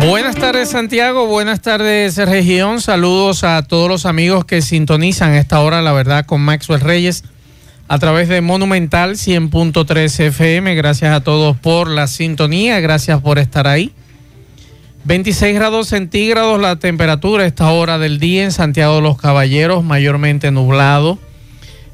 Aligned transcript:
Buenas 0.00 0.36
tardes 0.36 0.68
Santiago, 0.70 1.26
buenas 1.26 1.62
tardes 1.62 2.16
región, 2.16 2.80
saludos 2.80 3.44
a 3.44 3.62
todos 3.62 3.88
los 3.88 4.06
amigos 4.06 4.44
que 4.44 4.60
sintonizan 4.60 5.34
esta 5.34 5.60
hora, 5.60 5.80
la 5.82 5.92
verdad, 5.92 6.26
con 6.26 6.42
Maxwell 6.42 6.80
Reyes 6.80 7.24
a 7.88 7.98
través 7.98 8.28
de 8.28 8.40
Monumental 8.40 9.12
100.3 9.12 10.20
FM. 10.26 10.74
Gracias 10.74 11.14
a 11.14 11.22
todos 11.22 11.56
por 11.56 11.88
la 11.88 12.06
sintonía, 12.08 12.78
gracias 12.80 13.20
por 13.20 13.38
estar 13.38 13.66
ahí. 13.66 13.92
26 15.04 15.54
grados 15.54 15.88
centígrados 15.88 16.60
la 16.60 16.76
temperatura 16.76 17.46
esta 17.46 17.70
hora 17.70 17.98
del 17.98 18.18
día 18.18 18.44
en 18.44 18.52
Santiago 18.52 18.96
de 18.96 19.02
los 19.02 19.18
Caballeros, 19.18 19.82
mayormente 19.82 20.50
nublado. 20.50 21.18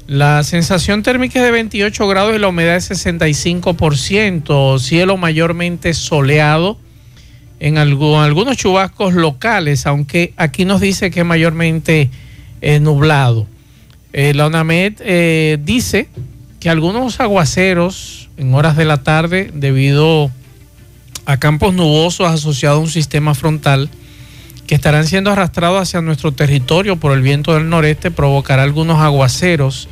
La 0.07 0.43
sensación 0.43 1.03
térmica 1.03 1.39
es 1.39 1.45
de 1.45 1.51
28 1.51 2.07
grados 2.07 2.35
y 2.35 2.39
la 2.39 2.49
humedad 2.49 2.75
es 2.75 2.91
65%, 2.91 4.79
cielo 4.79 5.17
mayormente 5.17 5.93
soleado 5.93 6.77
en 7.63 7.77
algunos 7.77 8.57
chubascos 8.57 9.13
locales, 9.13 9.87
aunque 9.87 10.33
aquí 10.35 10.65
nos 10.65 10.81
dice 10.81 11.11
que 11.11 11.23
mayormente 11.23 12.09
eh, 12.59 12.81
nublado. 12.81 13.47
Eh, 14.11 14.33
la 14.33 14.47
UNAMED 14.47 14.95
eh, 14.99 15.57
dice 15.63 16.09
que 16.59 16.69
algunos 16.69 17.21
aguaceros 17.21 18.29
en 18.35 18.53
horas 18.53 18.75
de 18.75 18.83
la 18.83 19.01
tarde, 19.03 19.49
debido 19.53 20.29
a 21.25 21.37
campos 21.37 21.73
nubosos 21.73 22.27
asociados 22.27 22.79
a 22.79 22.81
un 22.81 22.89
sistema 22.89 23.33
frontal, 23.33 23.89
que 24.67 24.75
estarán 24.75 25.07
siendo 25.07 25.31
arrastrados 25.31 25.83
hacia 25.83 26.01
nuestro 26.01 26.33
territorio 26.33 26.97
por 26.97 27.13
el 27.13 27.21
viento 27.21 27.53
del 27.53 27.69
noreste, 27.69 28.11
provocará 28.11 28.63
algunos 28.63 28.99
aguaceros 28.99 29.87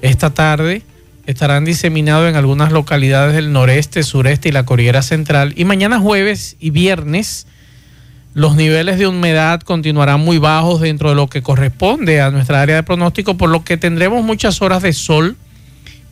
esta 0.00 0.30
tarde. 0.30 0.80
Estarán 1.26 1.64
diseminados 1.64 2.28
en 2.28 2.36
algunas 2.36 2.72
localidades 2.72 3.34
del 3.34 3.52
noreste, 3.52 4.02
sureste 4.02 4.48
y 4.48 4.52
la 4.52 4.64
Cordillera 4.64 5.02
Central. 5.02 5.54
Y 5.56 5.64
mañana 5.64 6.00
jueves 6.00 6.56
y 6.58 6.70
viernes 6.70 7.46
los 8.34 8.56
niveles 8.56 8.98
de 8.98 9.06
humedad 9.06 9.60
continuarán 9.60 10.20
muy 10.20 10.38
bajos 10.38 10.80
dentro 10.80 11.10
de 11.10 11.14
lo 11.14 11.28
que 11.28 11.42
corresponde 11.42 12.22
a 12.22 12.30
nuestra 12.30 12.62
área 12.62 12.76
de 12.76 12.82
pronóstico, 12.82 13.36
por 13.36 13.50
lo 13.50 13.62
que 13.62 13.76
tendremos 13.76 14.24
muchas 14.24 14.62
horas 14.62 14.82
de 14.82 14.94
sol 14.94 15.36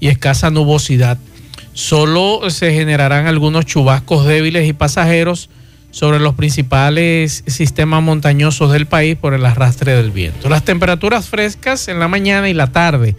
y 0.01 0.09
escasa 0.09 0.51
nubosidad. 0.51 1.19
Solo 1.73 2.51
se 2.51 2.75
generarán 2.75 3.27
algunos 3.27 3.65
chubascos 3.65 4.27
débiles 4.27 4.69
y 4.69 4.75
pasajeros 4.75 5.49
sobre 5.93 6.21
los 6.21 6.35
principales 6.35 7.43
sistemas 7.47 8.03
montañosos 8.03 8.71
del 8.71 8.87
país 8.87 9.17
por 9.17 9.33
el 9.33 9.47
arrastre 9.47 9.95
del 9.95 10.11
viento. 10.11 10.51
Las 10.51 10.65
temperaturas 10.65 11.29
frescas 11.29 11.89
en 11.89 11.99
la 11.99 12.09
mañana 12.09 12.51
y 12.51 12.55
la 12.55 12.67
tarde. 12.67 13.17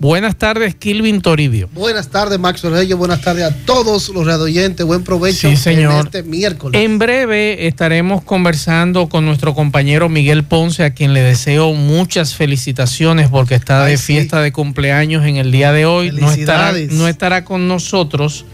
Buenas 0.00 0.36
tardes, 0.36 0.74
Kilvin 0.74 1.20
Toribio. 1.20 1.68
Buenas 1.74 2.08
tardes, 2.08 2.38
Max 2.38 2.62
Reyes. 2.62 2.96
Buenas 2.96 3.20
tardes 3.20 3.44
a 3.44 3.54
todos 3.66 4.08
los 4.08 4.26
radioyentes. 4.26 4.86
Buen 4.86 5.04
provecho 5.04 5.50
sí, 5.50 5.58
señor. 5.58 5.92
en 5.92 5.98
este 6.06 6.22
miércoles. 6.22 6.80
En 6.80 6.98
breve 6.98 7.66
estaremos 7.66 8.22
conversando 8.22 9.10
con 9.10 9.26
nuestro 9.26 9.54
compañero 9.54 10.08
Miguel 10.08 10.42
Ponce, 10.42 10.84
a 10.84 10.94
quien 10.94 11.12
le 11.12 11.20
deseo 11.20 11.74
muchas 11.74 12.34
felicitaciones 12.34 13.28
porque 13.28 13.54
está 13.54 13.84
Ay, 13.84 13.92
de 13.92 13.98
sí. 13.98 14.14
fiesta 14.14 14.40
de 14.40 14.52
cumpleaños 14.52 15.26
en 15.26 15.36
el 15.36 15.52
día 15.52 15.70
de 15.70 15.84
hoy. 15.84 16.12
No 16.12 16.32
estará, 16.32 16.72
no 16.92 17.06
estará 17.06 17.44
con 17.44 17.68
nosotros 17.68 18.46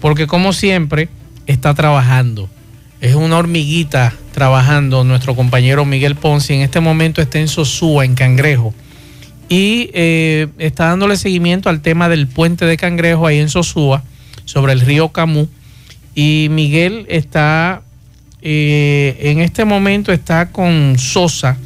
porque, 0.00 0.26
como 0.26 0.52
siempre, 0.52 1.08
está 1.46 1.74
trabajando. 1.74 2.48
Es 3.00 3.14
una 3.14 3.38
hormiguita 3.38 4.12
trabajando 4.34 5.04
nuestro 5.04 5.36
compañero 5.36 5.84
Miguel 5.84 6.16
Ponce. 6.16 6.54
En 6.54 6.62
este 6.62 6.80
momento 6.80 7.22
está 7.22 7.38
en 7.38 7.46
Sosúa, 7.46 8.04
en 8.04 8.16
Cangrejo. 8.16 8.74
Y 9.48 9.90
eh, 9.94 10.48
está 10.58 10.86
dándole 10.86 11.16
seguimiento 11.16 11.70
al 11.70 11.80
tema 11.80 12.08
del 12.08 12.26
puente 12.26 12.66
de 12.66 12.76
Cangrejo 12.76 13.26
ahí 13.26 13.38
en 13.38 13.48
Sosúa, 13.48 14.02
sobre 14.44 14.72
el 14.72 14.80
río 14.80 15.08
Camú. 15.08 15.48
Y 16.14 16.48
Miguel 16.50 17.06
está, 17.08 17.82
eh, 18.42 19.16
en 19.20 19.40
este 19.40 19.64
momento 19.64 20.12
está 20.12 20.50
con 20.50 20.98
Sosa, 20.98 21.56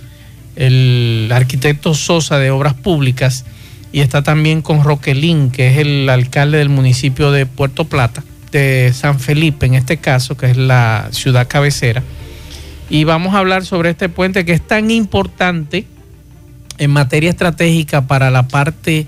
el 0.55 1.31
arquitecto 1.33 1.95
Sosa 1.95 2.39
de 2.39 2.51
Obras 2.51 2.75
Públicas, 2.75 3.45
y 3.93 4.01
está 4.01 4.23
también 4.23 4.63
con 4.63 4.85
Roquelín, 4.85 5.51
que 5.51 5.69
es 5.69 5.79
el 5.79 6.09
alcalde 6.09 6.59
del 6.59 6.69
municipio 6.69 7.33
de 7.33 7.47
Puerto 7.47 7.85
Plata, 7.85 8.23
de 8.53 8.93
San 8.95 9.19
Felipe 9.19 9.67
en 9.67 9.75
este 9.75 9.97
caso, 9.97 10.37
que 10.37 10.47
es 10.47 10.57
la 10.57 11.09
ciudad 11.11 11.49
cabecera. 11.49 12.03
Y 12.89 13.05
vamos 13.05 13.35
a 13.35 13.39
hablar 13.39 13.65
sobre 13.65 13.91
este 13.91 14.09
puente 14.09 14.45
que 14.45 14.53
es 14.53 14.67
tan 14.67 14.91
importante 14.91 15.87
en 16.83 16.91
materia 16.91 17.31
estratégica 17.31 18.09
para 18.09 18.31
la 18.31 18.49
parte 18.49 19.07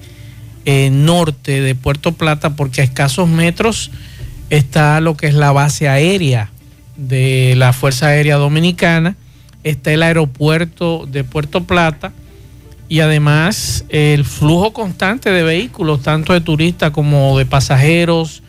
eh, 0.65 0.91
norte 0.91 1.61
de 1.61 1.75
Puerto 1.75 2.13
Plata, 2.13 2.55
porque 2.55 2.81
a 2.81 2.85
escasos 2.85 3.29
metros 3.29 3.91
está 4.49 5.01
lo 5.01 5.17
que 5.17 5.27
es 5.27 5.35
la 5.35 5.51
base 5.51 5.89
aérea 5.89 6.51
de 6.97 7.55
la 7.57 7.73
Fuerza 7.73 8.07
Aérea 8.07 8.37
Dominicana, 8.37 9.17
está 9.65 9.93
el 9.93 10.05
aeropuerto 10.05 11.07
de 11.11 11.25
Puerto 11.25 11.65
Plata 11.65 12.13
y 12.89 13.01
además 13.01 13.85
el 13.89 14.25
flujo 14.25 14.73
constante 14.73 15.31
de 15.31 15.43
vehículos, 15.43 16.03
tanto 16.03 16.33
de 16.33 16.41
turistas 16.41 16.93
como 16.93 17.37
de 17.37 17.47
pasajeros, 17.47 18.45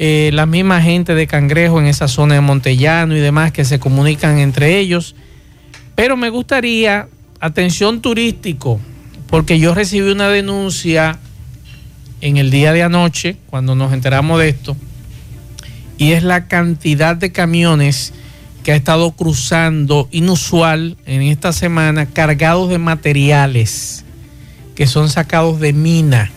eh, 0.00 0.30
la 0.32 0.44
misma 0.44 0.82
gente 0.82 1.14
de 1.14 1.28
Cangrejo 1.28 1.78
en 1.78 1.86
esa 1.86 2.08
zona 2.08 2.34
de 2.34 2.40
Montellano 2.40 3.16
y 3.16 3.20
demás 3.20 3.52
que 3.52 3.64
se 3.64 3.78
comunican 3.78 4.38
entre 4.38 4.78
ellos. 4.80 5.14
Pero 5.94 6.16
me 6.16 6.30
gustaría, 6.30 7.08
atención 7.40 8.00
turístico, 8.00 8.80
porque 9.28 9.58
yo 9.58 9.74
recibí 9.74 10.10
una 10.10 10.28
denuncia 10.28 11.18
en 12.20 12.36
el 12.36 12.50
día 12.50 12.72
de 12.72 12.82
anoche, 12.82 13.36
cuando 13.50 13.74
nos 13.74 13.92
enteramos 13.92 14.38
de 14.40 14.48
esto, 14.48 14.76
y 15.98 16.12
es 16.12 16.22
la 16.22 16.48
cantidad 16.48 17.16
de 17.16 17.32
camiones 17.32 18.12
que 18.62 18.72
ha 18.72 18.76
estado 18.76 19.12
cruzando 19.12 20.08
inusual 20.10 20.96
en 21.06 21.22
esta 21.22 21.52
semana 21.52 22.06
cargados 22.06 22.68
de 22.68 22.78
materiales 22.78 24.04
que 24.76 24.86
son 24.86 25.08
sacados 25.08 25.58
de 25.58 25.72
mina. 25.72 26.30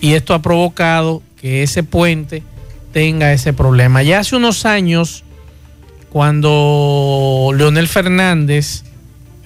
Y 0.00 0.12
esto 0.12 0.34
ha 0.34 0.42
provocado 0.42 1.22
que 1.40 1.62
ese 1.62 1.82
puente 1.82 2.42
tenga 2.92 3.32
ese 3.32 3.52
problema. 3.52 4.02
Ya 4.02 4.18
hace 4.18 4.36
unos 4.36 4.66
años, 4.66 5.24
cuando 6.10 7.50
Leonel 7.54 7.88
Fernández, 7.88 8.84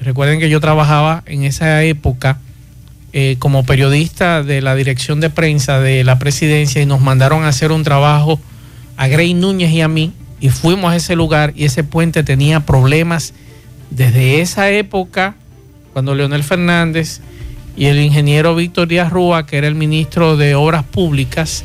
recuerden 0.02 0.40
que 0.40 0.50
yo 0.50 0.60
trabajaba 0.60 1.22
en 1.26 1.44
esa 1.44 1.82
época 1.84 2.38
eh, 3.12 3.36
como 3.38 3.64
periodista 3.64 4.42
de 4.42 4.62
la 4.62 4.74
dirección 4.74 5.20
de 5.20 5.30
prensa 5.30 5.80
de 5.80 6.02
la 6.04 6.18
presidencia 6.18 6.80
y 6.80 6.86
nos 6.86 7.00
mandaron 7.00 7.44
a 7.44 7.48
hacer 7.48 7.72
un 7.72 7.84
trabajo 7.84 8.40
a 8.96 9.06
Grey 9.08 9.34
Núñez 9.34 9.70
y 9.70 9.80
a 9.80 9.88
mí 9.88 10.12
y 10.40 10.48
fuimos 10.48 10.92
a 10.92 10.96
ese 10.96 11.14
lugar 11.14 11.52
y 11.54 11.64
ese 11.64 11.84
puente 11.84 12.24
tenía 12.24 12.60
problemas 12.60 13.34
desde 13.90 14.40
esa 14.40 14.70
época 14.70 15.36
cuando 15.92 16.14
Leonel 16.14 16.42
Fernández 16.42 17.20
y 17.76 17.86
el 17.86 18.00
ingeniero 18.00 18.54
Víctor 18.54 18.88
Díaz 18.88 19.10
Rúa, 19.10 19.46
que 19.46 19.58
era 19.58 19.66
el 19.66 19.74
ministro 19.74 20.36
de 20.36 20.54
Obras 20.54 20.84
Públicas, 20.84 21.64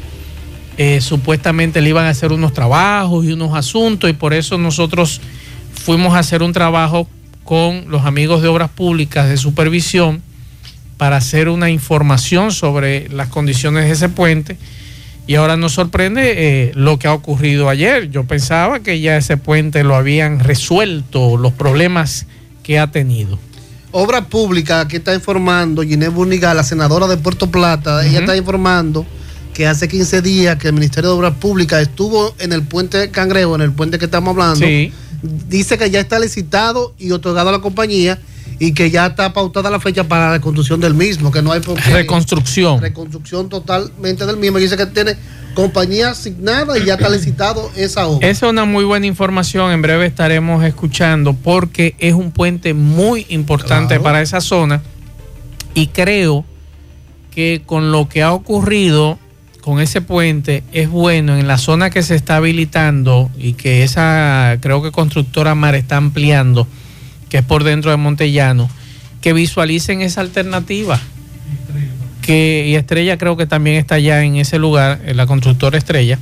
eh, 0.78 1.02
supuestamente 1.02 1.81
le 1.81 1.90
iban 1.90 2.06
a 2.06 2.09
hacer 2.09 2.31
unos 2.31 2.54
trabajos 2.54 3.25
y 3.25 3.31
unos 3.31 3.56
asuntos 3.56 4.09
y 4.09 4.14
por 4.14 4.34
eso 4.34 4.58
nosotros 4.58 5.22
fuimos 5.74 6.14
a 6.14 6.19
hacer 6.19 6.44
un 6.44 6.54
trabajo 6.54 7.08
con 7.47 7.90
los 7.90 8.06
amigos 8.06 8.41
de 8.41 8.50
Obras 8.50 8.69
Públicas 8.69 9.30
de 9.30 9.38
supervisión 9.38 10.22
para 10.97 11.16
hacer 11.16 11.47
una 11.47 11.69
información 11.69 12.51
sobre 12.51 13.07
las 13.07 13.30
condiciones 13.30 13.86
de 13.86 13.92
ese 13.92 14.10
puente 14.10 14.57
y 15.27 15.36
ahora 15.36 15.56
nos 15.56 15.72
sorprende 15.72 16.33
eh, 16.36 16.72
lo 16.75 17.00
que 17.00 17.07
ha 17.07 17.13
ocurrido 17.13 17.69
ayer. 17.69 18.10
Yo 18.10 18.25
pensaba 18.25 18.81
que 18.81 19.00
ya 19.00 19.16
ese 19.16 19.38
puente 19.38 19.86
lo 19.86 19.95
habían 19.95 20.39
resuelto, 20.39 21.38
los 21.38 21.54
problemas 21.54 22.25
que 22.63 22.80
ha 22.80 22.92
tenido. 22.92 23.39
Obra 23.94 24.25
Pública 24.25 24.86
que 24.89 24.98
está 24.98 25.16
informando, 25.16 25.83
Ginés 25.83 26.12
Buniga, 26.12 26.54
la 26.54 26.66
senadora 26.66 27.07
de 27.07 27.16
Puerto 27.16 27.50
Plata, 27.50 28.06
ella 28.06 28.19
está 28.19 28.36
informando 28.36 29.06
que 29.54 29.68
hace 29.68 29.88
15 29.88 30.22
días 30.22 30.57
que 30.57 30.68
el 30.68 30.74
Ministerio 30.74 31.12
de 31.12 31.16
Obras 31.16 31.36
Públicas 31.36 31.81
estuvo 31.81 32.36
en 32.39 32.51
el 32.51 32.63
puente 32.63 33.10
Cangrejo, 33.10 33.56
en 33.56 33.62
el 33.62 33.72
puente 33.72 33.98
que 33.98 34.06
estamos 34.06 34.31
hablando. 34.31 34.66
Sí. 34.66 34.92
Dice 35.47 35.77
que 35.77 35.89
ya 35.89 36.00
está 36.00 36.19
licitado 36.19 36.94
y 36.97 37.12
otorgado 37.12 37.50
a 37.50 37.51
la 37.53 37.59
compañía 37.59 38.19
y 38.59 38.74
que 38.74 38.89
ya 38.89 39.06
está 39.07 39.33
pautada 39.33 39.69
la 39.69 39.79
fecha 39.79 40.03
para 40.06 40.27
la 40.27 40.31
reconstrucción 40.33 40.79
del 40.79 40.94
mismo, 40.95 41.31
que 41.31 41.41
no 41.41 41.51
hay 41.51 41.59
por 41.59 41.75
qué- 41.81 41.89
Reconstrucción. 41.91 42.81
reconstrucción 42.81 43.50
totalmente 43.50 44.25
del 44.25 44.38
mismo. 44.38 44.57
Dice 44.57 44.75
que 44.77 44.85
tiene 44.88 45.15
compañía 45.53 46.12
asignada 46.12 46.77
y 46.77 46.85
ya 46.85 46.95
está 46.95 47.09
licitado 47.09 47.69
esa 47.75 48.07
obra. 48.07 48.27
Esa 48.27 48.45
es 48.47 48.51
una 48.51 48.65
muy 48.65 48.83
buena 48.85 49.06
información. 49.06 49.71
En 49.71 49.81
breve 49.81 50.06
estaremos 50.07 50.63
escuchando 50.63 51.33
porque 51.33 51.95
es 52.00 52.13
un 52.13 52.31
puente 52.31 52.74
muy 52.74 53.25
importante 53.29 53.89
Claro. 53.95 54.03
para 54.03 54.21
esa 54.21 54.41
zona 54.41 54.81
y 55.74 55.88
creo 55.88 56.44
que 57.31 57.62
con 57.65 57.91
lo 57.91 58.09
que 58.09 58.24
ha 58.24 58.33
ocurrido 58.33 59.19
con 59.68 59.81
ese 59.81 60.00
puente 60.00 60.64
es 60.72 60.90
bueno 60.90 61.36
en 61.36 61.46
la 61.46 61.58
zona 61.58 61.90
que 61.90 62.02
se 62.02 62.16
está 62.16 62.38
habilitando 62.38 63.30
y 63.38 63.52
que 63.52 63.84
esa 63.84 64.60
creo 64.62 64.81
que 64.81 64.92
constructora 64.92 65.56
Mar 65.56 65.75
está 65.75 65.98
ampliando, 65.98 66.66
que 67.28 67.40
es 67.40 67.44
por 67.44 67.66
dentro 67.66 67.92
de 67.92 67.98
Montellano, 67.98 68.69
que 69.19 69.34
visualicen 69.34 70.02
esa 70.02 70.22
alternativa. 70.22 71.02
Que, 72.22 72.64
y 72.66 72.75
Estrella 72.75 73.18
creo 73.18 73.36
que 73.36 73.46
también 73.46 73.75
está 73.75 74.00
ya 74.00 74.24
en 74.24 74.38
ese 74.38 74.58
lugar, 74.58 75.02
la 75.14 75.28
constructora 75.28 75.78
Estrella, 75.78 76.18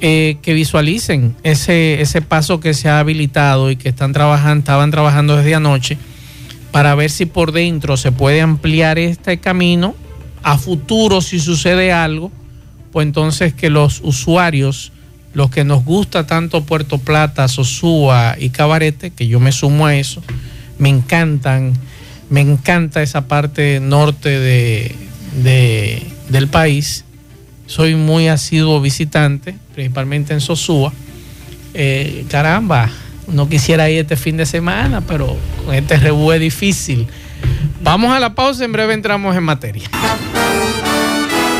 eh, 0.00 0.36
que 0.40 0.54
visualicen 0.54 1.34
ese, 1.42 2.00
ese 2.00 2.22
paso 2.22 2.60
que 2.60 2.74
se 2.74 2.88
ha 2.88 3.00
habilitado 3.00 3.72
y 3.72 3.76
que 3.76 3.88
están 3.88 4.12
trabajando, 4.12 4.60
estaban 4.60 4.92
trabajando 4.92 5.36
desde 5.36 5.56
anoche 5.56 5.98
para 6.70 6.94
ver 6.94 7.10
si 7.10 7.26
por 7.26 7.50
dentro 7.50 7.96
se 7.96 8.12
puede 8.12 8.40
ampliar 8.40 9.00
este 9.00 9.38
camino 9.38 9.96
a 10.44 10.58
futuro 10.58 11.20
si 11.20 11.40
sucede 11.40 11.90
algo, 11.90 12.30
pues 12.92 13.06
entonces 13.06 13.54
que 13.54 13.70
los 13.70 14.00
usuarios, 14.02 14.92
los 15.34 15.50
que 15.50 15.64
nos 15.64 15.84
gusta 15.84 16.26
tanto 16.26 16.64
Puerto 16.64 16.98
Plata, 16.98 17.48
Sosúa 17.48 18.36
y 18.38 18.50
Cabarete, 18.50 19.10
que 19.10 19.26
yo 19.26 19.40
me 19.40 19.52
sumo 19.52 19.86
a 19.86 19.94
eso, 19.94 20.22
me 20.78 20.88
encantan, 20.88 21.74
me 22.30 22.40
encanta 22.40 23.02
esa 23.02 23.28
parte 23.28 23.80
norte 23.80 24.28
de, 24.40 24.94
del 26.28 26.48
país. 26.48 27.04
Soy 27.66 27.94
muy 27.94 28.28
asiduo 28.28 28.80
visitante, 28.80 29.54
principalmente 29.74 30.32
en 30.32 30.40
Sosúa. 30.40 30.92
Eh, 31.74 32.24
caramba, 32.30 32.90
no 33.26 33.48
quisiera 33.48 33.90
ir 33.90 34.00
este 34.00 34.16
fin 34.16 34.36
de 34.38 34.46
semana, 34.46 35.02
pero 35.02 35.36
con 35.64 35.74
este 35.74 35.96
rebú 35.96 36.32
es 36.32 36.40
difícil. 36.40 37.06
Vamos 37.82 38.12
a 38.12 38.20
la 38.20 38.34
pausa, 38.34 38.64
en 38.64 38.72
breve 38.72 38.94
entramos 38.94 39.36
en 39.36 39.42
materia. 39.44 39.88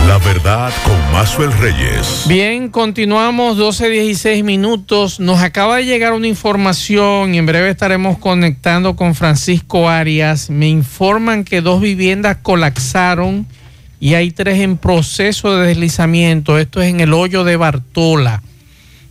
La 0.09 0.17
verdad 0.17 0.73
con 0.85 1.13
Mazuel 1.13 1.53
Reyes. 1.53 2.25
Bien, 2.27 2.71
continuamos 2.71 3.59
12-16 3.59 4.43
minutos. 4.43 5.21
Nos 5.21 5.43
acaba 5.43 5.77
de 5.77 5.85
llegar 5.85 6.15
una 6.15 6.27
información 6.27 7.35
y 7.35 7.39
en 7.39 7.45
breve 7.45 7.69
estaremos 7.69 8.17
conectando 8.17 8.97
con 8.97 9.15
Francisco 9.15 9.91
Arias. 9.91 10.49
Me 10.49 10.67
informan 10.67 11.45
que 11.45 11.61
dos 11.61 11.83
viviendas 11.83 12.39
colapsaron 12.41 13.47
y 14.01 14.15
hay 14.15 14.31
tres 14.31 14.61
en 14.61 14.79
proceso 14.79 15.55
de 15.55 15.67
deslizamiento. 15.67 16.57
Esto 16.57 16.81
es 16.81 16.89
en 16.89 17.01
el 17.01 17.13
hoyo 17.13 17.45
de 17.45 17.59
Bartola. 17.59 18.43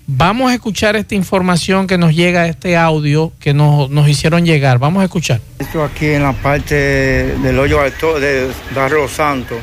Vamos 0.07 0.49
a 0.49 0.55
escuchar 0.55 0.95
esta 0.95 1.13
información 1.13 1.85
que 1.85 1.99
nos 1.99 2.15
llega, 2.15 2.47
este 2.47 2.75
audio 2.75 3.33
que 3.39 3.53
nos, 3.53 3.91
hicieron 4.09 4.47
llegar. 4.47 4.79
Vamos 4.79 5.01
a 5.01 5.05
escuchar. 5.05 5.41
Esto 5.59 5.83
aquí 5.83 6.07
en 6.07 6.23
la 6.23 6.33
parte 6.33 6.73
del 6.73 7.59
hoyo 7.59 7.81
de 7.83 8.49
Barrio 8.73 9.07
Santo. 9.07 9.57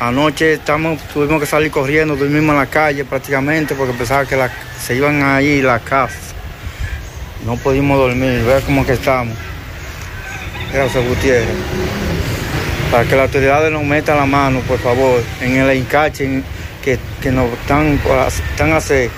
Anoche 0.00 0.52
estamos, 0.52 1.02
tuvimos 1.12 1.40
que 1.40 1.46
salir 1.46 1.72
corriendo, 1.72 2.14
dormimos 2.14 2.52
en 2.52 2.60
la 2.60 2.66
calle 2.66 3.04
prácticamente 3.04 3.74
porque 3.74 3.92
pensaba 3.94 4.24
que 4.24 4.38
se 4.80 4.94
iban 4.94 5.20
ahí 5.24 5.60
las 5.60 5.82
casas. 5.82 6.34
No 7.44 7.56
pudimos 7.56 7.98
dormir, 7.98 8.44
ver 8.44 8.62
cómo 8.62 8.86
que 8.86 8.92
estamos. 8.92 9.36
Gracias, 10.72 11.04
Gutiérrez. 11.04 11.48
Para 12.92 13.04
que 13.04 13.16
las 13.16 13.26
autoridades 13.26 13.72
nos 13.72 13.82
metan 13.82 14.18
la 14.18 14.26
mano, 14.26 14.60
por 14.60 14.78
favor, 14.78 15.20
en 15.40 15.56
el 15.56 15.70
encache 15.70 16.44
que, 16.84 16.96
que 17.20 17.32
nos 17.32 17.50
están, 17.54 18.00
están 18.52 18.72
hacer 18.72 19.10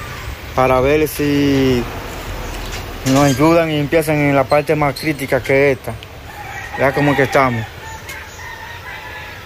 para 0.54 0.80
ver 0.80 1.06
si 1.08 1.82
nos 3.12 3.24
ayudan 3.24 3.70
y 3.70 3.78
empiezan 3.78 4.16
en 4.16 4.34
la 4.34 4.44
parte 4.44 4.74
más 4.74 4.98
crítica 4.98 5.42
que 5.42 5.72
esta. 5.72 5.92
Ya 6.78 6.92
como 6.92 7.14
que 7.14 7.24
estamos. 7.24 7.66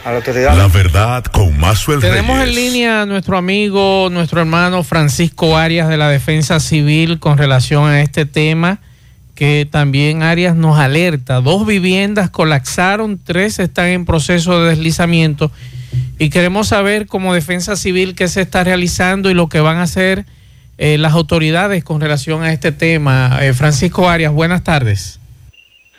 A 0.04 0.10
la 0.10 0.16
autoridad. 0.16 0.56
La 0.56 0.68
verdad 0.68 1.24
con 1.24 1.58
Mazuel 1.58 2.00
Tenemos 2.00 2.38
en 2.38 2.54
línea 2.54 3.02
a 3.02 3.06
nuestro 3.06 3.38
amigo, 3.38 4.08
nuestro 4.12 4.40
hermano 4.40 4.82
Francisco 4.82 5.56
Arias 5.56 5.88
de 5.88 5.96
la 5.96 6.10
Defensa 6.10 6.60
Civil 6.60 7.18
con 7.18 7.38
relación 7.38 7.88
a 7.88 8.02
este 8.02 8.26
tema 8.26 8.80
que 9.34 9.66
también 9.70 10.22
Arias 10.22 10.54
nos 10.54 10.78
alerta. 10.78 11.40
Dos 11.40 11.66
viviendas 11.66 12.30
colapsaron, 12.30 13.18
tres 13.22 13.58
están 13.58 13.86
en 13.86 14.04
proceso 14.04 14.60
de 14.60 14.70
deslizamiento 14.70 15.50
y 16.18 16.30
queremos 16.30 16.68
saber 16.68 17.06
como 17.06 17.34
Defensa 17.34 17.74
Civil 17.74 18.14
qué 18.14 18.28
se 18.28 18.42
está 18.42 18.62
realizando 18.62 19.30
y 19.30 19.34
lo 19.34 19.48
que 19.48 19.60
van 19.60 19.78
a 19.78 19.82
hacer 19.82 20.24
eh, 20.76 20.98
las 20.98 21.14
autoridades 21.14 21.82
con 21.82 22.00
relación 22.00 22.42
a 22.42 22.52
este 22.52 22.72
tema. 22.72 23.38
Eh, 23.40 23.54
Francisco 23.54 24.08
Arias, 24.08 24.32
buenas 24.32 24.62
tardes. 24.64 25.18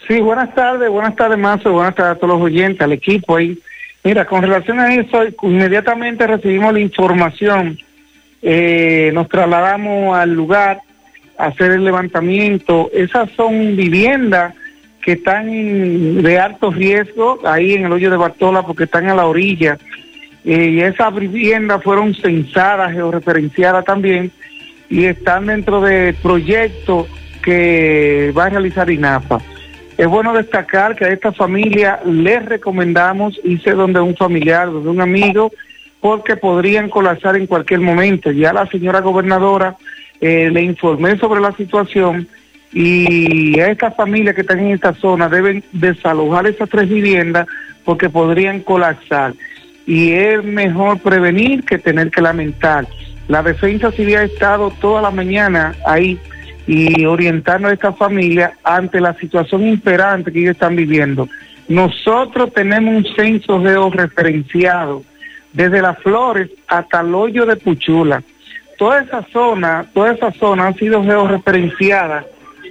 Sí, 0.08 0.19
buenas 0.22 0.54
tardes, 0.54 0.90
buenas 0.90 1.16
tardes, 1.16 1.40
Mazo, 1.40 1.72
buenas 1.72 1.96
tardes 1.96 2.18
a 2.18 2.19
todos 2.19 2.38
los 2.38 2.42
oyentes, 2.42 2.81
al 2.81 2.92
equipo 2.92 3.36
ahí. 3.36 3.58
Mira, 4.06 4.25
con 4.25 4.44
relación 4.44 4.80
a 4.80 4.94
eso, 4.94 5.24
inmediatamente 5.42 6.28
recibimos 6.28 6.72
la 6.72 6.80
información, 6.80 7.80
eh, 8.44 9.10
nos 9.16 9.28
trasladamos 9.28 10.16
al 10.16 10.31
lugar 10.31 10.81
a 11.40 11.48
hacer 11.48 11.72
el 11.72 11.84
levantamiento. 11.84 12.92
Esas 12.94 13.31
son 13.31 13.75
viviendas 13.75 14.54
que 15.02 15.13
están 15.13 16.22
de 16.22 16.38
alto 16.38 16.69
riesgo 16.69 17.40
ahí 17.46 17.74
en 17.74 17.86
el 17.86 17.94
hoyo 17.94 18.12
de 18.12 18.18
Bartola 18.18 18.62
porque 18.62 18.84
están 18.84 19.10
a 19.10 19.16
la 19.16 19.25
orilla. 19.25 19.80
y 20.44 20.80
esas 20.81 21.16
viviendas 21.16 21.81
fueron 21.81 22.13
censadas, 22.13 22.94
georreferenciadas 22.94 23.84
también, 23.84 24.31
y 24.88 25.06
están 25.06 25.48
dentro 25.48 25.81
del 25.81 26.13
proyecto 26.13 27.08
que 27.42 28.31
va 28.38 28.46
a 28.46 28.50
realizar 28.50 28.88
INAPA. 28.88 29.42
Es 29.98 30.08
bueno 30.08 30.34
destacar 30.34 30.96
que 30.96 31.06
a 31.06 31.10
esta 31.10 31.32
familia 31.32 32.02
les 32.06 32.44
recomendamos 32.46 33.40
irse 33.44 33.72
donde 33.72 34.02
un 34.02 34.16
familiar, 34.16 34.70
donde 34.72 34.90
un 34.90 35.00
amigo, 35.00 35.52
porque 36.02 36.36
podrían 36.36 36.90
colapsar 36.90 37.38
en 37.38 37.48
cualquier 37.48 37.80
momento. 37.80 38.32
Ya 38.32 38.52
la 38.52 38.68
señora 38.68 39.00
gobernadora 39.00 39.78
eh, 40.20 40.50
le 40.52 40.62
informé 40.62 41.18
sobre 41.18 41.40
la 41.40 41.54
situación 41.54 42.28
y 42.74 43.58
a 43.62 43.72
esta 43.72 43.92
familia 43.92 44.34
que 44.34 44.42
están 44.42 44.60
en 44.60 44.72
esta 44.72 44.94
zona 44.94 45.30
deben 45.30 45.64
desalojar 45.72 46.46
esas 46.46 46.70
tres 46.70 46.90
viviendas 46.90 47.48
porque 47.86 48.10
podrían 48.10 48.60
colapsar. 48.60 49.34
Y 49.88 50.12
es 50.12 50.44
mejor 50.44 51.00
prevenir 51.00 51.64
que 51.64 51.78
tener 51.78 52.12
que 52.12 52.22
lamentar. 52.22 52.86
La 53.30 53.42
defensa 53.42 53.92
civil 53.92 54.18
ha 54.18 54.24
estado 54.24 54.72
toda 54.82 55.02
la 55.02 55.12
mañana 55.12 55.74
ahí 55.86 56.20
y 56.68 57.06
orientando 57.06 57.68
a 57.68 57.74
esta 57.74 57.94
familia 57.94 58.54
ante 58.64 59.00
la 59.00 59.14
situación 59.14 59.68
imperante 59.68 60.32
que 60.32 60.40
ellos 60.40 60.54
están 60.54 60.76
viviendo. 60.76 61.28
Nosotros 61.68 62.54
tenemos 62.54 62.96
un 62.96 63.16
censo 63.16 63.62
georreferenciado 63.62 65.04
desde 65.54 65.82
las 65.82 65.98
flores 66.00 66.50
hasta 66.68 67.01
el 67.01 67.13
hoyo 67.16 67.46
de 67.46 67.56
Puchula. 67.56 68.22
Toda 68.78 69.01
esa 69.01 69.24
zona, 69.32 69.86
toda 69.94 70.12
esa 70.13 70.32
zona 70.32 70.68
ha 70.68 70.74
sido 70.74 71.04
georreferenciada, 71.04 72.25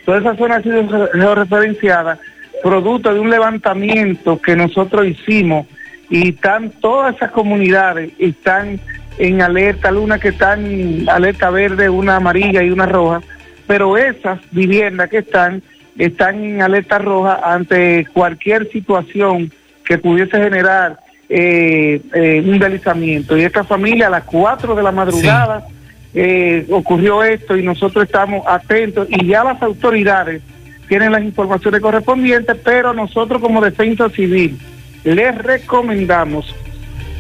toda 0.04 0.18
esa 0.18 0.36
zona 0.36 0.56
ha 0.56 0.62
sido 0.62 0.86
georreferenciada 1.12 2.18
producto 2.62 3.12
de 3.12 3.20
un 3.20 3.30
levantamiento 3.30 4.40
que 4.40 4.56
nosotros 4.56 5.06
hicimos 5.06 5.66
y 6.08 6.30
están 6.30 6.70
todas 6.80 7.14
esas 7.16 7.30
comunidades 7.30 8.10
están 8.18 8.80
en 9.18 9.42
alerta, 9.42 9.90
luna 9.90 10.18
que 10.18 10.28
están 10.28 11.06
alerta 11.08 11.50
verde, 11.50 11.88
una 11.88 12.16
amarilla 12.16 12.62
y 12.62 12.70
una 12.70 12.86
roja, 12.86 13.20
pero 13.66 13.96
esas 13.96 14.38
viviendas 14.50 15.10
que 15.10 15.18
están 15.18 15.62
están 15.98 16.42
en 16.42 16.62
alerta 16.62 16.98
roja 16.98 17.40
ante 17.44 18.06
cualquier 18.12 18.70
situación 18.70 19.52
que 19.84 19.98
pudiese 19.98 20.38
generar 20.38 20.98
eh, 21.28 22.00
eh, 22.12 22.42
un 22.44 22.58
deslizamiento. 22.58 23.36
Y 23.36 23.42
esta 23.42 23.64
familia 23.64 24.08
a 24.08 24.10
las 24.10 24.24
4 24.24 24.74
de 24.74 24.82
la 24.82 24.92
madrugada 24.92 25.66
eh, 26.12 26.66
ocurrió 26.70 27.22
esto 27.22 27.56
y 27.56 27.62
nosotros 27.62 28.04
estamos 28.04 28.44
atentos 28.46 29.06
y 29.10 29.26
ya 29.26 29.44
las 29.44 29.62
autoridades 29.62 30.42
tienen 30.88 31.12
las 31.12 31.22
informaciones 31.22 31.80
correspondientes, 31.80 32.56
pero 32.62 32.92
nosotros 32.92 33.40
como 33.40 33.60
defensa 33.60 34.08
civil 34.10 34.58
les 35.04 35.36
recomendamos 35.38 36.54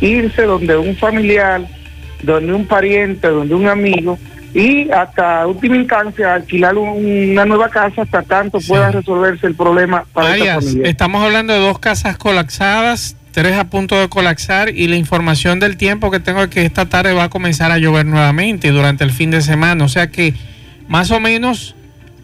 irse 0.00 0.42
donde 0.42 0.76
un 0.76 0.96
familiar 0.96 1.62
donde 2.24 2.52
un 2.54 2.66
pariente, 2.66 3.28
donde 3.28 3.54
un 3.54 3.66
amigo, 3.66 4.18
y 4.54 4.88
hasta 4.92 5.46
última 5.48 5.76
instancia 5.76 6.34
alquilar 6.34 6.78
una 6.78 7.44
nueva 7.44 7.68
casa 7.68 8.02
hasta 8.02 8.22
tanto 8.22 8.60
pueda 8.60 8.92
resolverse 8.92 9.48
el 9.48 9.56
problema 9.56 10.04
para 10.12 10.36
esta 10.36 10.60
familia. 10.60 10.88
Estamos 10.88 11.24
hablando 11.24 11.52
de 11.52 11.58
dos 11.58 11.80
casas 11.80 12.16
colapsadas, 12.16 13.16
tres 13.32 13.56
a 13.56 13.64
punto 13.64 13.98
de 13.98 14.08
colapsar 14.08 14.70
y 14.70 14.86
la 14.86 14.94
información 14.94 15.58
del 15.58 15.76
tiempo 15.76 16.12
que 16.12 16.20
tengo 16.20 16.44
es 16.44 16.48
que 16.50 16.64
esta 16.64 16.88
tarde 16.88 17.12
va 17.12 17.24
a 17.24 17.30
comenzar 17.30 17.72
a 17.72 17.78
llover 17.78 18.06
nuevamente 18.06 18.70
durante 18.70 19.02
el 19.02 19.10
fin 19.10 19.32
de 19.32 19.42
semana, 19.42 19.84
o 19.84 19.88
sea 19.88 20.06
que 20.06 20.34
más 20.86 21.10
o 21.10 21.18
menos, 21.18 21.74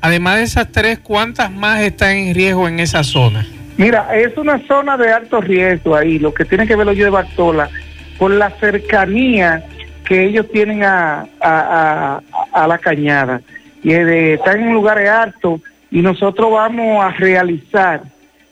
además 0.01 0.37
de 0.37 0.45
esas 0.45 0.71
tres, 0.71 1.01
¿cuántas 1.01 1.51
más 1.51 1.81
están 1.81 2.17
en 2.17 2.35
riesgo 2.35 2.69
en 2.69 2.79
esa 2.79 3.03
zona? 3.03 3.45
Mira, 3.77 4.17
es 4.17 4.37
una 4.37 4.65
zona 4.69 4.97
de 4.97 5.13
alto 5.13 5.41
riesgo 5.41 5.97
ahí, 5.97 6.21
lo 6.21 6.33
que 6.33 6.45
tiene 6.45 6.65
que 6.65 6.77
ver 6.77 6.87
lo 6.87 6.95
de 6.95 7.11
Bartola, 7.11 7.71
por 8.19 8.31
la 8.31 8.51
cercanía 8.61 9.65
que 10.11 10.25
ellos 10.25 10.47
tienen 10.50 10.83
a, 10.83 11.29
a, 11.40 12.67
la 12.67 12.79
cañada. 12.79 13.40
Y 13.81 13.93
están 13.93 14.61
en 14.61 14.73
lugares 14.73 15.09
altos 15.09 15.61
y 15.88 16.02
nosotros 16.02 16.50
vamos 16.50 17.05
a 17.05 17.11
realizar 17.11 18.02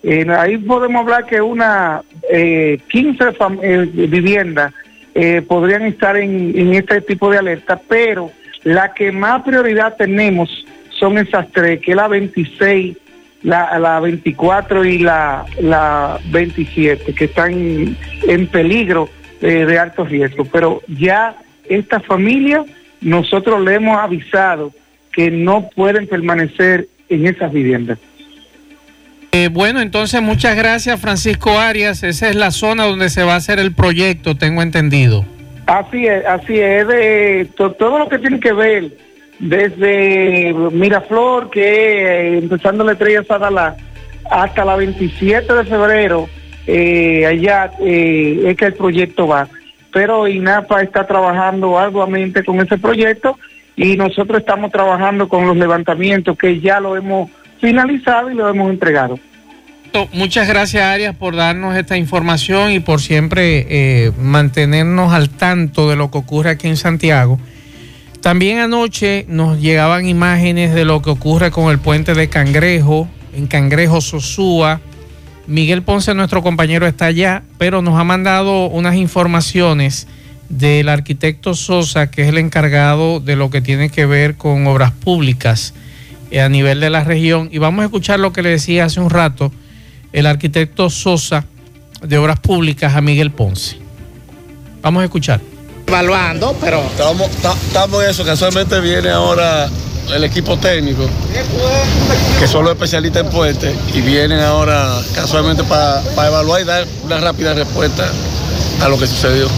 Eh, 0.04 0.24
ahí 0.30 0.56
podemos 0.58 1.00
hablar 1.00 1.26
que 1.26 1.40
una 1.40 2.02
eh, 2.30 2.78
15 2.88 3.24
eh, 3.62 3.90
viviendas 3.92 4.72
eh, 5.12 5.42
podrían 5.42 5.82
estar 5.82 6.16
en, 6.16 6.72
este 6.72 7.00
tipo 7.00 7.28
de 7.28 7.38
alerta, 7.38 7.80
pero 7.88 8.30
la 8.62 8.94
que 8.94 9.10
más 9.10 9.42
prioridad 9.42 9.96
tenemos 9.96 10.64
son 11.00 11.18
esas 11.18 11.50
tres, 11.50 11.80
que 11.80 11.90
es 11.90 11.96
la 11.96 12.06
26, 12.06 12.96
la, 13.42 13.76
la 13.80 13.98
24 13.98 14.84
y 14.84 14.98
la, 14.98 15.44
la 15.60 16.20
27, 16.30 17.12
que 17.14 17.24
están 17.24 17.96
en, 18.28 18.46
peligro 18.46 19.08
de 19.40 19.76
alto 19.76 20.04
riesgo. 20.04 20.44
Pero 20.44 20.82
ya 20.86 21.34
esta 21.68 22.00
familia, 22.00 22.64
nosotros 23.00 23.60
le 23.62 23.74
hemos 23.74 23.98
avisado 23.98 24.72
que 25.12 25.30
no 25.30 25.68
pueden 25.74 26.06
permanecer 26.06 26.88
en 27.08 27.26
esas 27.26 27.52
viviendas. 27.52 27.98
Eh, 29.32 29.48
bueno, 29.52 29.80
entonces 29.80 30.22
muchas 30.22 30.56
gracias 30.56 31.00
Francisco 31.00 31.58
Arias. 31.58 32.02
Esa 32.02 32.28
es 32.30 32.36
la 32.36 32.50
zona 32.50 32.84
donde 32.84 33.10
se 33.10 33.22
va 33.22 33.34
a 33.34 33.36
hacer 33.36 33.58
el 33.58 33.72
proyecto, 33.72 34.36
tengo 34.36 34.62
entendido. 34.62 35.24
Así 35.66 36.06
es, 36.06 36.24
así 36.24 36.58
es. 36.58 36.88
De, 36.88 37.48
to, 37.56 37.72
todo 37.72 37.98
lo 37.98 38.08
que 38.08 38.18
tiene 38.18 38.40
que 38.40 38.52
ver 38.52 38.90
desde 39.38 40.54
Miraflor, 40.72 41.50
que 41.50 41.60
eh, 41.60 42.38
empezando 42.38 42.84
la 42.84 42.92
estrella 42.92 43.22
Sadala, 43.24 43.76
hasta 44.30 44.64
la 44.64 44.76
27 44.76 45.52
de 45.52 45.64
febrero, 45.64 46.28
eh, 46.66 47.26
allá 47.26 47.70
eh, 47.80 48.44
es 48.46 48.56
que 48.56 48.66
el 48.66 48.74
proyecto 48.74 49.26
va. 49.26 49.48
Pero 49.98 50.28
INAPA 50.28 50.82
está 50.82 51.08
trabajando 51.08 51.76
arduamente 51.76 52.44
con 52.44 52.60
ese 52.60 52.78
proyecto 52.78 53.36
y 53.74 53.96
nosotros 53.96 54.38
estamos 54.38 54.70
trabajando 54.70 55.28
con 55.28 55.44
los 55.44 55.56
levantamientos 55.56 56.38
que 56.38 56.60
ya 56.60 56.78
lo 56.78 56.96
hemos 56.96 57.28
finalizado 57.60 58.30
y 58.30 58.34
lo 58.34 58.48
hemos 58.48 58.70
entregado. 58.70 59.18
Muchas 60.12 60.46
gracias 60.46 60.84
Arias 60.84 61.16
por 61.16 61.34
darnos 61.34 61.74
esta 61.74 61.96
información 61.96 62.70
y 62.70 62.78
por 62.78 63.00
siempre 63.00 63.66
eh, 63.68 64.12
mantenernos 64.20 65.12
al 65.12 65.30
tanto 65.30 65.90
de 65.90 65.96
lo 65.96 66.12
que 66.12 66.18
ocurre 66.18 66.50
aquí 66.50 66.68
en 66.68 66.76
Santiago. 66.76 67.40
También 68.20 68.58
anoche 68.58 69.26
nos 69.26 69.58
llegaban 69.60 70.06
imágenes 70.06 70.74
de 70.74 70.84
lo 70.84 71.02
que 71.02 71.10
ocurre 71.10 71.50
con 71.50 71.72
el 71.72 71.80
puente 71.80 72.14
de 72.14 72.28
Cangrejo, 72.28 73.08
en 73.34 73.48
Cangrejo 73.48 74.00
Sosúa. 74.00 74.80
Miguel 75.48 75.82
Ponce, 75.82 76.12
nuestro 76.12 76.42
compañero, 76.42 76.86
está 76.86 77.06
allá, 77.06 77.42
pero 77.56 77.80
nos 77.80 77.98
ha 77.98 78.04
mandado 78.04 78.66
unas 78.66 78.96
informaciones 78.96 80.06
del 80.50 80.90
arquitecto 80.90 81.54
Sosa, 81.54 82.10
que 82.10 82.20
es 82.20 82.28
el 82.28 82.36
encargado 82.36 83.18
de 83.18 83.34
lo 83.34 83.48
que 83.48 83.62
tiene 83.62 83.88
que 83.88 84.04
ver 84.04 84.36
con 84.36 84.66
obras 84.66 84.92
públicas 84.92 85.72
eh, 86.30 86.42
a 86.42 86.50
nivel 86.50 86.80
de 86.80 86.90
la 86.90 87.02
región. 87.02 87.48
Y 87.50 87.56
vamos 87.56 87.80
a 87.80 87.86
escuchar 87.86 88.20
lo 88.20 88.34
que 88.34 88.42
le 88.42 88.50
decía 88.50 88.84
hace 88.84 89.00
un 89.00 89.08
rato 89.08 89.50
el 90.12 90.26
arquitecto 90.26 90.90
Sosa 90.90 91.46
de 92.02 92.18
Obras 92.18 92.40
Públicas 92.40 92.94
a 92.94 93.00
Miguel 93.00 93.30
Ponce. 93.30 93.78
Vamos 94.82 95.00
a 95.00 95.04
escuchar. 95.04 95.40
Evaluando, 95.86 96.54
pero... 96.60 96.82
Estamos, 96.82 97.30
estamos 97.30 98.04
en 98.04 98.10
eso, 98.10 98.22
casualmente 98.22 98.78
viene 98.80 99.08
ahora 99.08 99.70
el 100.14 100.24
equipo 100.24 100.56
técnico, 100.56 101.08
que 102.40 102.46
son 102.46 102.64
los 102.64 102.72
especialistas 102.72 103.24
en 103.24 103.30
puentes, 103.30 103.74
y 103.94 104.00
vienen 104.00 104.40
ahora 104.40 105.00
casualmente 105.14 105.64
para 105.64 106.02
pa 106.14 106.26
evaluar 106.26 106.60
y 106.60 106.64
dar 106.64 106.86
una 107.04 107.18
rápida 107.18 107.54
respuesta 107.54 108.10
a 108.82 108.88
lo 108.88 108.98
que 108.98 109.06
sucedió. 109.06 109.48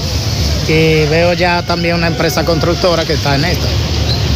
Y 0.68 1.06
veo 1.06 1.32
ya 1.32 1.62
también 1.62 1.96
una 1.96 2.06
empresa 2.06 2.44
constructora 2.44 3.04
que 3.04 3.14
está 3.14 3.34
en 3.36 3.44
esto. 3.44 3.66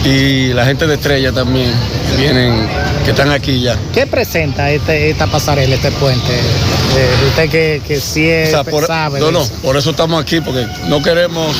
Y 0.05 0.53
la 0.53 0.67
gente 0.67 0.87
de 0.87 0.95
Estrella 0.95 1.33
también, 1.33 1.73
que 2.11 2.17
vienen, 2.17 2.69
que 3.05 3.11
están 3.13 3.31
aquí 3.31 3.61
ya. 3.63 3.79
¿Qué 3.93 4.07
presenta 4.07 4.71
este, 4.71 5.11
esta 5.11 5.27
pasarela, 5.27 5.75
este 5.75 5.91
puente? 5.93 6.33
Eh, 6.33 7.29
usted 7.29 7.49
que, 7.49 7.83
que 7.87 8.01
sí 8.01 8.29
es, 8.29 8.49
o 8.49 8.51
sea, 8.51 8.65
por, 8.65 8.87
sabe. 8.87 9.19
No, 9.19 9.33
no, 9.33 9.45
por 9.63 9.77
eso 9.77 9.91
estamos 9.91 10.21
aquí, 10.21 10.41
porque 10.41 10.67
no 10.89 11.03
queremos 11.03 11.57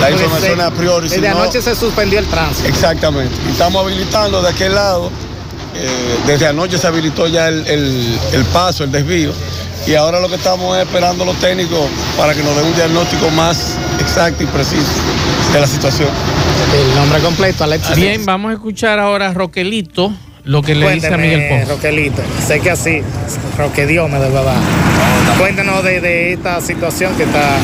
la 0.00 0.10
información 0.10 0.60
a 0.60 0.70
priori. 0.70 1.08
Desde 1.08 1.26
sino, 1.26 1.38
anoche 1.38 1.62
se 1.62 1.74
suspendió 1.74 2.18
el 2.18 2.26
tránsito. 2.26 2.68
Exactamente. 2.68 3.34
Y 3.48 3.52
estamos 3.52 3.82
habilitando 3.84 4.42
de 4.42 4.48
aquel 4.50 4.74
lado. 4.74 5.10
Eh, 5.76 6.18
desde 6.26 6.46
anoche 6.46 6.78
se 6.78 6.86
habilitó 6.86 7.26
ya 7.26 7.48
el, 7.48 7.66
el, 7.66 8.18
el 8.32 8.44
paso, 8.46 8.84
el 8.84 8.92
desvío. 8.92 9.32
Y 9.86 9.94
ahora 9.96 10.20
lo 10.20 10.28
que 10.28 10.36
estamos 10.36 10.76
es 10.76 10.84
esperando 10.84 11.24
a 11.24 11.26
los 11.26 11.36
técnicos 11.36 11.86
para 12.16 12.32
que 12.34 12.42
nos 12.42 12.56
den 12.56 12.66
un 12.66 12.74
diagnóstico 12.74 13.28
más 13.30 13.74
exacto 14.00 14.42
y 14.42 14.46
preciso 14.46 14.82
de 15.52 15.60
la 15.60 15.66
situación. 15.66 16.08
El 16.74 16.94
nombre 16.96 17.20
completo, 17.20 17.64
Alexis. 17.64 17.94
Bien, 17.96 18.24
vamos 18.24 18.50
a 18.50 18.54
escuchar 18.54 18.98
ahora 18.98 19.28
a 19.28 19.34
Roquelito 19.34 20.12
lo 20.44 20.62
que 20.62 20.74
le 20.74 20.84
Cuénteme, 20.84 20.94
dice 20.94 21.14
a 21.14 21.16
Miguel 21.16 21.48
Ponce. 21.48 21.72
Roquelito, 21.72 22.22
sé 22.46 22.60
que 22.60 22.70
así, 22.70 23.02
Roque 23.56 23.86
Dios 23.86 24.10
me 24.10 24.18
debe 24.18 24.44
dar. 24.44 24.58
Cuéntenos 25.38 25.82
de, 25.82 26.00
de, 26.00 26.32
esta 26.34 26.60
situación 26.60 27.14
que 27.16 27.24
está 27.24 27.56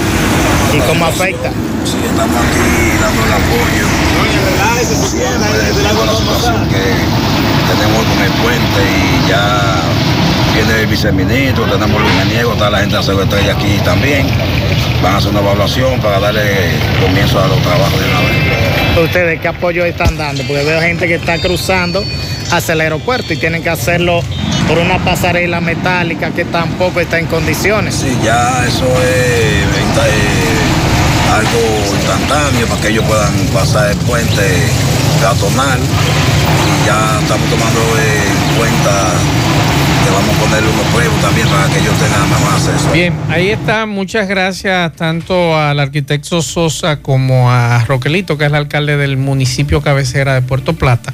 y 0.74 0.78
cómo 0.88 1.04
afecta. 1.04 1.50
Sí, 1.84 1.96
estamos 2.04 2.36
aquí 2.36 2.98
dando 3.00 3.24
el 3.26 3.32
apoyo. 3.32 4.10
Siempre, 4.80 5.72
de 5.74 5.82
la 5.82 6.14
situación 6.14 6.68
que 6.68 6.82
tenemos 7.74 8.04
con 8.06 8.22
el 8.24 8.32
puente 8.42 8.80
y 8.80 9.28
ya 9.28 9.82
viene 10.54 10.80
el 10.80 10.86
viceministro, 10.86 11.64
tenemos 11.64 12.00
los 12.00 12.12
ingenieros, 12.12 12.54
está 12.54 12.70
la 12.70 12.78
gente 12.80 12.96
de 12.96 13.02
Cero 13.02 13.22
Estrella 13.22 13.52
aquí 13.52 13.78
también. 13.84 14.26
Van 15.02 15.14
a 15.14 15.16
hacer 15.18 15.30
una 15.30 15.40
evaluación 15.40 16.00
para 16.00 16.18
darle 16.18 16.42
comienzo 17.00 17.40
a 17.40 17.48
los 17.48 17.60
trabajos 17.60 18.00
de 18.00 18.06
una 18.06 18.20
vez. 18.20 19.04
¿Ustedes 19.04 19.40
qué 19.40 19.48
apoyo 19.48 19.84
están 19.84 20.16
dando? 20.16 20.42
Porque 20.44 20.64
veo 20.64 20.80
gente 20.80 21.06
que 21.06 21.14
está 21.16 21.38
cruzando 21.38 22.02
hacia 22.50 22.74
el 22.74 22.80
aeropuerto 22.80 23.32
y 23.32 23.36
tienen 23.36 23.62
que 23.62 23.70
hacerlo 23.70 24.22
por 24.68 24.78
una 24.78 24.98
pasarela 24.98 25.60
metálica 25.60 26.30
que 26.30 26.44
tampoco 26.44 27.00
está 27.00 27.18
en 27.18 27.26
condiciones. 27.26 27.94
Sí, 27.94 28.16
ya 28.24 28.64
eso 28.66 28.86
es, 29.02 29.64
es 30.06 31.30
algo 31.32 31.60
instantáneo 31.94 32.66
para 32.66 32.80
que 32.80 32.88
ellos 32.88 33.04
puedan 33.04 33.32
pasar 33.52 33.90
el 33.90 33.96
puente 33.98 34.42
peatonal 35.20 35.78
y 35.78 36.86
ya 36.86 37.18
estamos 37.20 37.48
tomando 37.50 37.80
en 37.80 38.58
cuenta 38.58 39.12
que 40.04 40.10
vamos 40.10 40.36
a 40.36 40.40
ponerle 40.40 40.70
unos 40.70 40.86
pruebas 40.86 41.20
también 41.20 41.48
para 41.48 41.68
que 41.68 41.78
ellos 41.78 41.94
tengan 41.98 42.30
más 42.30 42.68
acceso. 42.68 42.92
Bien, 42.92 43.14
ahí 43.28 43.50
está. 43.50 43.86
Muchas 43.86 44.28
gracias 44.28 44.92
tanto 44.96 45.56
al 45.56 45.78
arquitecto 45.78 46.42
Sosa 46.42 46.96
como 46.96 47.50
a 47.50 47.84
Roquelito, 47.84 48.38
que 48.38 48.44
es 48.44 48.50
el 48.50 48.56
alcalde 48.56 48.96
del 48.96 49.16
municipio 49.16 49.82
cabecera 49.82 50.34
de 50.34 50.42
Puerto 50.42 50.72
Plata, 50.74 51.12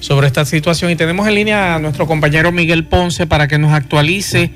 sobre 0.00 0.26
esta 0.26 0.44
situación. 0.44 0.90
Y 0.90 0.96
tenemos 0.96 1.26
en 1.28 1.34
línea 1.34 1.74
a 1.74 1.78
nuestro 1.78 2.06
compañero 2.06 2.52
Miguel 2.52 2.84
Ponce 2.84 3.26
para 3.26 3.48
que 3.48 3.58
nos 3.58 3.72
actualice 3.72 4.50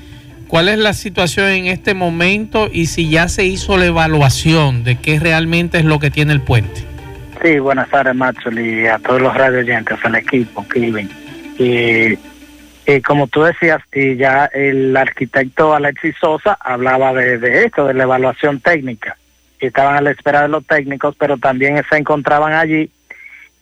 cuál 0.48 0.68
es 0.68 0.78
la 0.78 0.92
situación 0.92 1.48
en 1.48 1.66
este 1.66 1.94
momento 1.94 2.68
y 2.72 2.86
si 2.86 3.08
ya 3.08 3.28
se 3.28 3.44
hizo 3.44 3.76
la 3.76 3.86
evaluación 3.86 4.84
de 4.84 4.96
qué 4.96 5.18
realmente 5.20 5.78
es 5.78 5.84
lo 5.84 5.98
que 6.00 6.10
tiene 6.10 6.32
el 6.32 6.40
puente. 6.40 6.84
Sí, 7.42 7.58
buenas 7.58 7.88
tardes, 7.88 8.14
Maxwell, 8.14 8.58
y 8.58 8.86
a 8.86 8.98
todos 8.98 9.22
los 9.22 9.34
radio 9.34 9.60
oyentes, 9.60 9.96
al 10.02 10.14
equipo, 10.14 10.66
Kilvin. 10.68 11.08
Y, 11.58 12.18
y, 12.86 13.00
como 13.00 13.28
tú 13.28 13.42
decías, 13.44 13.80
y 13.94 14.16
ya 14.16 14.44
el 14.46 14.94
arquitecto 14.94 15.74
Alexis 15.74 16.16
Sosa 16.20 16.58
hablaba 16.60 17.14
de, 17.14 17.38
de 17.38 17.64
esto, 17.64 17.86
de 17.86 17.94
la 17.94 18.02
evaluación 18.02 18.60
técnica. 18.60 19.16
Estaban 19.58 19.96
a 19.96 20.00
la 20.02 20.10
espera 20.10 20.42
de 20.42 20.48
los 20.48 20.66
técnicos, 20.66 21.14
pero 21.18 21.38
también 21.38 21.82
se 21.88 21.96
encontraban 21.96 22.52
allí 22.52 22.90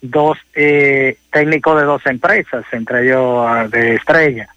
dos 0.00 0.38
eh, 0.54 1.18
técnicos 1.30 1.80
de 1.80 1.86
dos 1.86 2.04
empresas, 2.06 2.64
entre 2.72 3.04
ellos 3.04 3.70
de 3.70 3.96
Estrella, 3.96 4.48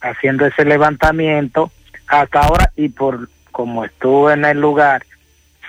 haciendo 0.00 0.46
ese 0.46 0.64
levantamiento 0.64 1.70
hasta 2.06 2.40
ahora 2.40 2.72
y 2.76 2.88
por 2.88 3.28
como 3.50 3.84
estuvo 3.84 4.30
en 4.30 4.44
el 4.44 4.60
lugar, 4.60 5.04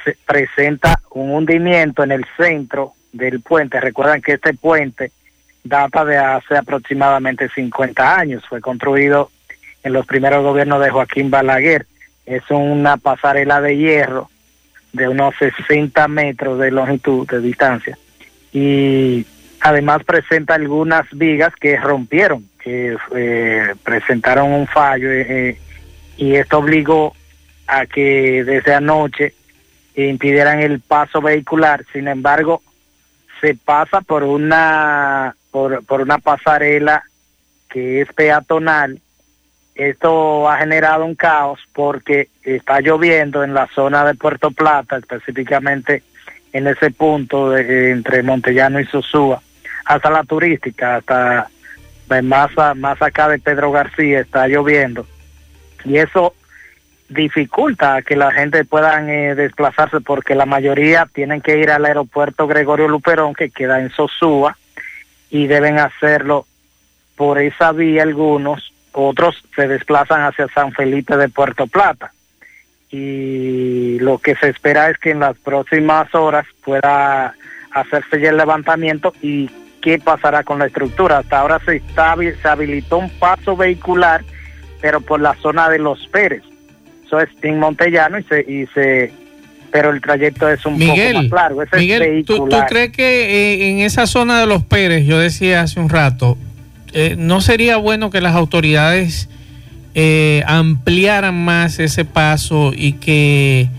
se 0.03 0.17
presenta 0.25 0.99
un 1.11 1.31
hundimiento 1.31 2.03
en 2.03 2.11
el 2.11 2.25
centro 2.37 2.93
del 3.11 3.41
puente. 3.41 3.79
Recuerdan 3.79 4.21
que 4.21 4.33
este 4.33 4.53
puente 4.53 5.11
data 5.63 6.05
de 6.05 6.17
hace 6.17 6.57
aproximadamente 6.57 7.49
50 7.49 8.17
años, 8.17 8.43
fue 8.47 8.61
construido 8.61 9.29
en 9.83 9.93
los 9.93 10.05
primeros 10.05 10.43
gobiernos 10.43 10.81
de 10.81 10.89
Joaquín 10.89 11.29
Balaguer. 11.29 11.85
Es 12.25 12.43
una 12.49 12.97
pasarela 12.97 13.61
de 13.61 13.77
hierro 13.77 14.29
de 14.93 15.07
unos 15.07 15.35
60 15.37 16.07
metros 16.07 16.59
de 16.59 16.71
longitud, 16.71 17.27
de 17.27 17.39
distancia. 17.39 17.97
Y 18.51 19.25
además 19.61 20.03
presenta 20.03 20.55
algunas 20.55 21.05
vigas 21.11 21.55
que 21.55 21.77
rompieron, 21.77 22.45
que 22.59 22.97
eh, 23.15 23.75
presentaron 23.83 24.51
un 24.51 24.67
fallo 24.67 25.09
eh, 25.11 25.57
y 26.17 26.35
esto 26.35 26.59
obligó 26.59 27.15
a 27.67 27.85
que 27.85 28.43
desde 28.43 28.73
anoche 28.73 29.33
impidieran 29.95 30.59
el 30.59 30.79
paso 30.79 31.21
vehicular. 31.21 31.85
Sin 31.93 32.07
embargo, 32.07 32.61
se 33.39 33.55
pasa 33.55 34.01
por 34.01 34.23
una 34.23 35.35
por, 35.51 35.83
por 35.85 36.01
una 36.01 36.17
pasarela 36.17 37.03
que 37.69 38.01
es 38.01 38.13
peatonal. 38.13 38.99
Esto 39.75 40.49
ha 40.49 40.57
generado 40.57 41.05
un 41.05 41.15
caos 41.15 41.59
porque 41.73 42.27
está 42.43 42.81
lloviendo 42.81 43.43
en 43.43 43.53
la 43.53 43.67
zona 43.67 44.05
de 44.05 44.15
Puerto 44.15 44.51
Plata, 44.51 44.97
específicamente 44.97 46.03
en 46.53 46.67
ese 46.67 46.91
punto 46.91 47.51
de, 47.51 47.91
entre 47.91 48.23
Montellano 48.23 48.79
y 48.79 48.85
Sosúa, 48.85 49.41
hasta 49.85 50.09
la 50.09 50.23
turística, 50.23 50.97
hasta 50.97 51.49
más, 52.21 52.51
más 52.75 53.01
acá 53.01 53.29
de 53.29 53.39
Pedro 53.39 53.71
García 53.71 54.19
está 54.19 54.47
lloviendo 54.47 55.05
y 55.85 55.97
eso 55.97 56.33
dificulta 57.09 58.01
que 58.01 58.15
la 58.15 58.31
gente 58.31 58.63
pueda 58.63 59.01
eh, 59.01 59.35
desplazarse 59.35 59.99
porque 59.99 60.35
la 60.35 60.45
mayoría 60.45 61.07
tienen 61.13 61.41
que 61.41 61.57
ir 61.57 61.69
al 61.69 61.85
aeropuerto 61.85 62.47
Gregorio 62.47 62.87
Luperón 62.87 63.33
que 63.33 63.49
queda 63.49 63.81
en 63.81 63.89
Sosúa 63.91 64.57
y 65.29 65.47
deben 65.47 65.79
hacerlo 65.79 66.45
por 67.15 67.39
esa 67.39 67.71
vía 67.71 68.03
algunos, 68.03 68.73
otros 68.93 69.43
se 69.55 69.67
desplazan 69.67 70.21
hacia 70.21 70.47
San 70.49 70.71
Felipe 70.71 71.17
de 71.17 71.29
Puerto 71.29 71.67
Plata. 71.67 72.13
Y 72.91 73.99
lo 73.99 74.17
que 74.17 74.35
se 74.35 74.49
espera 74.49 74.89
es 74.89 74.97
que 74.97 75.11
en 75.11 75.21
las 75.21 75.37
próximas 75.37 76.13
horas 76.13 76.45
pueda 76.63 77.33
hacerse 77.71 78.19
ya 78.19 78.31
el 78.31 78.37
levantamiento 78.37 79.13
y 79.21 79.49
qué 79.81 79.97
pasará 79.97 80.43
con 80.43 80.59
la 80.59 80.65
estructura. 80.65 81.19
Hasta 81.19 81.39
ahora 81.39 81.59
se, 81.65 81.77
está, 81.77 82.15
se 82.15 82.47
habilitó 82.47 82.97
un 82.97 83.09
paso 83.09 83.55
vehicular, 83.55 84.23
pero 84.81 85.01
por 85.01 85.21
la 85.21 85.33
zona 85.35 85.69
de 85.69 85.79
Los 85.79 86.05
Pérez. 86.07 86.43
Eso 87.05 87.19
es 87.19 87.29
en 87.41 87.59
Montellano 87.59 88.19
y 88.19 88.23
se, 88.23 88.41
y 88.41 88.67
se 88.73 89.11
pero 89.71 89.91
el 89.91 90.01
trayecto 90.01 90.49
es 90.49 90.65
un 90.65 90.77
poco 90.77 90.95
más 91.13 91.29
largo. 91.29 91.63
Ese 91.63 91.77
Miguel, 91.77 92.25
¿tú, 92.25 92.47
¿tú, 92.47 92.57
crees 92.67 92.91
que 92.91 93.03
eh, 93.03 93.69
en 93.69 93.79
esa 93.79 94.05
zona 94.05 94.39
de 94.39 94.45
Los 94.45 94.63
Pérez, 94.63 95.05
yo 95.05 95.17
decía 95.17 95.61
hace 95.61 95.79
un 95.79 95.89
rato, 95.89 96.37
eh, 96.93 97.15
¿no 97.17 97.41
sería 97.41 97.77
bueno 97.77 98.09
que 98.09 98.21
las 98.21 98.35
autoridades 98.35 99.29
eh, 99.93 100.43
ampliaran 100.47 101.43
más 101.43 101.79
ese 101.79 102.05
paso 102.05 102.71
y 102.75 102.93
que 102.93 103.69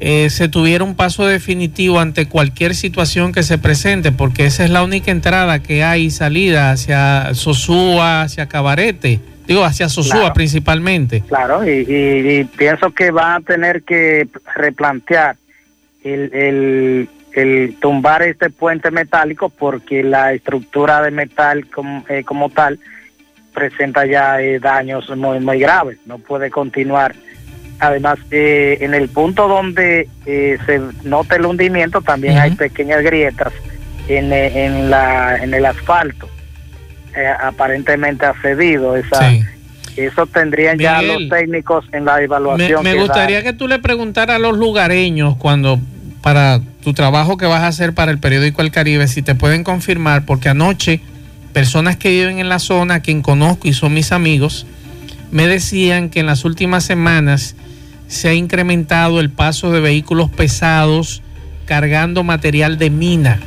eh, 0.00 0.28
se 0.28 0.48
tuviera 0.48 0.84
un 0.84 0.94
paso 0.94 1.24
definitivo 1.24 1.98
ante 1.98 2.26
cualquier 2.26 2.74
situación 2.74 3.32
que 3.32 3.42
se 3.42 3.56
presente, 3.56 4.12
porque 4.12 4.44
esa 4.44 4.64
es 4.64 4.70
la 4.70 4.82
única 4.82 5.10
entrada 5.10 5.62
que 5.62 5.82
hay 5.82 6.04
y 6.04 6.10
salida 6.10 6.72
hacia 6.72 7.32
Sosúa, 7.32 8.20
hacia 8.20 8.46
Cabarete, 8.46 9.20
digo, 9.46 9.64
hacia 9.64 9.88
Sosúa 9.88 10.34
principalmente. 10.34 11.22
Claro, 11.26 11.66
y, 11.66 12.46
pienso 12.58 12.90
que 12.90 13.10
van 13.10 13.42
a 13.42 13.46
tener 13.46 13.82
que 13.82 14.28
replantear 14.54 15.36
el, 16.02 17.08
el, 17.32 17.76
tumbar 17.80 18.22
este 18.22 18.50
puente 18.50 18.90
metálico 18.90 19.48
porque 19.48 20.02
la 20.02 20.34
estructura 20.34 21.00
de 21.00 21.10
metal 21.12 21.66
como, 21.68 22.04
eh, 22.10 22.24
como 22.24 22.50
tal 22.50 22.78
presenta 23.54 24.04
ya 24.04 24.40
eh, 24.40 24.58
daños 24.58 25.08
muy, 25.16 25.40
muy 25.40 25.58
graves, 25.58 25.98
no 26.06 26.18
puede 26.18 26.50
continuar 26.50 27.14
Además, 27.80 28.18
eh, 28.30 28.78
en 28.80 28.94
el 28.94 29.08
punto 29.08 29.48
donde 29.48 30.08
eh, 30.26 30.58
se 30.64 30.80
nota 31.02 31.36
el 31.36 31.44
hundimiento 31.44 32.00
también 32.02 32.38
hay 32.38 32.52
pequeñas 32.52 33.02
grietas 33.02 33.52
en, 34.08 34.32
eh, 34.32 34.64
en, 34.64 34.90
la, 34.90 35.42
en 35.42 35.52
el 35.52 35.66
asfalto. 35.66 36.28
aparentemente 37.40 38.26
ha 38.26 38.34
cedido 38.40 38.96
esa... 38.96 39.32
Eso 39.96 40.26
tendrían 40.26 40.76
ya 40.76 41.00
los 41.02 41.28
técnicos 41.28 41.84
en 41.92 42.04
la 42.04 42.20
evaluación. 42.20 42.82
Me, 42.82 42.94
gustaría 42.94 43.44
que 43.44 43.52
tú 43.52 43.68
le 43.68 43.78
preguntaras 43.78 44.36
a 44.36 44.38
los 44.40 44.58
lugareños 44.58 45.36
cuando 45.36 45.78
para 46.20 46.58
tu 46.82 46.94
trabajo 46.94 47.36
que 47.36 47.46
vas 47.46 47.60
a 47.60 47.68
hacer 47.68 47.94
para 47.94 48.10
el 48.10 48.18
periódico 48.18 48.60
El 48.60 48.72
Caribe, 48.72 49.06
si 49.06 49.22
te 49.22 49.36
pueden 49.36 49.62
confirmar, 49.62 50.24
porque 50.24 50.48
anoche 50.48 51.00
personas 51.54 51.96
que 51.96 52.10
viven 52.10 52.40
en 52.40 52.50
la 52.50 52.58
zona, 52.58 53.00
quien 53.00 53.22
conozco 53.22 53.68
y 53.68 53.72
son 53.72 53.94
mis 53.94 54.12
amigos, 54.12 54.66
me 55.30 55.46
decían 55.46 56.10
que 56.10 56.20
en 56.20 56.26
las 56.26 56.44
últimas 56.44 56.84
semanas 56.84 57.56
se 58.08 58.28
ha 58.28 58.34
incrementado 58.34 59.20
el 59.20 59.30
paso 59.30 59.72
de 59.72 59.80
vehículos 59.80 60.28
pesados 60.30 61.22
cargando 61.64 62.24
material 62.24 62.76
de 62.76 62.90
mina. 62.90 63.40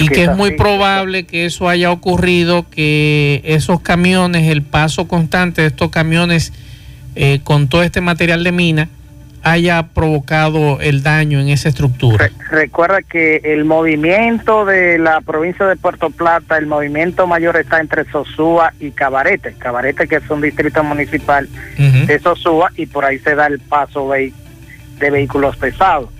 y 0.00 0.08
que 0.08 0.24
es 0.24 0.36
muy 0.36 0.56
probable 0.56 1.26
que 1.26 1.46
eso 1.46 1.68
haya 1.68 1.92
ocurrido, 1.92 2.68
que 2.68 3.40
esos 3.44 3.80
camiones, 3.80 4.50
el 4.50 4.62
paso 4.62 5.06
constante 5.06 5.62
de 5.62 5.68
estos 5.68 5.90
camiones 5.90 6.52
eh, 7.14 7.38
con 7.44 7.68
todo 7.68 7.84
este 7.84 8.00
material 8.00 8.42
de 8.42 8.50
mina, 8.50 8.88
haya 9.46 9.84
provocado 9.94 10.80
el 10.80 11.04
daño 11.04 11.38
en 11.38 11.48
esa 11.48 11.68
estructura. 11.68 12.30
recuerda 12.50 13.00
que 13.02 13.40
el 13.44 13.64
movimiento 13.64 14.64
de 14.64 14.98
la 14.98 15.20
provincia 15.20 15.66
de 15.66 15.76
Puerto 15.76 16.10
Plata, 16.10 16.58
el 16.58 16.66
movimiento 16.66 17.28
mayor 17.28 17.56
está 17.56 17.78
entre 17.78 18.10
Sosúa 18.10 18.72
y 18.80 18.90
Cabarete. 18.90 19.52
Cabarete 19.52 20.08
que 20.08 20.16
es 20.16 20.28
un 20.30 20.40
distrito 20.40 20.82
municipal 20.82 21.48
de 21.78 22.18
Sosúa 22.18 22.72
y 22.76 22.86
por 22.86 23.04
ahí 23.04 23.20
se 23.20 23.36
da 23.36 23.46
el 23.46 23.60
paso 23.60 24.10
de, 24.10 24.32
vehículos 24.98 25.56
pesados. 25.56 26.10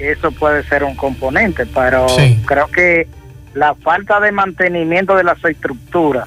Eso 0.00 0.32
puede 0.32 0.64
ser 0.64 0.82
un 0.82 0.96
componente, 0.96 1.66
pero 1.66 2.08
creo 2.46 2.66
que 2.66 3.06
la 3.54 3.76
falta 3.76 4.18
de 4.18 4.32
mantenimiento 4.32 5.14
de 5.14 5.22
las 5.22 5.42
estructuras, 5.44 6.24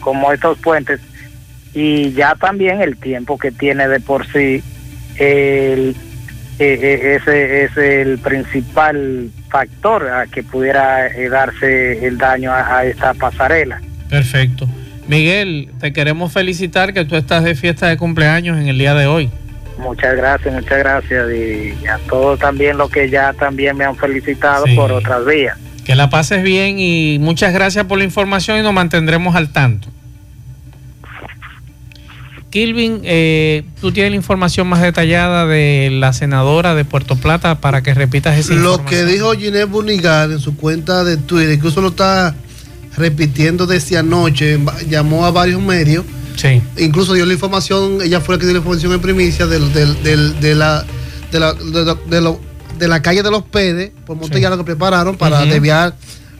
como 0.00 0.32
estos 0.32 0.56
puentes, 0.56 1.00
y 1.74 2.12
ya 2.12 2.34
también 2.34 2.80
el 2.80 2.96
tiempo 2.96 3.36
que 3.36 3.50
tiene 3.50 3.88
de 3.88 4.00
por 4.00 4.26
sí 4.26 4.62
el, 5.22 5.96
e, 6.58 6.64
e, 6.64 7.14
ese 7.16 7.64
es 7.64 7.76
el 7.76 8.18
principal 8.18 9.30
factor 9.48 10.08
a 10.08 10.26
que 10.26 10.42
pudiera 10.42 11.06
eh, 11.06 11.28
darse 11.28 12.06
el 12.06 12.18
daño 12.18 12.52
a, 12.52 12.84
esta 12.84 13.14
pasarela. 13.14 13.80
Perfecto. 14.08 14.68
Miguel, 15.08 15.70
te 15.80 15.92
queremos 15.92 16.32
felicitar 16.32 16.92
que 16.92 17.04
tú 17.04 17.16
estás 17.16 17.44
de 17.44 17.54
fiesta 17.54 17.88
de 17.88 17.96
cumpleaños 17.96 18.58
en 18.58 18.68
el 18.68 18.78
día 18.78 18.94
de 18.94 19.06
hoy. 19.06 19.30
Muchas 19.78 20.16
gracias, 20.16 20.54
muchas 20.54 20.78
gracias. 20.78 21.26
Y 21.32 21.86
a 21.86 21.98
todos 22.08 22.38
también 22.38 22.76
los 22.78 22.90
que 22.90 23.10
ya 23.10 23.32
también 23.32 23.76
me 23.76 23.84
han 23.84 23.96
felicitado 23.96 24.64
por 24.76 24.92
otras 24.92 25.24
vías. 25.26 25.56
Que 25.84 25.96
la 25.96 26.08
pases 26.10 26.42
bien 26.42 26.78
y 26.78 27.18
muchas 27.20 27.52
gracias 27.52 27.84
por 27.86 27.98
la 27.98 28.04
información 28.04 28.58
y 28.58 28.62
nos 28.62 28.72
mantendremos 28.72 29.34
al 29.34 29.52
tanto. 29.52 29.88
Kilvin, 32.52 33.00
eh, 33.04 33.64
tú 33.80 33.92
tienes 33.92 34.12
la 34.12 34.16
información 34.16 34.66
más 34.66 34.82
detallada 34.82 35.46
de 35.46 35.88
la 35.90 36.12
senadora 36.12 36.74
de 36.74 36.84
Puerto 36.84 37.16
Plata 37.16 37.62
para 37.62 37.82
que 37.82 37.94
repitas 37.94 38.38
esa 38.38 38.52
Lo 38.52 38.84
que 38.84 39.06
dijo 39.06 39.32
Ginés 39.32 39.66
Bunigal 39.70 40.32
en 40.32 40.38
su 40.38 40.54
cuenta 40.54 41.02
de 41.02 41.16
Twitter, 41.16 41.54
incluso 41.54 41.80
lo 41.80 41.88
está 41.88 42.34
repitiendo 42.98 43.66
desde 43.66 43.96
anoche, 43.96 44.60
llamó 44.86 45.24
a 45.24 45.30
varios 45.30 45.62
medios. 45.62 46.04
Sí. 46.36 46.60
Incluso 46.76 47.14
dio 47.14 47.24
la 47.24 47.32
información, 47.32 48.02
ella 48.02 48.20
fue 48.20 48.34
la 48.34 48.38
que 48.38 48.44
dio 48.44 48.52
la 48.52 48.58
información 48.58 48.92
en 48.92 49.00
primicia 49.00 49.46
de, 49.46 49.58
la, 49.58 49.66
de, 49.68 50.54
la, 50.54 50.84
de, 52.78 52.88
la 52.88 53.00
calle 53.00 53.22
de 53.22 53.30
los 53.30 53.44
Pedes, 53.44 53.92
por 54.04 54.18
Montellano 54.18 54.58
que 54.58 54.64
prepararon 54.64 55.16
para 55.16 55.46
desviar 55.46 55.94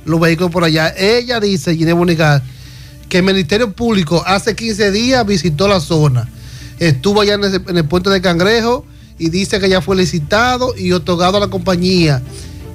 los 0.05 0.21
vehículos 0.21 0.53
por 0.53 0.63
allá. 0.63 0.93
Ella 0.95 1.41
dice, 1.41 1.75
Ginés 1.75 1.95
Bunigal, 1.95 2.43
que 3.13 3.19
el 3.19 3.25
Ministerio 3.25 3.71
Público 3.71 4.23
hace 4.27 4.57
15 4.57 4.91
días 4.91 5.27
visitó 5.27 5.69
la 5.69 5.81
zona. 5.81 6.27
Estuvo 6.79 7.21
allá 7.21 7.35
en, 7.35 7.77
el 7.77 7.85
puente 7.85 8.09
de 8.09 8.23
Cangrejo 8.23 8.87
y 9.19 9.29
dice 9.29 9.61
que 9.61 9.69
ya 9.69 9.83
fue 9.83 9.97
licitado 9.97 10.75
y 10.79 10.93
otorgado 10.93 11.37
a 11.37 11.41
la 11.41 11.49
compañía. 11.49 12.23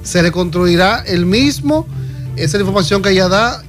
Se 0.04 0.22
le 0.22 0.30
construirá 0.30 1.02
el 1.04 1.26
mismo. 1.26 1.88
Esa 2.36 2.44
es 2.44 2.54
la 2.54 2.60
información 2.60 3.02
que 3.02 3.10
ella 3.10 3.26
da. 3.26 3.64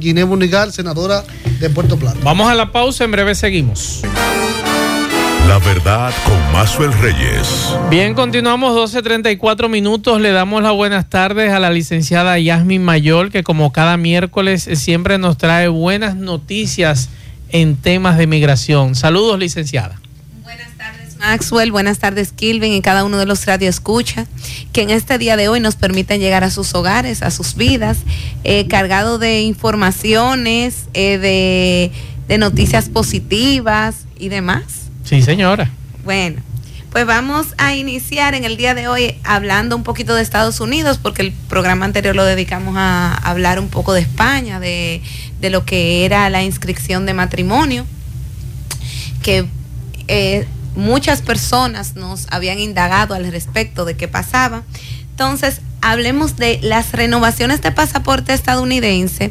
Ginés 0.00 0.26
Munigal, 0.26 0.72
senadora 0.72 1.22
de 1.60 1.68
Puerto 1.68 1.98
Plata. 1.98 2.18
Vamos 2.22 2.50
a 2.50 2.54
la 2.54 2.72
pausa, 2.72 3.04
en 3.04 3.10
breve 3.10 3.34
seguimos. 3.34 4.00
La 5.46 5.60
verdad 5.60 6.12
con 6.24 6.52
Mazuel 6.52 6.92
Reyes. 6.92 7.72
Bien, 7.88 8.14
continuamos 8.14 8.92
12.34 8.92 9.68
minutos. 9.68 10.20
Le 10.20 10.32
damos 10.32 10.60
las 10.60 10.72
buenas 10.72 11.08
tardes 11.08 11.52
a 11.52 11.60
la 11.60 11.70
licenciada 11.70 12.36
Yasmin 12.36 12.82
Mayor, 12.82 13.30
que 13.30 13.44
como 13.44 13.70
cada 13.70 13.96
miércoles 13.96 14.68
siempre 14.74 15.18
nos 15.18 15.38
trae 15.38 15.68
buenas 15.68 16.16
noticias 16.16 17.10
en 17.50 17.76
temas 17.76 18.18
de 18.18 18.26
migración. 18.26 18.96
Saludos, 18.96 19.38
licenciada. 19.38 20.00
Buenas 20.42 20.76
tardes, 20.76 21.16
Maxwell. 21.16 21.70
Buenas 21.70 22.00
tardes, 22.00 22.32
Kilvin, 22.32 22.72
y 22.72 22.82
cada 22.82 23.04
uno 23.04 23.16
de 23.16 23.26
los 23.26 23.46
radio 23.46 23.68
escucha, 23.68 24.26
que 24.72 24.82
en 24.82 24.90
este 24.90 25.16
día 25.16 25.36
de 25.36 25.46
hoy 25.46 25.60
nos 25.60 25.76
permiten 25.76 26.18
llegar 26.20 26.42
a 26.42 26.50
sus 26.50 26.74
hogares, 26.74 27.22
a 27.22 27.30
sus 27.30 27.54
vidas, 27.54 27.98
eh, 28.42 28.66
cargado 28.66 29.18
de 29.18 29.42
informaciones, 29.42 30.86
eh, 30.92 31.18
de, 31.18 31.92
de 32.26 32.38
noticias 32.38 32.88
positivas 32.88 34.06
y 34.18 34.28
demás. 34.28 34.85
Sí, 35.06 35.22
señora. 35.22 35.70
Bueno, 36.04 36.42
pues 36.90 37.06
vamos 37.06 37.54
a 37.58 37.76
iniciar 37.76 38.34
en 38.34 38.42
el 38.42 38.56
día 38.56 38.74
de 38.74 38.88
hoy 38.88 39.14
hablando 39.22 39.76
un 39.76 39.84
poquito 39.84 40.16
de 40.16 40.22
Estados 40.22 40.58
Unidos, 40.58 40.98
porque 41.00 41.22
el 41.22 41.32
programa 41.32 41.84
anterior 41.84 42.16
lo 42.16 42.24
dedicamos 42.24 42.74
a 42.76 43.14
hablar 43.14 43.60
un 43.60 43.68
poco 43.68 43.92
de 43.92 44.00
España, 44.00 44.58
de, 44.58 45.00
lo 45.42 45.64
que 45.64 46.04
era 46.04 46.28
la 46.28 46.42
inscripción 46.42 47.06
de 47.06 47.14
matrimonio, 47.14 47.86
que 49.22 49.46
eh, 50.08 50.44
muchas 50.74 51.22
personas 51.22 51.94
nos 51.94 52.26
habían 52.32 52.58
indagado 52.58 53.14
al 53.14 53.30
respecto 53.30 53.84
de 53.84 53.96
qué 53.96 54.08
pasaba. 54.08 54.64
Entonces, 55.10 55.60
hablemos 55.82 56.36
de 56.36 56.58
las 56.62 56.90
renovaciones 56.90 57.62
de 57.62 57.70
pasaporte 57.70 58.32
estadounidense 58.32 59.30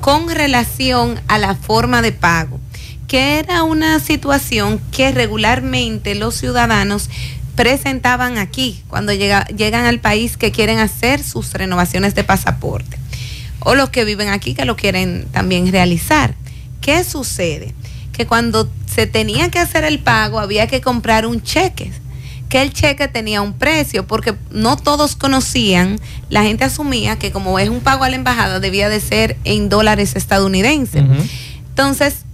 con 0.00 0.28
relación 0.28 1.20
a 1.26 1.38
la 1.38 1.56
forma 1.56 2.00
de 2.00 2.12
pago 2.12 2.60
que 3.06 3.38
era 3.38 3.62
una 3.62 4.00
situación 4.00 4.80
que 4.92 5.12
regularmente 5.12 6.14
los 6.14 6.34
ciudadanos 6.34 7.08
presentaban 7.54 8.38
aquí 8.38 8.82
cuando 8.88 9.12
llegan 9.12 9.86
al 9.86 10.00
país 10.00 10.36
que 10.36 10.52
quieren 10.52 10.78
hacer 10.78 11.22
sus 11.22 11.52
renovaciones 11.52 12.14
de 12.14 12.24
pasaporte 12.24 12.98
o 13.60 13.74
los 13.74 13.90
que 13.90 14.04
viven 14.04 14.28
aquí 14.28 14.54
que 14.54 14.64
lo 14.64 14.76
quieren 14.76 15.26
también 15.32 15.70
realizar. 15.72 16.34
¿Qué 16.80 17.02
sucede? 17.02 17.74
que 18.16 18.26
cuando 18.26 18.70
se 18.86 19.06
tenía 19.06 19.50
que 19.50 19.58
hacer 19.58 19.84
el 19.84 19.98
pago 19.98 20.40
había 20.40 20.66
que 20.66 20.80
comprar 20.80 21.26
un 21.26 21.42
cheque 21.42 21.92
que 22.48 22.62
el 22.62 22.72
cheque 22.72 23.08
tenía 23.08 23.42
un 23.42 23.54
precio, 23.54 24.06
porque 24.06 24.36
no 24.52 24.76
todos 24.76 25.16
conocían, 25.16 25.98
la 26.30 26.44
gente 26.44 26.62
asumía 26.62 27.18
que 27.18 27.32
como 27.32 27.58
es 27.58 27.68
un 27.68 27.80
pago 27.80 28.04
a 28.04 28.08
la 28.08 28.14
embajada 28.14 28.60
debía 28.60 28.88
de 28.88 29.00
ser 29.00 29.36
en 29.42 29.68
dólares 29.68 30.14
estadounidenses. 30.14 31.02
Entonces, 31.70 32.24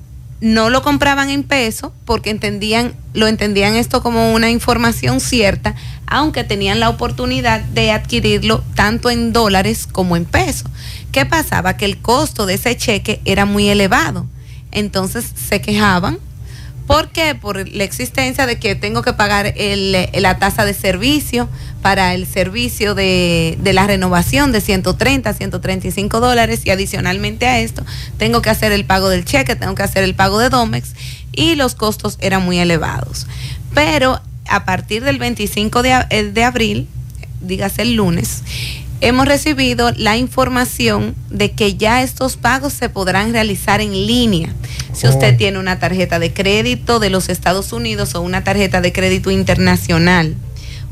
no 0.42 0.70
lo 0.70 0.82
compraban 0.82 1.30
en 1.30 1.44
peso 1.44 1.92
porque 2.04 2.30
entendían, 2.30 2.94
lo 3.14 3.28
entendían 3.28 3.76
esto 3.76 4.02
como 4.02 4.32
una 4.34 4.50
información 4.50 5.20
cierta, 5.20 5.76
aunque 6.08 6.42
tenían 6.42 6.80
la 6.80 6.88
oportunidad 6.88 7.60
de 7.60 7.92
adquirirlo 7.92 8.64
tanto 8.74 9.08
en 9.08 9.32
dólares 9.32 9.86
como 9.90 10.16
en 10.16 10.24
peso. 10.24 10.68
¿Qué 11.12 11.24
pasaba? 11.26 11.76
Que 11.76 11.84
el 11.84 11.98
costo 11.98 12.44
de 12.44 12.54
ese 12.54 12.76
cheque 12.76 13.20
era 13.24 13.46
muy 13.46 13.68
elevado. 13.68 14.26
Entonces 14.72 15.24
se 15.48 15.60
quejaban 15.60 16.18
¿Por 16.86 17.10
qué? 17.10 17.34
Por 17.34 17.68
la 17.68 17.84
existencia 17.84 18.46
de 18.46 18.58
que 18.58 18.74
tengo 18.74 19.02
que 19.02 19.12
pagar 19.12 19.54
la 19.56 20.38
tasa 20.38 20.64
de 20.64 20.74
servicio 20.74 21.48
para 21.80 22.14
el 22.14 22.26
servicio 22.26 22.94
de, 22.94 23.58
la 23.62 23.86
renovación 23.86 24.52
de 24.52 24.60
130, 24.60 25.32
135 25.32 26.20
dólares 26.20 26.62
y 26.64 26.70
adicionalmente 26.70 27.46
a 27.46 27.60
esto 27.60 27.84
tengo 28.18 28.42
que 28.42 28.50
hacer 28.50 28.72
el 28.72 28.84
pago 28.84 29.08
del 29.08 29.24
cheque, 29.24 29.56
tengo 29.56 29.74
que 29.74 29.82
hacer 29.82 30.04
el 30.04 30.14
pago 30.14 30.38
de 30.38 30.48
Domex 30.48 30.94
y 31.32 31.54
los 31.54 31.74
costos 31.74 32.18
eran 32.20 32.44
muy 32.44 32.58
elevados. 32.58 33.26
Pero 33.74 34.20
a 34.48 34.64
partir 34.64 35.04
del 35.04 35.18
25 35.18 35.82
de, 35.82 36.04
eh, 36.10 36.24
de 36.24 36.44
abril, 36.44 36.88
dígase 37.40 37.82
el 37.82 37.94
lunes, 37.94 38.42
hemos 39.02 39.26
recibido 39.26 39.90
la 39.96 40.16
información 40.16 41.14
de 41.28 41.50
que 41.50 41.74
ya 41.74 42.02
estos 42.02 42.36
pagos 42.36 42.72
se 42.72 42.88
podrán 42.88 43.32
realizar 43.32 43.80
en 43.80 43.92
línea. 43.92 44.54
Si 44.92 45.08
usted 45.08 45.34
oh. 45.34 45.36
tiene 45.36 45.58
una 45.58 45.78
tarjeta 45.80 46.18
de 46.20 46.32
crédito 46.32 47.00
de 47.00 47.10
los 47.10 47.28
Estados 47.28 47.72
Unidos 47.72 48.14
o 48.14 48.20
una 48.20 48.44
tarjeta 48.44 48.80
de 48.80 48.92
crédito 48.92 49.32
internacional, 49.32 50.36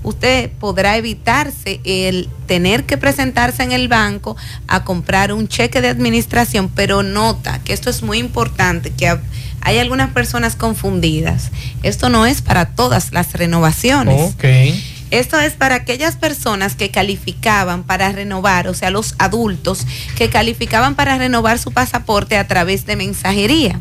usted 0.02 0.50
podrá 0.58 0.96
evitarse 0.96 1.80
el 1.84 2.28
tener 2.46 2.84
que 2.84 2.96
presentarse 2.96 3.62
en 3.62 3.70
el 3.70 3.86
banco 3.86 4.36
a 4.66 4.82
comprar 4.82 5.32
un 5.32 5.46
cheque 5.46 5.80
de 5.80 5.88
administración, 5.88 6.68
pero 6.74 7.04
nota 7.04 7.60
que 7.62 7.72
esto 7.72 7.90
es 7.90 8.02
muy 8.02 8.18
importante, 8.18 8.90
que 8.90 9.16
hay 9.60 9.78
algunas 9.78 10.10
personas 10.10 10.56
confundidas. 10.56 11.50
Esto 11.84 12.08
no 12.08 12.26
es 12.26 12.42
para 12.42 12.74
todas 12.74 13.12
las 13.12 13.34
renovaciones. 13.34 14.34
Okay. 14.34 14.99
Esto 15.10 15.40
es 15.40 15.54
para 15.54 15.74
aquellas 15.74 16.16
personas 16.16 16.76
que 16.76 16.90
calificaban 16.90 17.82
para 17.82 18.12
renovar, 18.12 18.68
o 18.68 18.74
sea, 18.74 18.90
los 18.90 19.14
adultos 19.18 19.86
que 20.16 20.30
calificaban 20.30 20.94
para 20.94 21.18
renovar 21.18 21.58
su 21.58 21.72
pasaporte 21.72 22.36
a 22.36 22.46
través 22.46 22.86
de 22.86 22.96
mensajería. 22.96 23.80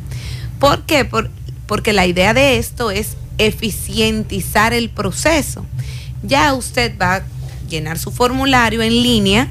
¿Por 0.60 0.86
qué? 0.86 1.10
porque 1.68 1.94
la 1.94 2.08
idea 2.08 2.34
de 2.34 2.58
esto 2.58 2.90
es 2.90 3.16
eficientizar 3.38 4.74
el 4.74 4.90
proceso. 4.90 5.66
Ya 6.24 6.54
usted 6.54 6.98
va 7.00 7.16
a 7.18 7.24
llenar 7.70 8.00
su 8.00 8.12
formulario 8.12 8.82
en 8.82 9.04
línea, 9.04 9.48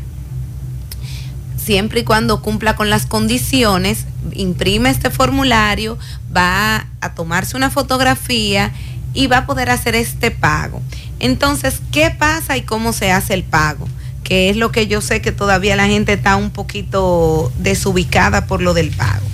siempre 1.56 2.00
y 2.00 2.04
cuando 2.04 2.42
cumpla 2.42 2.74
con 2.74 2.90
las 2.90 3.06
condiciones, 3.06 4.04
imprime 4.32 4.90
este 4.90 5.10
formulario, 5.10 5.96
va 6.36 6.88
a 7.00 7.14
tomarse 7.14 7.56
una 7.56 7.70
fotografía 7.70 8.72
y 9.14 9.28
va 9.28 9.38
a 9.38 9.46
poder 9.46 9.70
hacer 9.70 9.94
este 9.94 10.30
pago. 10.30 10.82
Entonces, 11.20 11.80
¿qué 11.92 12.10
pasa 12.10 12.56
y 12.56 12.62
cómo 12.62 12.92
se 12.92 13.10
hace 13.10 13.34
el 13.34 13.44
pago? 13.44 13.88
Que 14.22 14.50
es 14.50 14.56
lo 14.56 14.70
que 14.70 14.86
yo 14.86 15.00
sé 15.00 15.20
que 15.20 15.32
todavía 15.32 15.76
la 15.76 15.86
gente 15.86 16.12
está 16.12 16.36
un 16.36 16.50
poquito 16.50 17.52
desubicada 17.58 18.46
por 18.46 18.62
lo 18.62 18.74
del 18.74 18.90
pago. 18.90 19.26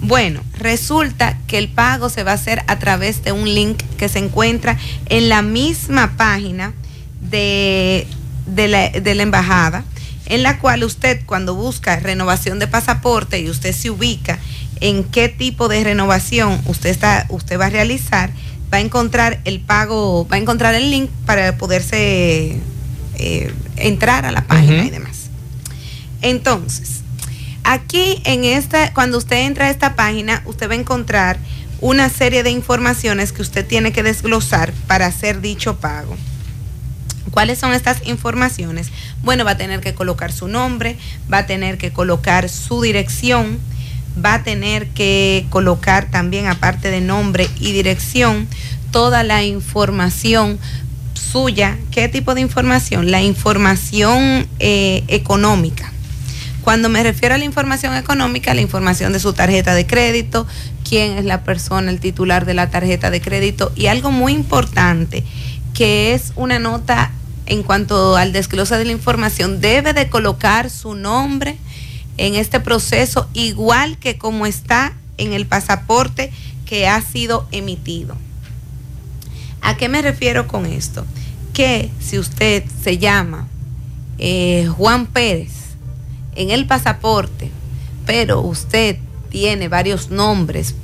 Bueno, 0.00 0.42
resulta 0.58 1.38
que 1.46 1.58
el 1.58 1.68
pago 1.68 2.08
se 2.08 2.24
va 2.24 2.32
a 2.32 2.34
hacer 2.34 2.64
a 2.66 2.78
través 2.80 3.22
de 3.22 3.30
un 3.30 3.54
link 3.54 3.80
que 3.98 4.08
se 4.08 4.18
encuentra 4.18 4.76
en 5.08 5.28
la 5.28 5.42
misma 5.42 6.16
página 6.16 6.72
de, 7.20 8.08
la, 8.56 8.88
de 8.88 9.14
la 9.14 9.22
embajada, 9.22 9.84
en 10.26 10.42
la 10.42 10.58
cual 10.58 10.82
usted 10.82 11.20
cuando 11.24 11.54
busca 11.54 12.00
renovación 12.00 12.58
de 12.58 12.66
pasaporte 12.66 13.38
y 13.38 13.48
usted 13.48 13.72
se 13.72 13.90
ubica 13.90 14.40
en 14.80 15.04
qué 15.04 15.28
tipo 15.28 15.68
de 15.68 15.84
renovación 15.84 16.60
usted, 16.66 16.90
está, 16.90 17.26
usted 17.28 17.58
va 17.58 17.66
a 17.66 17.70
realizar, 17.70 18.30
va 18.72 18.78
a 18.78 18.80
encontrar 18.80 19.40
el 19.44 19.60
pago, 19.60 20.26
va 20.28 20.36
a 20.36 20.38
encontrar 20.38 20.74
el 20.74 20.90
link 20.90 21.10
para 21.26 21.58
poderse 21.58 22.58
eh, 23.16 23.54
entrar 23.76 24.24
a 24.24 24.32
la 24.32 24.46
página 24.46 24.84
y 24.84 24.90
demás. 24.90 25.28
Entonces, 26.22 27.00
aquí 27.64 28.22
en 28.24 28.44
esta, 28.44 28.94
cuando 28.94 29.18
usted 29.18 29.44
entra 29.44 29.66
a 29.66 29.70
esta 29.70 29.94
página, 29.94 30.42
usted 30.46 30.68
va 30.68 30.74
a 30.74 30.76
encontrar 30.78 31.38
una 31.80 32.08
serie 32.08 32.42
de 32.42 32.50
informaciones 32.50 33.32
que 33.32 33.42
usted 33.42 33.66
tiene 33.66 33.92
que 33.92 34.02
desglosar 34.02 34.72
para 34.86 35.06
hacer 35.06 35.40
dicho 35.40 35.76
pago. 35.76 36.16
¿Cuáles 37.32 37.58
son 37.58 37.72
estas 37.72 38.06
informaciones? 38.06 38.90
Bueno, 39.22 39.44
va 39.44 39.52
a 39.52 39.56
tener 39.56 39.80
que 39.80 39.94
colocar 39.94 40.32
su 40.32 40.48
nombre, 40.48 40.96
va 41.32 41.38
a 41.38 41.46
tener 41.46 41.78
que 41.78 41.92
colocar 41.92 42.48
su 42.48 42.82
dirección, 42.82 43.58
va 44.22 44.34
a 44.34 44.42
tener 44.42 44.88
que 44.88 45.46
colocar 45.50 46.10
también, 46.10 46.46
aparte 46.46 46.90
de 46.90 47.00
nombre 47.00 47.48
y 47.58 47.72
dirección, 47.72 48.48
toda 48.90 49.22
la 49.22 49.42
información 49.42 50.58
suya. 51.14 51.78
¿Qué 51.90 52.08
tipo 52.08 52.34
de 52.34 52.40
información? 52.40 53.10
La 53.10 53.22
información 53.22 54.46
eh, 54.58 55.04
económica. 55.08 55.92
Cuando 56.62 56.88
me 56.88 57.02
refiero 57.02 57.34
a 57.34 57.38
la 57.38 57.44
información 57.44 57.96
económica, 57.96 58.54
la 58.54 58.60
información 58.60 59.12
de 59.12 59.18
su 59.18 59.32
tarjeta 59.32 59.74
de 59.74 59.86
crédito, 59.86 60.46
quién 60.88 61.18
es 61.18 61.24
la 61.24 61.42
persona, 61.42 61.90
el 61.90 61.98
titular 61.98 62.44
de 62.44 62.54
la 62.54 62.70
tarjeta 62.70 63.10
de 63.10 63.20
crédito 63.20 63.72
y 63.74 63.86
algo 63.86 64.12
muy 64.12 64.32
importante, 64.32 65.24
que 65.74 66.14
es 66.14 66.32
una 66.36 66.60
nota 66.60 67.10
en 67.46 67.64
cuanto 67.64 68.16
al 68.16 68.32
desglose 68.32 68.78
de 68.78 68.84
la 68.84 68.92
información, 68.92 69.60
debe 69.60 69.92
de 69.92 70.08
colocar 70.08 70.70
su 70.70 70.94
nombre, 70.94 71.56
en 72.22 72.36
este 72.36 72.60
proceso, 72.60 73.28
igual 73.34 73.98
que 73.98 74.16
como 74.16 74.46
está 74.46 74.92
en 75.18 75.32
el 75.32 75.44
pasaporte 75.44 76.30
que 76.64 76.86
ha 76.86 77.02
sido 77.02 77.48
emitido. 77.50 78.16
¿A 79.60 79.76
qué 79.76 79.88
me 79.88 80.02
refiero 80.02 80.46
con 80.46 80.64
esto? 80.64 81.04
Que 81.52 81.90
si 81.98 82.20
usted 82.20 82.62
se 82.80 82.98
llama 82.98 83.48
eh, 84.18 84.68
Juan 84.76 85.06
Pérez 85.06 85.50
en 86.36 86.50
el 86.50 86.64
pasaporte, 86.68 87.50
pero 88.06 88.40
usted 88.40 88.98
tiene 89.28 89.66
varios 89.66 90.10
nombres 90.10 90.76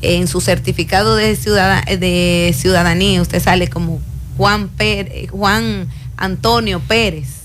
en 0.00 0.26
su 0.26 0.40
certificado 0.40 1.16
de, 1.16 1.36
de 1.36 2.54
ciudadanía, 2.56 3.20
usted 3.20 3.42
sale 3.42 3.68
como 3.68 4.00
Juan, 4.38 4.70
Pérez, 4.70 5.30
Juan 5.30 5.86
Antonio 6.16 6.80
Pérez 6.80 7.37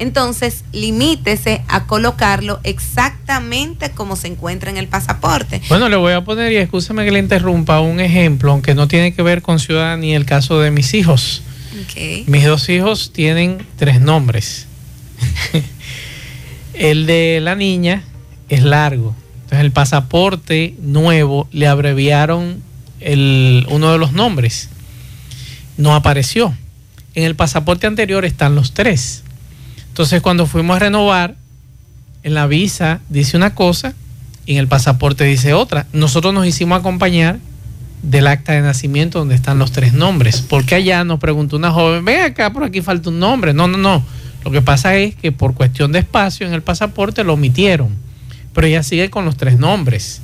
entonces 0.00 0.64
limítese 0.72 1.62
a 1.68 1.86
colocarlo 1.86 2.58
exactamente 2.64 3.90
como 3.90 4.16
se 4.16 4.28
encuentra 4.28 4.70
en 4.70 4.78
el 4.78 4.88
pasaporte. 4.88 5.60
Bueno, 5.68 5.90
le 5.90 5.96
voy 5.96 6.14
a 6.14 6.24
poner, 6.24 6.50
y 6.52 6.56
escúcheme 6.56 7.04
que 7.04 7.12
le 7.12 7.18
interrumpa, 7.18 7.80
un 7.80 8.00
ejemplo, 8.00 8.50
aunque 8.50 8.74
no 8.74 8.88
tiene 8.88 9.12
que 9.12 9.22
ver 9.22 9.42
con 9.42 9.60
ciudadanía, 9.60 10.16
el 10.16 10.24
caso 10.24 10.58
de 10.58 10.70
mis 10.70 10.94
hijos. 10.94 11.42
Mis 12.26 12.44
dos 12.44 12.68
hijos 12.70 13.12
tienen 13.12 13.58
tres 13.76 14.00
nombres. 14.00 14.66
el 16.74 17.06
de 17.06 17.40
la 17.42 17.54
niña 17.54 18.02
es 18.48 18.62
largo. 18.62 19.14
Entonces 19.34 19.60
el 19.60 19.70
pasaporte 19.70 20.74
nuevo 20.80 21.46
le 21.52 21.68
abreviaron 21.68 22.62
el, 23.00 23.66
uno 23.68 23.92
de 23.92 23.98
los 23.98 24.12
nombres. 24.12 24.70
No 25.76 25.94
apareció. 25.94 26.56
En 27.14 27.24
el 27.24 27.36
pasaporte 27.36 27.86
anterior 27.86 28.24
están 28.24 28.54
los 28.54 28.72
tres. 28.72 29.24
Entonces 29.90 30.22
cuando 30.22 30.46
fuimos 30.46 30.76
a 30.76 30.78
renovar, 30.80 31.36
en 32.22 32.34
la 32.34 32.46
visa 32.46 33.00
dice 33.08 33.36
una 33.36 33.54
cosa 33.54 33.94
y 34.46 34.52
en 34.52 34.58
el 34.58 34.68
pasaporte 34.68 35.24
dice 35.24 35.52
otra. 35.52 35.86
Nosotros 35.92 36.32
nos 36.34 36.46
hicimos 36.46 36.78
acompañar 36.78 37.38
del 38.02 38.26
acta 38.26 38.52
de 38.52 38.62
nacimiento 38.62 39.18
donde 39.18 39.34
están 39.34 39.58
los 39.58 39.72
tres 39.72 39.92
nombres. 39.92 40.40
Porque 40.40 40.74
allá 40.74 41.04
nos 41.04 41.20
preguntó 41.20 41.56
una 41.56 41.70
joven, 41.70 42.04
ve 42.04 42.22
acá, 42.22 42.52
por 42.52 42.64
aquí 42.64 42.80
falta 42.80 43.10
un 43.10 43.18
nombre. 43.18 43.52
No, 43.52 43.68
no, 43.68 43.78
no. 43.78 44.02
Lo 44.44 44.50
que 44.50 44.62
pasa 44.62 44.94
es 44.96 45.14
que 45.14 45.32
por 45.32 45.54
cuestión 45.54 45.92
de 45.92 45.98
espacio 45.98 46.46
en 46.46 46.54
el 46.54 46.62
pasaporte 46.62 47.24
lo 47.24 47.34
omitieron. 47.34 47.94
Pero 48.54 48.66
ella 48.66 48.82
sigue 48.82 49.10
con 49.10 49.24
los 49.24 49.36
tres 49.36 49.58
nombres. 49.58 50.20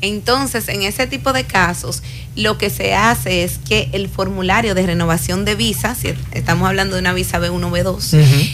Entonces, 0.00 0.68
en 0.68 0.82
ese 0.82 1.06
tipo 1.06 1.32
de 1.32 1.44
casos, 1.44 2.02
lo 2.36 2.56
que 2.56 2.70
se 2.70 2.94
hace 2.94 3.42
es 3.42 3.58
que 3.58 3.88
el 3.92 4.08
formulario 4.08 4.74
de 4.74 4.86
renovación 4.86 5.44
de 5.44 5.56
visa, 5.56 5.94
si 5.94 6.14
estamos 6.32 6.68
hablando 6.68 6.94
de 6.94 7.00
una 7.00 7.12
visa 7.14 7.40
B1, 7.40 7.70
B2, 7.70 8.48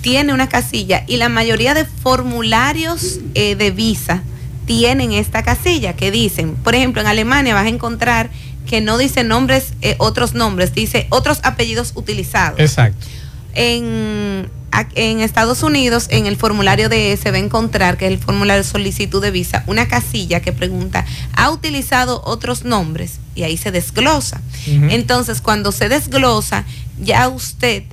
tiene 0.00 0.32
una 0.32 0.48
casilla 0.48 1.04
y 1.06 1.16
la 1.16 1.28
mayoría 1.28 1.74
de 1.74 1.84
formularios 1.84 3.20
eh, 3.34 3.56
de 3.56 3.70
visa 3.70 4.22
tienen 4.66 5.12
esta 5.12 5.42
casilla 5.42 5.94
que 5.94 6.10
dicen, 6.10 6.54
por 6.56 6.74
ejemplo, 6.74 7.00
en 7.00 7.06
Alemania 7.06 7.54
vas 7.54 7.66
a 7.66 7.68
encontrar 7.68 8.30
que 8.66 8.80
no 8.80 8.98
dice 8.98 9.22
nombres, 9.22 9.74
eh, 9.80 9.94
otros 9.98 10.34
nombres, 10.34 10.74
dice 10.74 11.06
otros 11.10 11.38
apellidos 11.44 11.92
utilizados. 11.94 12.58
Exacto. 12.58 13.06
En 13.54 14.50
en 14.94 15.20
Estados 15.20 15.62
Unidos, 15.62 16.06
en 16.10 16.26
el 16.26 16.36
formulario 16.36 16.88
de 16.88 17.16
se 17.16 17.30
va 17.30 17.36
a 17.36 17.40
encontrar, 17.40 17.96
que 17.96 18.06
es 18.06 18.12
el 18.12 18.18
formulario 18.18 18.62
de 18.62 18.68
solicitud 18.68 19.22
de 19.22 19.30
visa, 19.30 19.64
una 19.66 19.88
casilla 19.88 20.40
que 20.40 20.52
pregunta, 20.52 21.04
¿ha 21.34 21.50
utilizado 21.50 22.22
otros 22.24 22.64
nombres? 22.64 23.18
Y 23.34 23.44
ahí 23.44 23.56
se 23.56 23.70
desglosa. 23.70 24.40
Entonces, 24.66 25.40
cuando 25.40 25.72
se 25.72 25.88
desglosa, 25.88 26.64
ya 27.00 27.28
usted 27.28 27.84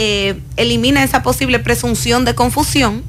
eh, 0.00 0.38
elimina 0.56 1.02
esa 1.02 1.22
posible 1.24 1.58
presunción 1.58 2.24
de 2.24 2.34
confusión. 2.36 3.02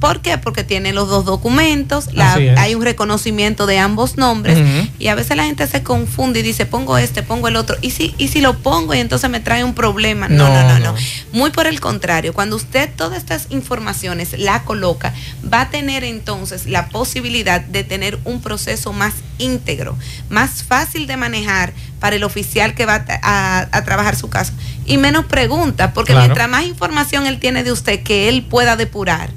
¿Por 0.00 0.22
qué? 0.22 0.38
Porque 0.38 0.64
tiene 0.64 0.94
los 0.94 1.10
dos 1.10 1.26
documentos, 1.26 2.14
la- 2.14 2.32
hay 2.56 2.74
un 2.74 2.82
reconocimiento 2.82 3.66
de 3.66 3.78
ambos 3.78 4.16
nombres 4.16 4.56
y 4.98 5.08
a 5.08 5.14
veces 5.14 5.36
la 5.36 5.44
gente 5.44 5.66
se 5.66 5.82
confunde 5.82 6.40
y 6.40 6.42
dice, 6.42 6.64
pongo 6.64 6.96
este, 6.96 7.22
pongo 7.22 7.48
el 7.48 7.56
otro. 7.56 7.76
¿Y 7.82 7.90
si, 7.90 8.14
y 8.16 8.28
si 8.28 8.40
lo 8.40 8.56
pongo 8.60 8.94
y 8.94 8.98
entonces 8.98 9.28
me 9.28 9.40
trae 9.40 9.62
un 9.62 9.74
problema? 9.74 10.26
No, 10.30 10.48
no, 10.48 10.62
no, 10.68 10.78
no. 10.78 10.94
Muy 11.34 11.50
por 11.50 11.66
el 11.66 11.80
contrario, 11.80 12.32
cuando 12.32 12.56
usted 12.56 12.88
todas 12.96 13.18
estas 13.18 13.48
informaciones 13.50 14.34
la 14.38 14.62
coloca, 14.64 15.12
va 15.52 15.60
a 15.60 15.68
tener 15.70 16.02
entonces 16.04 16.64
la 16.64 16.88
posibilidad 16.88 17.60
de 17.60 17.84
tener 17.84 18.18
un 18.24 18.40
proceso 18.40 18.94
más 18.94 19.12
íntegro, 19.36 19.98
más 20.30 20.62
fácil 20.62 21.06
de 21.08 21.18
manejar 21.18 21.74
para 21.98 22.16
el 22.16 22.24
oficial 22.24 22.74
que 22.74 22.86
va 22.86 22.94
a, 22.94 23.04
ta- 23.04 23.20
a- 23.22 23.68
a 23.70 23.84
trabajar 23.84 24.16
su 24.16 24.30
caso 24.30 24.54
y 24.86 24.98
menos 24.98 25.26
preguntas, 25.26 25.92
porque 25.94 26.12
Claro. 26.12 26.26
mientras 26.26 26.48
más 26.48 26.64
información 26.64 27.26
él 27.26 27.38
tiene 27.38 27.62
de 27.62 27.72
usted 27.72 28.02
que 28.02 28.28
él 28.28 28.42
pueda 28.42 28.76
depurar, 28.76 29.30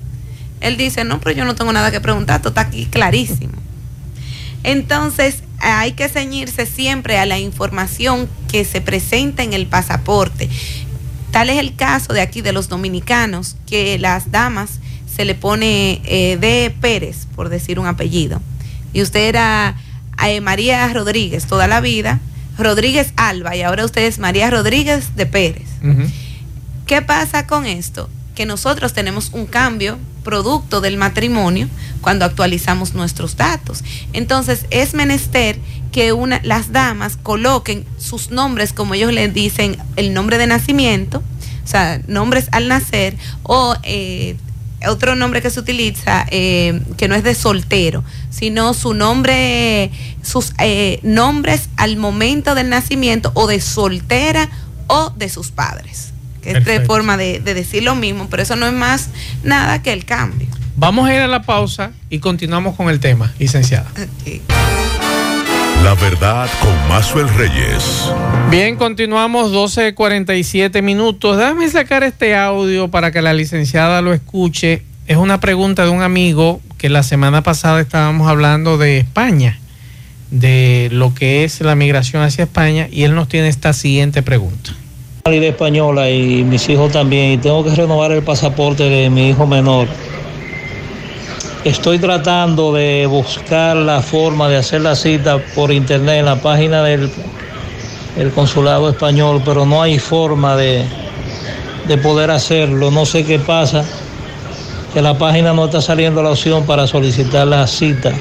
él 0.61 0.77
dice, 0.77 1.03
no, 1.03 1.19
pero 1.19 1.35
yo 1.35 1.45
no 1.45 1.55
tengo 1.55 1.73
nada 1.73 1.91
que 1.91 1.99
preguntar, 1.99 2.39
todo 2.41 2.49
está 2.49 2.61
aquí 2.61 2.85
clarísimo. 2.85 3.53
Entonces, 4.63 5.43
hay 5.59 5.91
que 5.93 6.07
ceñirse 6.09 6.65
siempre 6.65 7.17
a 7.19 7.25
la 7.25 7.37
información 7.37 8.29
que 8.49 8.63
se 8.65 8.81
presenta 8.81 9.43
en 9.43 9.53
el 9.53 9.67
pasaporte. 9.67 10.49
Tal 11.31 11.49
es 11.49 11.57
el 11.59 11.75
caso 11.75 12.13
de 12.13 12.21
aquí 12.21 12.41
de 12.41 12.53
los 12.53 12.69
dominicanos, 12.69 13.55
que 13.67 13.97
las 13.99 14.31
damas 14.31 14.79
se 15.13 15.25
le 15.25 15.35
pone 15.35 16.01
eh, 16.05 16.37
de 16.37 16.73
Pérez, 16.79 17.27
por 17.35 17.49
decir 17.49 17.79
un 17.79 17.87
apellido. 17.87 18.41
Y 18.93 19.01
usted 19.01 19.21
era 19.27 19.75
eh, 20.25 20.41
María 20.41 20.87
Rodríguez 20.93 21.45
toda 21.45 21.67
la 21.67 21.81
vida, 21.81 22.19
Rodríguez 22.57 23.13
Alba, 23.15 23.55
y 23.55 23.61
ahora 23.61 23.85
usted 23.85 24.03
es 24.03 24.19
María 24.19 24.49
Rodríguez 24.49 25.15
de 25.15 25.25
Pérez. 25.25 25.67
¿Qué 26.85 27.01
pasa 27.01 27.47
con 27.47 27.65
esto? 27.65 28.09
Que 28.35 28.45
nosotros 28.45 28.93
tenemos 28.93 29.29
un 29.33 29.45
cambio 29.45 29.97
producto 30.23 30.81
del 30.81 30.97
matrimonio 30.97 31.67
cuando 32.01 32.25
actualizamos 32.25 32.93
nuestros 32.93 33.35
datos. 33.37 33.83
Entonces 34.13 34.65
es 34.69 34.93
menester 34.93 35.57
que 35.91 36.13
una, 36.13 36.41
las 36.43 36.71
damas 36.71 37.17
coloquen 37.21 37.85
sus 37.97 38.31
nombres, 38.31 38.73
como 38.73 38.95
ellos 38.95 39.13
le 39.13 39.27
dicen, 39.29 39.77
el 39.95 40.13
nombre 40.13 40.37
de 40.37 40.47
nacimiento, 40.47 41.21
o 41.63 41.67
sea, 41.67 42.01
nombres 42.07 42.47
al 42.51 42.67
nacer, 42.67 43.15
o 43.43 43.75
eh, 43.83 44.35
otro 44.87 45.15
nombre 45.15 45.41
que 45.41 45.49
se 45.49 45.59
utiliza, 45.59 46.25
eh, 46.29 46.81
que 46.97 47.07
no 47.07 47.15
es 47.15 47.23
de 47.23 47.35
soltero, 47.35 48.03
sino 48.29 48.73
su 48.73 48.93
nombre, 48.93 49.91
sus 50.21 50.53
eh, 50.59 50.99
nombres 51.03 51.69
al 51.77 51.97
momento 51.97 52.55
del 52.55 52.69
nacimiento, 52.69 53.31
o 53.35 53.47
de 53.47 53.61
soltera, 53.61 54.49
o 54.87 55.11
de 55.15 55.29
sus 55.29 55.51
padres 55.51 56.13
que 56.43 56.51
es 56.51 56.65
de 56.65 56.81
forma 56.81 57.15
de, 57.15 57.39
de 57.39 57.53
decir 57.53 57.83
lo 57.83 57.95
mismo, 57.95 58.27
pero 58.29 58.43
eso 58.43 58.57
no 58.57 58.67
es 58.67 58.73
más 58.73 59.09
nada 59.43 59.81
que 59.81 59.93
el 59.93 60.03
cambio. 60.03 60.47
Vamos 60.75 61.07
a 61.07 61.13
ir 61.13 61.21
a 61.21 61.27
la 61.27 61.43
pausa 61.43 61.91
y 62.09 62.19
continuamos 62.19 62.75
con 62.75 62.89
el 62.89 62.99
tema, 62.99 63.31
licenciada. 63.39 63.89
La 65.83 65.95
verdad 65.95 66.49
con 66.61 66.87
Mazuel 66.87 67.27
Reyes. 67.27 68.09
Bien, 68.49 68.77
continuamos 68.77 69.51
12.47 69.51 70.81
minutos. 70.81 71.35
Déjame 71.35 71.67
sacar 71.67 72.03
este 72.03 72.37
audio 72.37 72.87
para 72.87 73.11
que 73.11 73.21
la 73.21 73.33
licenciada 73.33 74.01
lo 74.01 74.13
escuche. 74.13 74.83
Es 75.07 75.17
una 75.17 75.41
pregunta 75.41 75.83
de 75.83 75.89
un 75.89 76.01
amigo 76.01 76.61
que 76.77 76.87
la 76.87 77.03
semana 77.03 77.43
pasada 77.43 77.81
estábamos 77.81 78.29
hablando 78.29 78.77
de 78.77 78.99
España, 78.99 79.59
de 80.31 80.87
lo 80.93 81.13
que 81.13 81.43
es 81.43 81.59
la 81.59 81.75
migración 81.75 82.23
hacia 82.23 82.45
España, 82.45 82.87
y 82.89 83.03
él 83.03 83.13
nos 83.13 83.27
tiene 83.27 83.49
esta 83.49 83.73
siguiente 83.73 84.23
pregunta. 84.23 84.71
de 85.25 85.49
española 85.49 86.09
y 86.09 86.45
mis 86.45 86.69
hijos 86.69 86.93
también 86.93 87.33
y 87.33 87.37
tengo 87.39 87.61
que 87.65 87.75
renovar 87.75 88.13
el 88.13 88.23
pasaporte 88.23 88.83
de 88.83 89.09
mi 89.09 89.31
hijo 89.31 89.45
menor. 89.45 89.89
Estoy 91.65 91.97
tratando 91.97 92.73
de 92.73 93.05
buscar 93.05 93.77
la 93.77 94.01
forma 94.01 94.49
de 94.49 94.57
hacer 94.57 94.81
la 94.81 94.95
cita 94.95 95.37
por 95.55 95.71
internet 95.71 96.19
en 96.19 96.25
la 96.25 96.35
página 96.35 96.83
del 96.83 97.09
el 98.17 98.31
consulado 98.31 98.89
español, 98.89 99.41
pero 99.45 99.65
no 99.65 99.81
hay 99.81 99.97
forma 99.97 100.57
de, 100.57 100.83
de 101.87 101.97
poder 101.97 102.31
hacerlo. 102.31 102.91
No 102.91 103.05
sé 103.05 103.23
qué 103.23 103.39
pasa, 103.39 103.85
que 104.93 105.01
la 105.01 105.17
página 105.17 105.53
no 105.53 105.65
está 105.65 105.81
saliendo 105.81 106.21
la 106.21 106.31
opción 106.31 106.65
para 106.65 106.85
solicitar 106.85 107.47
la 107.47 107.65
cita 107.65 108.11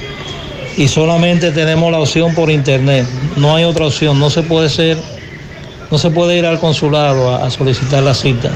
y 0.77 0.87
solamente 0.87 1.51
tenemos 1.51 1.91
la 1.91 1.99
opción 1.99 2.37
por 2.37 2.49
internet. 2.49 3.09
No 3.37 3.57
hay 3.57 3.65
otra 3.65 3.87
opción, 3.87 4.21
no 4.21 4.31
se 4.31 4.43
puede 4.43 4.69
ser 4.69 4.99
no 5.91 5.99
se 5.99 6.11
puede 6.11 6.39
ir 6.39 6.47
al 6.47 6.59
consulado 6.59 7.29
a, 7.29 7.45
a 7.45 7.51
solicitar 7.51 8.05
la 8.05 8.15
cita. 8.15 8.51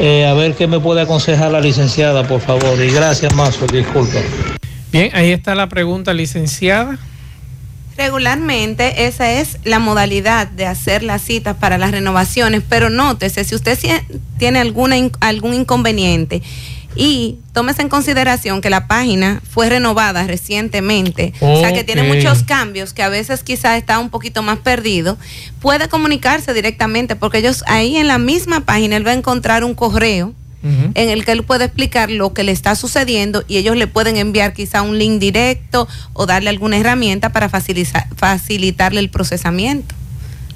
Eh, 0.00 0.26
a 0.26 0.34
ver 0.34 0.54
qué 0.54 0.66
me 0.66 0.80
puede 0.80 1.02
aconsejar 1.02 1.52
la 1.52 1.60
licenciada, 1.60 2.26
por 2.26 2.40
favor. 2.40 2.80
Y 2.82 2.90
gracias, 2.90 3.34
Mazo, 3.34 3.66
disculpa. 3.66 4.18
Bien, 4.90 5.10
ahí 5.14 5.32
está 5.32 5.54
la 5.54 5.68
pregunta, 5.68 6.12
licenciada. 6.12 6.98
Regularmente 7.96 9.06
esa 9.06 9.32
es 9.32 9.58
la 9.64 9.78
modalidad 9.78 10.48
de 10.48 10.66
hacer 10.66 11.02
las 11.02 11.22
citas 11.22 11.56
para 11.56 11.76
las 11.76 11.90
renovaciones, 11.90 12.62
pero 12.66 12.88
nótese, 12.88 13.44
si 13.44 13.54
usted 13.54 13.78
tiene 14.38 14.58
alguna, 14.60 14.96
algún 15.20 15.54
inconveniente 15.54 16.42
y 16.94 17.38
tómese 17.52 17.82
en 17.82 17.88
consideración 17.88 18.60
que 18.60 18.70
la 18.70 18.86
página 18.86 19.40
fue 19.48 19.68
renovada 19.68 20.26
recientemente, 20.26 21.32
o 21.40 21.60
sea 21.60 21.72
que 21.72 21.84
tiene 21.84 22.02
muchos 22.02 22.42
cambios 22.42 22.92
que 22.92 23.02
a 23.02 23.08
veces 23.08 23.42
quizás 23.42 23.78
está 23.78 23.98
un 23.98 24.10
poquito 24.10 24.42
más 24.42 24.58
perdido, 24.58 25.16
puede 25.60 25.88
comunicarse 25.88 26.52
directamente 26.54 27.16
porque 27.16 27.38
ellos 27.38 27.64
ahí 27.66 27.96
en 27.96 28.08
la 28.08 28.18
misma 28.18 28.60
página 28.60 28.96
él 28.96 29.06
va 29.06 29.12
a 29.12 29.14
encontrar 29.14 29.64
un 29.64 29.74
correo 29.74 30.34
en 30.62 31.10
el 31.10 31.24
que 31.24 31.32
él 31.32 31.42
puede 31.42 31.64
explicar 31.64 32.08
lo 32.08 32.34
que 32.34 32.44
le 32.44 32.52
está 32.52 32.76
sucediendo 32.76 33.42
y 33.48 33.56
ellos 33.56 33.76
le 33.76 33.88
pueden 33.88 34.16
enviar 34.16 34.52
quizá 34.52 34.82
un 34.82 34.96
link 34.96 35.18
directo 35.18 35.88
o 36.12 36.26
darle 36.26 36.50
alguna 36.50 36.76
herramienta 36.76 37.32
para 37.32 37.48
facilitarle 37.48 39.00
el 39.00 39.10
procesamiento. 39.10 39.92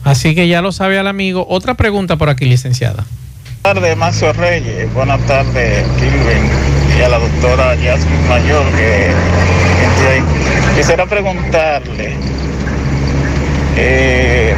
Así 0.04 0.36
que 0.36 0.46
ya 0.46 0.62
lo 0.62 0.70
sabe 0.70 0.96
al 1.00 1.08
amigo. 1.08 1.44
Otra 1.48 1.74
pregunta 1.74 2.16
por 2.16 2.28
aquí, 2.28 2.44
licenciada. 2.44 3.04
Buenas 3.66 3.82
tardes, 3.82 3.96
Maxo 3.96 4.32
Reyes. 4.34 4.94
Buenas 4.94 5.20
tardes, 5.26 5.84
Kilvin. 5.98 6.48
Y 6.96 7.02
a 7.02 7.08
la 7.08 7.18
doctora 7.18 7.74
Yasmin 7.74 8.28
Mayor 8.28 8.64
que 8.76 9.10
que. 9.98 10.76
Quisiera 10.76 11.04
preguntarle 11.04 12.14
eh, 13.74 14.54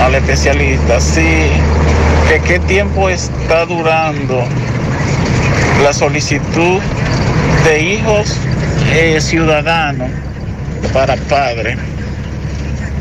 al 0.00 0.14
especialista 0.14 1.00
si 1.00 1.50
que 2.28 2.40
qué 2.46 2.60
tiempo 2.60 3.08
está 3.08 3.66
durando 3.66 4.44
la 5.82 5.92
solicitud 5.92 6.80
de 7.64 7.82
hijos 7.82 8.38
eh, 8.92 9.20
ciudadanos 9.20 10.08
para 10.92 11.16
padres 11.16 11.78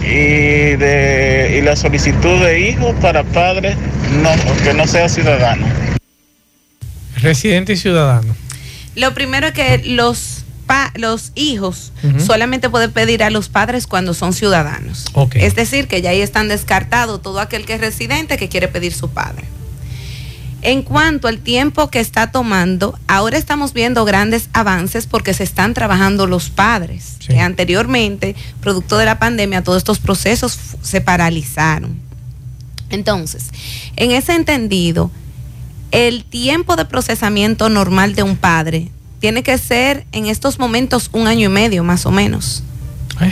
y 0.05 0.75
de 0.77 1.57
y 1.57 1.61
la 1.61 1.75
solicitud 1.75 2.39
de 2.43 2.69
hijos 2.69 2.93
para 3.01 3.23
padres 3.23 3.75
no 4.21 4.29
que 4.63 4.73
no 4.73 4.87
sea 4.87 5.09
ciudadano. 5.09 5.65
Residente 7.17 7.73
y 7.73 7.77
ciudadano. 7.77 8.35
Lo 8.95 9.13
primero 9.13 9.47
es 9.47 9.53
que 9.53 9.81
los, 9.85 10.43
pa- 10.67 10.91
los 10.95 11.31
hijos 11.35 11.91
solamente 12.19 12.69
pueden 12.69 12.91
pedir 12.91 13.23
a 13.23 13.29
los 13.29 13.49
padres 13.49 13.87
cuando 13.87 14.13
son 14.13 14.33
ciudadanos. 14.33 15.05
Es 15.39 15.55
decir, 15.55 15.87
que 15.87 16.01
ya 16.01 16.11
ahí 16.11 16.21
están 16.21 16.47
descartados 16.47 17.21
todo 17.21 17.39
aquel 17.39 17.65
que 17.65 17.73
es 17.73 17.81
residente 17.81 18.37
que 18.37 18.47
quiere 18.49 18.67
pedir 18.67 18.93
su 18.93 19.09
padre. 19.09 19.43
En 20.65 20.81
cuanto 20.81 21.27
al 21.27 21.37
tiempo 21.37 21.91
que 21.91 21.99
está 21.99 22.31
tomando, 22.31 22.97
ahora 23.07 23.37
estamos 23.37 23.71
viendo 23.71 24.03
grandes 24.03 24.49
avances 24.51 25.05
porque 25.05 25.35
se 25.35 25.43
están 25.43 25.75
trabajando 25.75 26.25
los 26.25 26.49
padres, 26.49 27.17
que 27.19 27.39
anteriormente, 27.39 28.35
producto 28.61 28.97
de 28.97 29.05
la 29.05 29.19
pandemia, 29.19 29.63
todos 29.63 29.77
estos 29.77 29.99
procesos 29.99 30.57
se 30.81 31.01
paralizaron. 31.01 31.99
Entonces, 32.89 33.51
en 33.95 34.09
ese 34.09 34.33
entendido, 34.33 35.11
el 35.91 36.25
tiempo 36.25 36.75
de 36.75 36.85
procesamiento 36.85 37.69
normal 37.69 38.15
de 38.15 38.23
un 38.23 38.35
padre 38.35 38.89
tiene 39.19 39.43
que 39.43 39.59
ser 39.59 40.07
en 40.13 40.25
estos 40.25 40.57
momentos 40.57 41.11
un 41.11 41.27
año 41.27 41.45
y 41.45 41.53
medio 41.53 41.83
más 41.83 42.07
o 42.07 42.11
menos. 42.11 42.63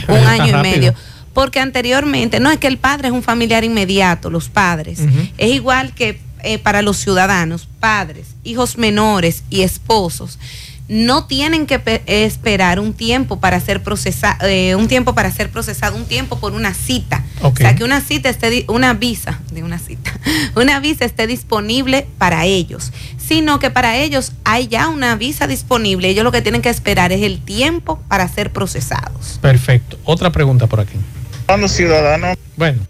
un 0.06 0.16
año 0.18 0.46
y 0.46 0.52
rápido. 0.52 0.62
medio. 0.62 0.94
Porque 1.32 1.58
anteriormente, 1.58 2.38
no 2.38 2.48
es 2.52 2.58
que 2.58 2.68
el 2.68 2.78
padre 2.78 3.08
es 3.08 3.14
un 3.14 3.24
familiar 3.24 3.64
inmediato, 3.64 4.30
los 4.30 4.48
padres. 4.48 5.00
Es 5.36 5.50
igual 5.50 5.92
que 5.92 6.20
eh, 6.44 6.58
para 6.58 6.82
los 6.82 6.96
ciudadanos, 6.98 7.68
padres, 7.80 8.28
hijos 8.44 8.76
menores 8.78 9.42
y 9.50 9.62
esposos. 9.62 10.38
no 10.86 11.24
tienen 11.24 11.64
que 11.64 11.78
pe- 11.78 12.02
esperar 12.06 12.78
un 12.78 12.92
tiempo 12.92 13.40
para 13.40 13.58
ser 13.58 13.82
procesado, 13.82 14.46
un 14.76 14.86
tiempo 14.86 15.14
para 15.14 15.30
ser 15.32 15.48
procesado, 15.48 15.96
un 15.96 16.04
tiempo 16.04 16.38
por 16.38 16.52
una 16.52 16.74
cita. 16.74 17.24
O 17.40 17.56
sea, 17.56 17.74
que 17.74 17.84
una 17.84 18.02
cita 18.02 18.28
esté, 18.28 18.66
una 18.68 18.92
visa, 18.92 19.40
de 19.50 19.62
una 19.62 19.78
cita, 19.78 20.12
una 20.54 20.80
visa 20.80 21.06
esté 21.06 21.26
disponible 21.26 22.06
para 22.18 22.44
ellos, 22.44 22.92
sino 23.16 23.58
que 23.60 23.70
para 23.70 23.96
ellos 23.96 24.32
hay 24.44 24.68
ya 24.68 24.88
una 24.88 25.16
visa 25.16 25.46
disponible. 25.46 26.08
Ellos 26.10 26.22
lo 26.22 26.32
que 26.32 26.42
tienen 26.42 26.60
que 26.60 26.68
esperar 26.68 27.12
es 27.12 27.22
el 27.22 27.40
tiempo 27.42 27.98
para 28.08 28.28
ser 28.28 28.50
procesados. 28.52 29.38
Perfecto. 29.40 29.98
Otra 30.04 30.32
pregunta 30.32 30.66
por 30.66 30.80
aquí. 30.80 30.98
Cuando 31.46 31.66
ciudadanos 31.66 32.36
Bueno, 32.56 32.82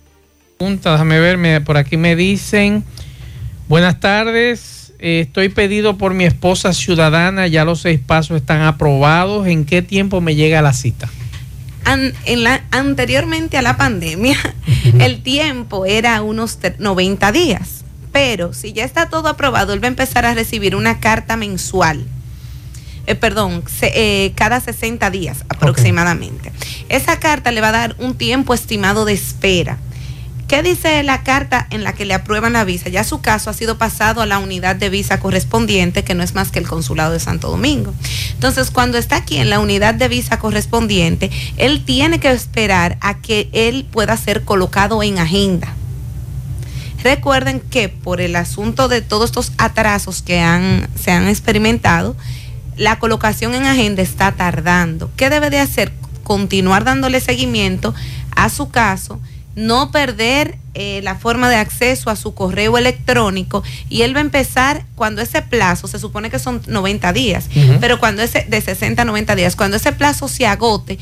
pregunta, 0.58 0.90
déjame 0.92 1.20
ver, 1.20 1.36
me- 1.38 1.60
por 1.60 1.76
aquí 1.76 1.96
me 1.96 2.16
dicen, 2.16 2.82
buenas 3.68 4.00
tardes, 4.00 4.92
eh, 4.98 5.20
estoy 5.20 5.48
pedido 5.48 5.96
por 5.98 6.14
mi 6.14 6.24
esposa 6.24 6.72
ciudadana, 6.72 7.46
ya 7.46 7.64
los 7.64 7.81
seis 7.81 8.00
pasos 8.05 8.37
están 8.37 8.62
aprobados, 8.62 9.46
¿en 9.46 9.64
qué 9.64 9.83
tiempo 9.83 10.20
me 10.20 10.35
llega 10.35 10.62
la 10.62 10.72
cita? 10.72 11.09
An- 11.85 12.14
en 12.24 12.44
la, 12.44 12.64
anteriormente 12.70 13.59
a 13.59 13.62
la 13.62 13.77
pandemia, 13.77 14.38
el 15.00 15.22
tiempo 15.22 15.87
era 15.87 16.22
unos 16.22 16.59
te- 16.59 16.77
90 16.79 17.33
días. 17.33 17.85
Pero 18.12 18.53
si 18.55 18.72
ya 18.72 18.85
está 18.85 19.09
todo 19.09 19.29
aprobado, 19.29 19.72
él 19.72 19.83
va 19.83 19.87
a 19.87 19.88
empezar 19.88 20.24
a 20.24 20.35
recibir 20.35 20.77
una 20.77 21.00
carta 21.00 21.37
mensual. 21.37 22.05
Eh, 23.07 23.16
perdón, 23.16 23.64
se- 23.66 23.92
eh, 24.27 24.33
cada 24.37 24.61
60 24.61 25.11
días 25.11 25.44
aproximadamente. 25.48 26.53
Esa 26.88 27.18
carta 27.18 27.50
le 27.50 27.61
va 27.61 27.68
a 27.70 27.72
dar 27.72 27.96
un 27.98 28.14
tiempo 28.14 28.55
estimado 28.55 29.05
de 29.05 29.14
espera. 29.14 29.79
¿Qué 30.54 30.62
dice 30.62 31.02
la 31.02 31.24
carta 31.24 31.66
en 31.70 31.82
la 31.82 31.94
que 31.94 32.04
le 32.04 32.14
aprueban 32.14 32.52
la 32.52 32.62
visa? 32.62 32.88
Ya 32.88 33.02
su 33.02 33.20
caso 33.20 33.50
ha 33.50 33.54
sido 33.54 33.76
pasado 33.76 34.22
a 34.22 34.26
la 34.26 34.38
unidad 34.38 34.76
de 34.76 34.88
visa 34.88 35.18
correspondiente, 35.18 36.04
que 36.04 36.14
no 36.14 36.22
es 36.22 36.36
más 36.36 36.52
que 36.52 36.60
el 36.60 36.68
consulado 36.68 37.12
de 37.12 37.18
Santo 37.18 37.50
Domingo. 37.50 37.92
Entonces, 38.34 38.70
cuando 38.70 38.96
está 38.96 39.16
aquí 39.16 39.38
en 39.38 39.50
la 39.50 39.58
unidad 39.58 39.94
de 39.94 40.06
visa 40.06 40.38
correspondiente, 40.38 41.28
él 41.56 41.84
tiene 41.84 42.20
que 42.20 42.30
esperar 42.30 42.98
a 43.00 43.18
que 43.18 43.48
él 43.52 43.84
pueda 43.90 44.16
ser 44.16 44.44
colocado 44.44 45.02
en 45.02 45.18
agenda. 45.18 45.74
Recuerden 47.02 47.58
que 47.58 47.88
por 47.88 48.20
el 48.20 48.36
asunto 48.36 48.86
de 48.86 49.02
todos 49.02 49.30
estos 49.30 49.50
atrasos 49.58 50.22
que 50.22 50.38
han, 50.38 50.88
se 50.94 51.10
han 51.10 51.26
experimentado, 51.26 52.14
la 52.76 53.00
colocación 53.00 53.56
en 53.56 53.64
agenda 53.64 54.02
está 54.02 54.30
tardando. 54.30 55.10
¿Qué 55.16 55.30
debe 55.30 55.50
de 55.50 55.58
hacer? 55.58 55.92
Continuar 56.22 56.84
dándole 56.84 57.18
seguimiento 57.18 57.92
a 58.36 58.48
su 58.50 58.70
caso, 58.70 59.20
no 59.56 59.90
perder 59.90 60.58
eh, 60.74 61.00
la 61.02 61.14
forma 61.14 61.48
de 61.48 61.56
acceso 61.56 62.10
a 62.10 62.16
su 62.16 62.34
correo 62.34 62.76
electrónico 62.76 63.62
y 63.88 64.02
él 64.02 64.14
va 64.14 64.18
a 64.18 64.22
empezar 64.22 64.84
cuando 64.96 65.22
ese 65.22 65.42
plazo, 65.42 65.86
se 65.86 65.98
supone 65.98 66.30
que 66.30 66.38
son 66.38 66.60
90 66.66 67.12
días, 67.12 67.48
pero 67.80 68.00
cuando 68.00 68.22
ese, 68.22 68.44
de 68.48 68.60
60 68.60 69.02
a 69.02 69.04
90 69.04 69.36
días, 69.36 69.56
cuando 69.56 69.76
ese 69.76 69.92
plazo 69.92 70.28
se 70.28 70.46
agote, 70.46 70.98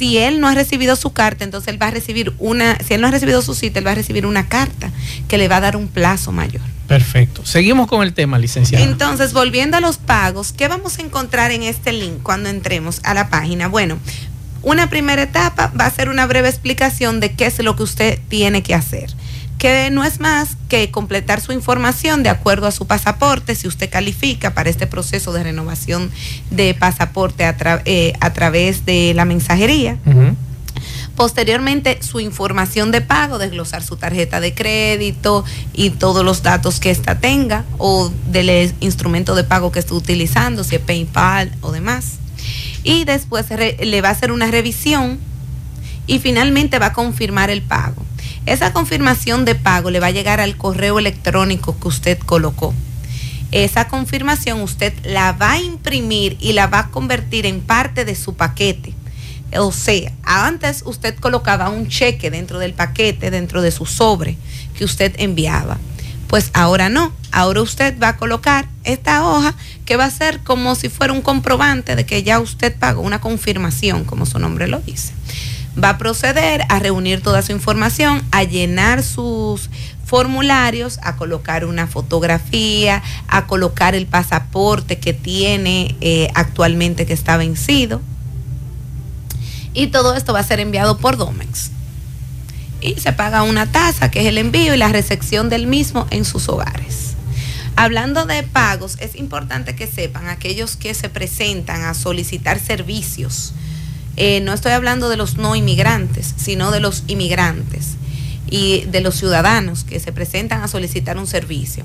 si 0.00 0.16
él 0.16 0.40
no 0.40 0.48
ha 0.48 0.54
recibido 0.54 0.96
su 0.96 1.12
carta, 1.12 1.44
entonces 1.44 1.68
él 1.68 1.82
va 1.82 1.88
a 1.88 1.90
recibir 1.90 2.32
una, 2.38 2.78
si 2.78 2.94
él 2.94 3.00
no 3.00 3.08
ha 3.08 3.10
recibido 3.10 3.42
su 3.42 3.54
cita, 3.54 3.80
él 3.80 3.86
va 3.86 3.90
a 3.90 3.96
recibir 3.96 4.24
una 4.24 4.48
carta 4.48 4.90
que 5.28 5.36
le 5.36 5.48
va 5.48 5.56
a 5.56 5.60
dar 5.60 5.76
un 5.76 5.88
plazo 5.88 6.32
mayor. 6.32 6.62
Perfecto. 6.90 7.44
Seguimos 7.44 7.86
con 7.86 8.02
el 8.02 8.14
tema, 8.14 8.38
licenciado. 8.38 8.84
Entonces, 8.84 9.32
volviendo 9.32 9.76
a 9.76 9.80
los 9.80 9.98
pagos, 9.98 10.52
¿qué 10.52 10.68
vamos 10.68 10.98
a 10.98 11.02
encontrar 11.02 11.52
en 11.52 11.62
este 11.62 11.92
link 11.92 12.22
cuando 12.22 12.48
entremos 12.48 13.00
a 13.04 13.14
la 13.14 13.28
página? 13.28 13.68
Bueno, 13.68 13.98
una 14.62 14.90
primera 14.90 15.22
etapa 15.22 15.72
va 15.78 15.86
a 15.86 15.90
ser 15.90 16.08
una 16.08 16.26
breve 16.26 16.48
explicación 16.48 17.20
de 17.20 17.32
qué 17.32 17.46
es 17.46 17.58
lo 17.62 17.76
que 17.76 17.82
usted 17.82 18.18
tiene 18.28 18.62
que 18.62 18.74
hacer 18.74 19.10
que 19.58 19.90
no 19.90 20.04
es 20.04 20.20
más 20.20 20.56
que 20.70 20.90
completar 20.90 21.42
su 21.42 21.52
información 21.52 22.22
de 22.22 22.30
acuerdo 22.30 22.66
a 22.66 22.70
su 22.70 22.86
pasaporte, 22.86 23.54
si 23.54 23.68
usted 23.68 23.90
califica 23.90 24.54
para 24.54 24.70
este 24.70 24.86
proceso 24.86 25.34
de 25.34 25.42
renovación 25.42 26.10
de 26.50 26.72
pasaporte 26.72 27.44
a, 27.44 27.58
tra- 27.58 27.82
eh, 27.84 28.14
a 28.20 28.32
través 28.32 28.86
de 28.86 29.12
la 29.14 29.26
mensajería. 29.26 29.98
Posteriormente, 31.14 31.98
su 32.02 32.20
información 32.20 32.90
de 32.90 33.02
pago, 33.02 33.36
desglosar 33.38 33.82
su 33.82 33.96
tarjeta 33.96 34.40
de 34.40 34.54
crédito 34.54 35.44
y 35.74 35.90
todos 35.90 36.24
los 36.24 36.42
datos 36.42 36.80
que 36.80 36.90
ésta 36.90 37.18
tenga 37.18 37.66
o 37.76 38.10
del 38.28 38.72
instrumento 38.80 39.34
de 39.34 39.44
pago 39.44 39.70
que 39.72 39.80
esté 39.80 39.92
utilizando, 39.92 40.64
si 40.64 40.76
es 40.76 40.80
PayPal 40.80 41.52
o 41.60 41.70
demás. 41.72 42.12
Y 42.82 43.04
después 43.04 43.46
le 43.50 44.00
va 44.00 44.08
a 44.08 44.12
hacer 44.12 44.32
una 44.32 44.50
revisión 44.50 45.18
y 46.06 46.18
finalmente 46.18 46.78
va 46.78 46.86
a 46.86 46.92
confirmar 46.92 47.50
el 47.50 47.62
pago. 47.62 48.04
Esa 48.46 48.72
confirmación 48.72 49.44
de 49.44 49.54
pago 49.54 49.90
le 49.90 50.00
va 50.00 50.08
a 50.08 50.12
llegar 50.12 50.40
al 50.40 50.56
correo 50.56 50.98
electrónico 50.98 51.78
que 51.78 51.88
usted 51.88 52.18
colocó. 52.18 52.74
Esa 53.52 53.88
confirmación 53.88 54.60
usted 54.60 54.94
la 55.04 55.32
va 55.32 55.52
a 55.52 55.60
imprimir 55.60 56.36
y 56.40 56.52
la 56.52 56.68
va 56.68 56.80
a 56.80 56.90
convertir 56.90 57.46
en 57.46 57.60
parte 57.60 58.04
de 58.04 58.14
su 58.14 58.34
paquete. 58.34 58.94
O 59.58 59.72
sea, 59.72 60.12
antes 60.22 60.82
usted 60.86 61.16
colocaba 61.16 61.68
un 61.68 61.88
cheque 61.88 62.30
dentro 62.30 62.58
del 62.58 62.72
paquete, 62.72 63.30
dentro 63.30 63.62
de 63.62 63.72
su 63.72 63.86
sobre 63.86 64.36
que 64.76 64.84
usted 64.84 65.14
enviaba. 65.18 65.78
Pues 66.30 66.52
ahora 66.54 66.88
no. 66.88 67.12
Ahora 67.32 67.60
usted 67.60 67.98
va 68.00 68.10
a 68.10 68.16
colocar 68.16 68.68
esta 68.84 69.26
hoja 69.26 69.54
que 69.84 69.96
va 69.96 70.04
a 70.04 70.10
ser 70.10 70.38
como 70.44 70.76
si 70.76 70.88
fuera 70.88 71.12
un 71.12 71.22
comprobante 71.22 71.96
de 71.96 72.06
que 72.06 72.22
ya 72.22 72.38
usted 72.38 72.74
pagó, 72.76 73.02
una 73.02 73.20
confirmación, 73.20 74.04
como 74.04 74.26
su 74.26 74.38
nombre 74.38 74.68
lo 74.68 74.78
dice. 74.78 75.12
Va 75.82 75.90
a 75.90 75.98
proceder 75.98 76.62
a 76.68 76.78
reunir 76.78 77.20
toda 77.20 77.42
su 77.42 77.50
información, 77.50 78.22
a 78.30 78.44
llenar 78.44 79.02
sus 79.02 79.70
formularios, 80.04 81.00
a 81.02 81.16
colocar 81.16 81.64
una 81.64 81.88
fotografía, 81.88 83.02
a 83.26 83.48
colocar 83.48 83.96
el 83.96 84.06
pasaporte 84.06 85.00
que 85.00 85.12
tiene 85.12 85.96
eh, 86.00 86.28
actualmente 86.34 87.06
que 87.06 87.12
está 87.12 87.36
vencido. 87.38 88.00
Y 89.74 89.88
todo 89.88 90.14
esto 90.14 90.32
va 90.32 90.38
a 90.38 90.44
ser 90.44 90.60
enviado 90.60 90.98
por 90.98 91.16
Domex. 91.16 91.72
Y 92.80 92.98
se 93.00 93.12
paga 93.12 93.42
una 93.42 93.70
tasa, 93.70 94.10
que 94.10 94.20
es 94.20 94.26
el 94.26 94.38
envío 94.38 94.74
y 94.74 94.78
la 94.78 94.88
recepción 94.88 95.48
del 95.48 95.66
mismo 95.66 96.06
en 96.10 96.24
sus 96.24 96.48
hogares. 96.48 97.14
Hablando 97.76 98.26
de 98.26 98.42
pagos, 98.42 98.96
es 99.00 99.16
importante 99.16 99.74
que 99.74 99.86
sepan 99.86 100.28
aquellos 100.28 100.76
que 100.76 100.92
se 100.94 101.08
presentan 101.08 101.82
a 101.82 101.94
solicitar 101.94 102.58
servicios. 102.58 103.52
Eh, 104.16 104.40
no 104.40 104.52
estoy 104.52 104.72
hablando 104.72 105.08
de 105.08 105.16
los 105.16 105.36
no 105.36 105.56
inmigrantes, 105.56 106.34
sino 106.36 106.70
de 106.72 106.80
los 106.80 107.04
inmigrantes 107.06 107.96
y 108.50 108.82
de 108.86 109.00
los 109.00 109.14
ciudadanos 109.14 109.84
que 109.84 110.00
se 110.00 110.12
presentan 110.12 110.62
a 110.62 110.68
solicitar 110.68 111.16
un 111.16 111.26
servicio. 111.26 111.84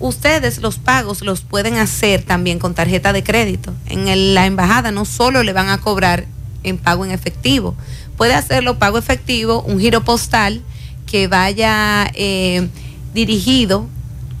Ustedes 0.00 0.58
los 0.58 0.78
pagos 0.78 1.22
los 1.22 1.42
pueden 1.42 1.76
hacer 1.76 2.22
también 2.22 2.58
con 2.58 2.74
tarjeta 2.74 3.12
de 3.12 3.22
crédito. 3.22 3.72
En 3.86 4.34
la 4.34 4.46
embajada 4.46 4.92
no 4.92 5.04
solo 5.04 5.42
le 5.42 5.52
van 5.52 5.68
a 5.68 5.78
cobrar 5.78 6.26
en 6.62 6.78
pago 6.78 7.04
en 7.04 7.10
efectivo, 7.10 7.74
puede 8.20 8.34
hacerlo 8.34 8.78
pago 8.78 8.98
efectivo, 8.98 9.62
un 9.62 9.80
giro 9.80 10.04
postal 10.04 10.60
que 11.06 11.26
vaya 11.26 12.06
eh, 12.12 12.68
dirigido 13.14 13.88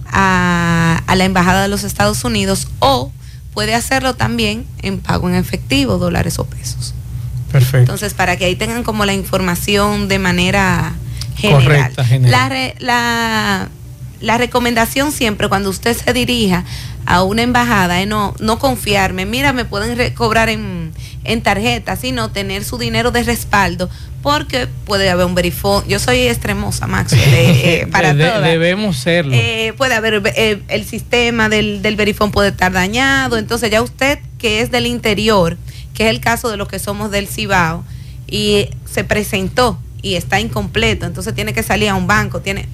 a, 0.04 1.02
a 1.06 1.16
la 1.16 1.24
embajada 1.24 1.62
de 1.62 1.68
los 1.68 1.82
Estados 1.82 2.22
Unidos 2.22 2.68
o 2.80 3.10
puede 3.54 3.74
hacerlo 3.74 4.12
también 4.12 4.66
en 4.82 4.98
pago 5.00 5.30
en 5.30 5.34
efectivo, 5.34 5.96
dólares 5.96 6.38
o 6.38 6.44
pesos. 6.44 6.92
Perfecto. 7.50 7.78
Entonces, 7.78 8.12
para 8.12 8.36
que 8.36 8.44
ahí 8.44 8.54
tengan 8.54 8.82
como 8.82 9.06
la 9.06 9.14
información 9.14 10.08
de 10.08 10.18
manera 10.18 10.92
general. 11.38 11.64
Correcta, 11.64 12.04
general. 12.04 12.74
La, 12.80 13.70
la 14.20 14.38
recomendación 14.38 15.12
siempre 15.12 15.48
cuando 15.48 15.70
usted 15.70 15.96
se 15.96 16.12
dirija 16.12 16.64
a 17.06 17.22
una 17.22 17.42
embajada 17.42 18.00
es 18.00 18.06
no, 18.06 18.34
no 18.40 18.58
confiarme, 18.58 19.24
mira, 19.26 19.52
me 19.52 19.64
pueden 19.64 20.12
cobrar 20.14 20.48
en, 20.48 20.92
en 21.24 21.42
tarjeta, 21.42 21.96
sino 21.96 22.30
tener 22.30 22.64
su 22.64 22.76
dinero 22.78 23.10
de 23.10 23.22
respaldo, 23.22 23.88
porque 24.22 24.66
puede 24.84 25.08
haber 25.08 25.24
un 25.24 25.34
verifón. 25.34 25.82
Yo 25.88 25.98
soy 25.98 26.18
extremosa, 26.28 26.86
Max, 26.86 27.12
de- 27.12 27.80
eh, 27.80 27.86
para 27.90 28.12
De- 28.14 28.26
todas. 28.26 28.42
debemos 28.44 28.98
serlo. 28.98 29.32
Eh, 29.34 29.72
puede 29.78 29.94
haber 29.94 30.22
eh, 30.36 30.62
el 30.68 30.84
sistema 30.84 31.48
del, 31.48 31.80
del 31.80 31.96
verifón 31.96 32.30
puede 32.30 32.50
estar 32.50 32.70
dañado. 32.72 33.38
Entonces 33.38 33.70
ya 33.70 33.80
usted 33.80 34.18
que 34.38 34.60
es 34.60 34.70
del 34.70 34.86
interior, 34.86 35.56
que 35.94 36.04
es 36.04 36.10
el 36.10 36.20
caso 36.20 36.50
de 36.50 36.58
los 36.58 36.68
que 36.68 36.78
somos 36.78 37.10
del 37.10 37.26
Cibao, 37.28 37.82
y 38.28 38.68
se 38.84 39.02
presentó 39.04 39.78
y 40.02 40.14
está 40.14 40.38
incompleto, 40.38 41.04
entonces 41.06 41.34
tiene 41.34 41.52
que 41.52 41.62
salir 41.62 41.88
a 41.88 41.94
un 41.94 42.06
banco, 42.06 42.40
tiene 42.40 42.68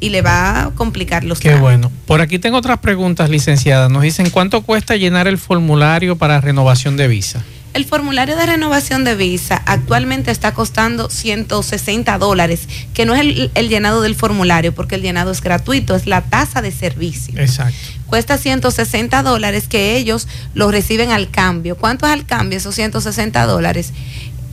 y 0.00 0.10
le 0.10 0.22
va 0.22 0.62
a 0.62 0.70
complicar 0.70 1.24
los 1.24 1.40
Qué 1.40 1.54
bueno. 1.54 1.90
Por 2.06 2.20
aquí 2.20 2.38
tengo 2.38 2.58
otras 2.58 2.78
preguntas, 2.78 3.30
licenciada. 3.30 3.88
Nos 3.88 4.02
dicen, 4.02 4.30
¿cuánto 4.30 4.62
cuesta 4.62 4.96
llenar 4.96 5.26
el 5.26 5.38
formulario 5.38 6.16
para 6.16 6.40
renovación 6.40 6.96
de 6.96 7.08
visa? 7.08 7.44
El 7.72 7.84
formulario 7.84 8.36
de 8.36 8.46
renovación 8.46 9.04
de 9.04 9.14
visa 9.16 9.62
actualmente 9.66 10.30
está 10.30 10.54
costando 10.54 11.10
160 11.10 12.16
dólares, 12.16 12.68
que 12.94 13.04
no 13.04 13.14
es 13.14 13.20
el, 13.20 13.50
el 13.54 13.68
llenado 13.68 14.00
del 14.00 14.14
formulario, 14.14 14.74
porque 14.74 14.94
el 14.94 15.02
llenado 15.02 15.30
es 15.30 15.42
gratuito, 15.42 15.94
es 15.94 16.06
la 16.06 16.22
tasa 16.22 16.62
de 16.62 16.72
servicio. 16.72 17.38
Exacto. 17.38 17.76
Cuesta 18.06 18.38
160 18.38 19.22
dólares 19.22 19.68
que 19.68 19.96
ellos 19.96 20.26
lo 20.54 20.70
reciben 20.70 21.10
al 21.10 21.30
cambio. 21.30 21.76
¿Cuánto 21.76 22.06
es 22.06 22.12
al 22.12 22.24
cambio 22.24 22.56
esos 22.56 22.74
160 22.74 23.44
dólares? 23.44 23.92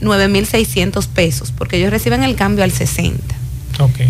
9.600 0.01 1.07
pesos, 1.07 1.53
porque 1.57 1.77
ellos 1.77 1.91
reciben 1.91 2.23
el 2.23 2.35
cambio 2.35 2.65
al 2.65 2.73
60. 2.73 3.35
Ok. 3.79 4.01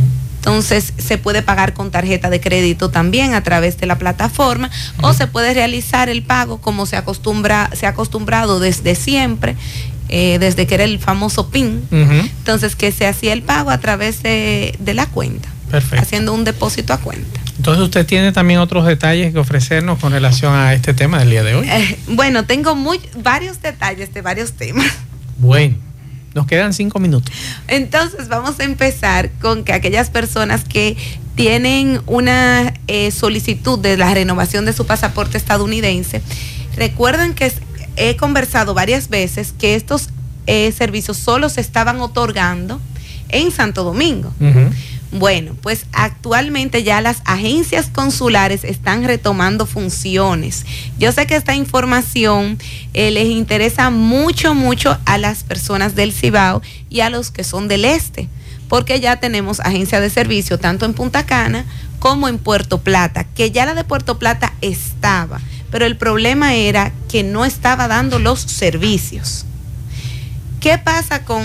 Entonces 0.43 0.91
se 0.97 1.17
puede 1.17 1.41
pagar 1.41 1.73
con 1.73 1.89
tarjeta 1.89 2.29
de 2.29 2.41
crédito 2.41 2.89
también 2.89 3.33
a 3.33 3.43
través 3.43 3.77
de 3.77 3.85
la 3.87 3.97
plataforma 3.97 4.69
o 5.01 5.13
se 5.13 5.25
puede 5.27 5.53
realizar 5.53 6.09
el 6.09 6.21
pago 6.21 6.59
como 6.59 6.85
se 6.85 6.97
acostumbra, 6.97 7.69
se 7.73 7.85
ha 7.85 7.89
acostumbrado 7.89 8.59
desde 8.59 8.95
siempre. 8.95 9.55
eh, 10.09 10.37
desde 10.39 10.67
que 10.67 10.75
era 10.75 10.83
el 10.83 10.99
famoso 10.99 11.49
PIN, 11.49 11.81
entonces 11.89 12.75
que 12.75 12.91
se 12.91 13.07
hacía 13.07 13.31
el 13.33 13.41
pago 13.41 13.71
a 13.71 13.79
través 13.79 14.21
de, 14.21 14.75
de 14.79 14.93
la 14.93 15.05
cuenta, 15.07 15.47
Perfecto. 15.71 16.03
haciendo 16.03 16.33
un 16.33 16.43
depósito 16.43 16.91
a 16.93 16.97
cuenta. 16.99 17.39
Entonces 17.57 17.83
usted 17.85 18.05
tiene 18.05 18.31
también 18.33 18.59
otros 18.59 18.85
detalles 18.85 19.31
que 19.31 19.39
ofrecernos 19.39 19.97
con 19.97 20.11
relación 20.11 20.53
a 20.53 20.73
este 20.73 20.93
tema 20.93 21.19
del 21.19 21.29
día 21.29 21.43
de 21.43 21.55
hoy. 21.55 21.67
Eh, 21.69 21.97
bueno, 22.09 22.45
tengo 22.45 22.75
muy, 22.75 22.99
varios 23.23 23.61
detalles 23.61 24.13
de 24.13 24.21
varios 24.21 24.51
temas. 24.51 24.85
Bueno, 25.37 25.77
nos 26.33 26.47
quedan 26.47 26.73
cinco 26.73 26.99
minutos. 26.99 27.33
Entonces 27.67 28.27
vamos 28.27 28.59
a 28.59 28.63
empezar 28.63 29.29
con 29.41 29.63
que 29.63 29.73
aquellas 29.73 30.09
personas 30.09 30.63
que 30.63 30.97
tienen 31.35 32.01
una 32.05 32.73
eh, 32.87 33.11
solicitud 33.11 33.79
de 33.79 33.97
la 33.97 34.13
renovación 34.13 34.65
de 34.65 34.73
su 34.73 34.85
pasaporte 34.85 35.37
estadounidense, 35.37 36.21
recuerden 36.75 37.33
que 37.33 37.51
he 37.95 38.15
conversado 38.15 38.73
varias 38.73 39.09
veces 39.09 39.53
que 39.57 39.75
estos 39.75 40.09
eh, 40.45 40.71
servicios 40.71 41.17
solo 41.17 41.49
se 41.49 41.61
estaban 41.61 42.01
otorgando 42.01 42.79
en 43.29 43.51
Santo 43.51 43.83
Domingo. 43.83 44.31
Bueno, 45.13 45.55
pues 45.61 45.85
actualmente 45.91 46.81
ya 46.81 46.99
las 46.99 47.21
agencias 47.25 47.87
consulares 47.93 48.63
están 48.63 49.03
retomando 49.03 49.67
funciones. 49.67 50.65
Yo 50.97 51.11
sé 51.11 51.27
que 51.27 51.35
esta 51.35 51.53
información 51.53 52.57
eh, 52.95 53.11
les 53.11 53.27
interesa 53.27 53.91
mucho, 53.91 54.55
mucho 54.55 54.97
a 55.05 55.19
las 55.19 55.43
personas 55.43 55.93
del 55.93 56.13
Cibao 56.13 56.63
y 56.89 57.01
a 57.01 57.11
los 57.11 57.29
que 57.29 57.43
son 57.43 57.67
del 57.67 57.85
este, 57.85 58.27
porque 58.69 58.99
ya 58.99 59.19
tenemos 59.19 59.59
agencia 59.59 60.01
de 60.01 60.09
servicio 60.09 60.57
tanto 60.57 60.87
en 60.87 60.95
Punta 60.95 61.27
Cana 61.27 61.63
como 61.99 62.27
en 62.27 62.39
Puerto 62.39 62.81
Plata, 62.81 63.23
que 63.23 63.51
ya 63.51 63.67
la 63.67 63.75
de 63.75 63.83
Puerto 63.83 64.17
Plata 64.17 64.53
estaba, 64.61 65.39
pero 65.69 65.85
el 65.85 65.95
problema 65.95 66.55
era 66.55 66.91
que 67.07 67.21
no 67.21 67.45
estaba 67.45 67.87
dando 67.87 68.17
los 68.17 68.39
servicios. 68.39 69.45
¿Qué 70.63 70.77
pasa 70.77 71.25
con, 71.25 71.43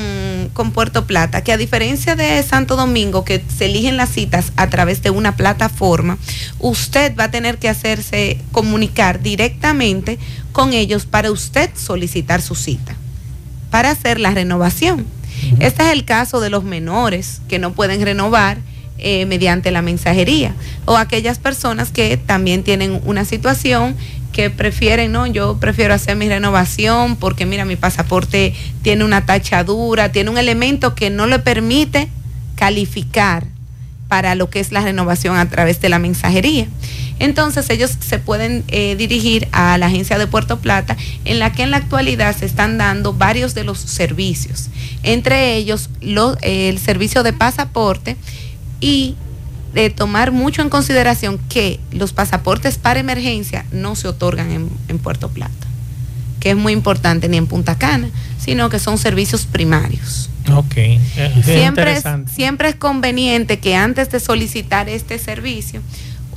con 0.53 0.71
Puerto 0.71 1.05
Plata? 1.05 1.43
Que 1.43 1.51
a 1.51 1.57
diferencia 1.57 2.15
de 2.15 2.41
Santo 2.45 2.77
Domingo, 2.77 3.25
que 3.25 3.43
se 3.59 3.65
eligen 3.65 3.97
las 3.97 4.11
citas 4.11 4.53
a 4.55 4.69
través 4.69 5.03
de 5.03 5.11
una 5.11 5.35
plataforma, 5.35 6.19
usted 6.61 7.17
va 7.19 7.25
a 7.25 7.31
tener 7.33 7.59
que 7.59 7.69
hacerse 7.69 8.39
comunicar 8.53 9.21
directamente 9.21 10.21
con 10.53 10.73
ellos 10.73 11.05
para 11.05 11.33
usted 11.33 11.69
solicitar 11.75 12.41
su 12.41 12.55
cita, 12.55 12.95
para 13.73 13.91
hacer 13.91 14.21
la 14.21 14.31
renovación. 14.31 15.05
Este 15.59 15.83
es 15.83 15.93
el 15.93 16.05
caso 16.05 16.39
de 16.39 16.51
los 16.51 16.63
menores 16.63 17.41
que 17.49 17.59
no 17.59 17.73
pueden 17.73 18.01
renovar 18.03 18.59
eh, 18.99 19.27
mediante 19.27 19.73
la 19.73 19.81
mensajería 19.83 20.55
o 20.85 20.97
aquellas 20.97 21.39
personas 21.39 21.91
que 21.91 22.17
también 22.17 22.65
tienen 22.65 23.01
una 23.05 23.25
situación 23.25 23.97
que 24.39 24.51
prefieren, 24.51 25.11
no, 25.11 25.27
yo 25.27 25.57
prefiero 25.59 25.95
hacer 25.95 26.15
mi 26.15 26.29
renovación 26.29 27.17
porque 27.17 27.45
mira, 27.45 27.65
mi 27.65 27.75
pasaporte 27.75 28.55
tiene 28.83 29.05
una 29.05 29.27
tachadura, 29.27 30.13
tiene 30.13 30.31
un 30.31 30.39
elemento 30.39 30.95
que 30.95 31.11
no 31.11 31.27
le 31.27 31.41
permite 31.41 32.09
calificar 32.55 33.49
para 34.07 34.37
lo 34.37 34.49
que 34.49 34.61
es 34.61 34.71
la 34.71 34.81
renovación 34.81 35.37
a 35.37 35.49
través 35.49 35.81
de 35.81 35.89
la 35.89 35.99
mensajería. 35.99 36.69
Entonces 37.19 37.69
ellos 37.69 37.91
se 37.99 38.21
pueden 38.21 38.63
eh, 38.69 38.95
dirigir 38.97 39.49
a 39.51 39.77
la 39.77 39.87
agencia 39.87 40.19
de 40.19 40.29
Puerto 40.29 40.61
Plata, 40.61 40.97
en 41.25 41.41
la 41.41 41.51
que 41.51 41.65
en 41.65 41.73
la 41.73 41.79
actualidad 41.79 42.37
se 42.37 42.47
están 42.47 42.79
dando 42.79 43.13
varios 43.15 43.57
de 43.57 43.65
los 43.65 43.79
servicios, 43.81 44.69
entre 45.03 45.57
ellos 45.57 45.91
lo- 46.01 46.39
el 46.43 46.79
servicio 46.79 47.25
de 47.25 47.33
pasaporte 47.33 48.17
y 48.81 49.17
de 49.73 49.91
tomar 49.91 50.33
mucho 50.33 50.63
en 50.63 50.71
consideración 50.71 51.39
que 51.49 51.81
los 51.93 52.13
pasaportes 52.13 52.79
para 52.79 53.01
emergencia 53.01 53.65
no 53.71 53.97
se 53.97 54.09
otorgan 54.09 54.51
en, 54.51 54.71
en 54.89 54.99
Puerto 54.99 55.29
Plata, 55.29 55.53
que 56.41 56.51
es 56.51 56.57
muy 56.57 56.73
importante, 56.73 57.29
ni 57.29 57.37
en 57.37 57.47
Punta 57.47 57.77
Cana, 57.77 58.09
sino 58.39 58.71
que 58.71 58.79
son 58.79 58.99
servicios 58.99 59.47
primarios. 59.47 60.31
Ok. 60.55 60.77
eh, 60.77 61.01
es 61.17 61.45
Siempre 61.45 61.93
es, 61.93 62.05
siempre 62.33 62.71
es 62.71 62.77
conveniente 62.77 63.59
que 63.59 63.77
antes 63.77 64.11
de 64.11 64.21
solicitar 64.21 64.89
este 64.89 65.19
servicio, 65.19 65.83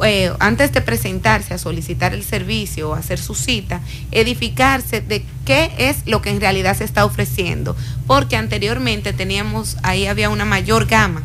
eh, 0.03 0.31
antes 0.39 0.71
de 0.71 0.81
presentarse 0.81 1.53
a 1.53 1.57
solicitar 1.57 2.13
el 2.13 2.23
servicio 2.23 2.89
o 2.89 2.93
hacer 2.95 3.19
su 3.19 3.35
cita, 3.35 3.81
edificarse 4.11 4.99
de 4.99 5.23
qué 5.45 5.71
es 5.77 5.97
lo 6.05 6.21
que 6.21 6.31
en 6.31 6.41
realidad 6.41 6.75
se 6.77 6.83
está 6.83 7.05
ofreciendo, 7.05 7.75
porque 8.07 8.35
anteriormente 8.35 9.13
teníamos, 9.13 9.77
ahí 9.83 10.07
había 10.07 10.29
una 10.29 10.43
mayor 10.43 10.87
gama 10.87 11.23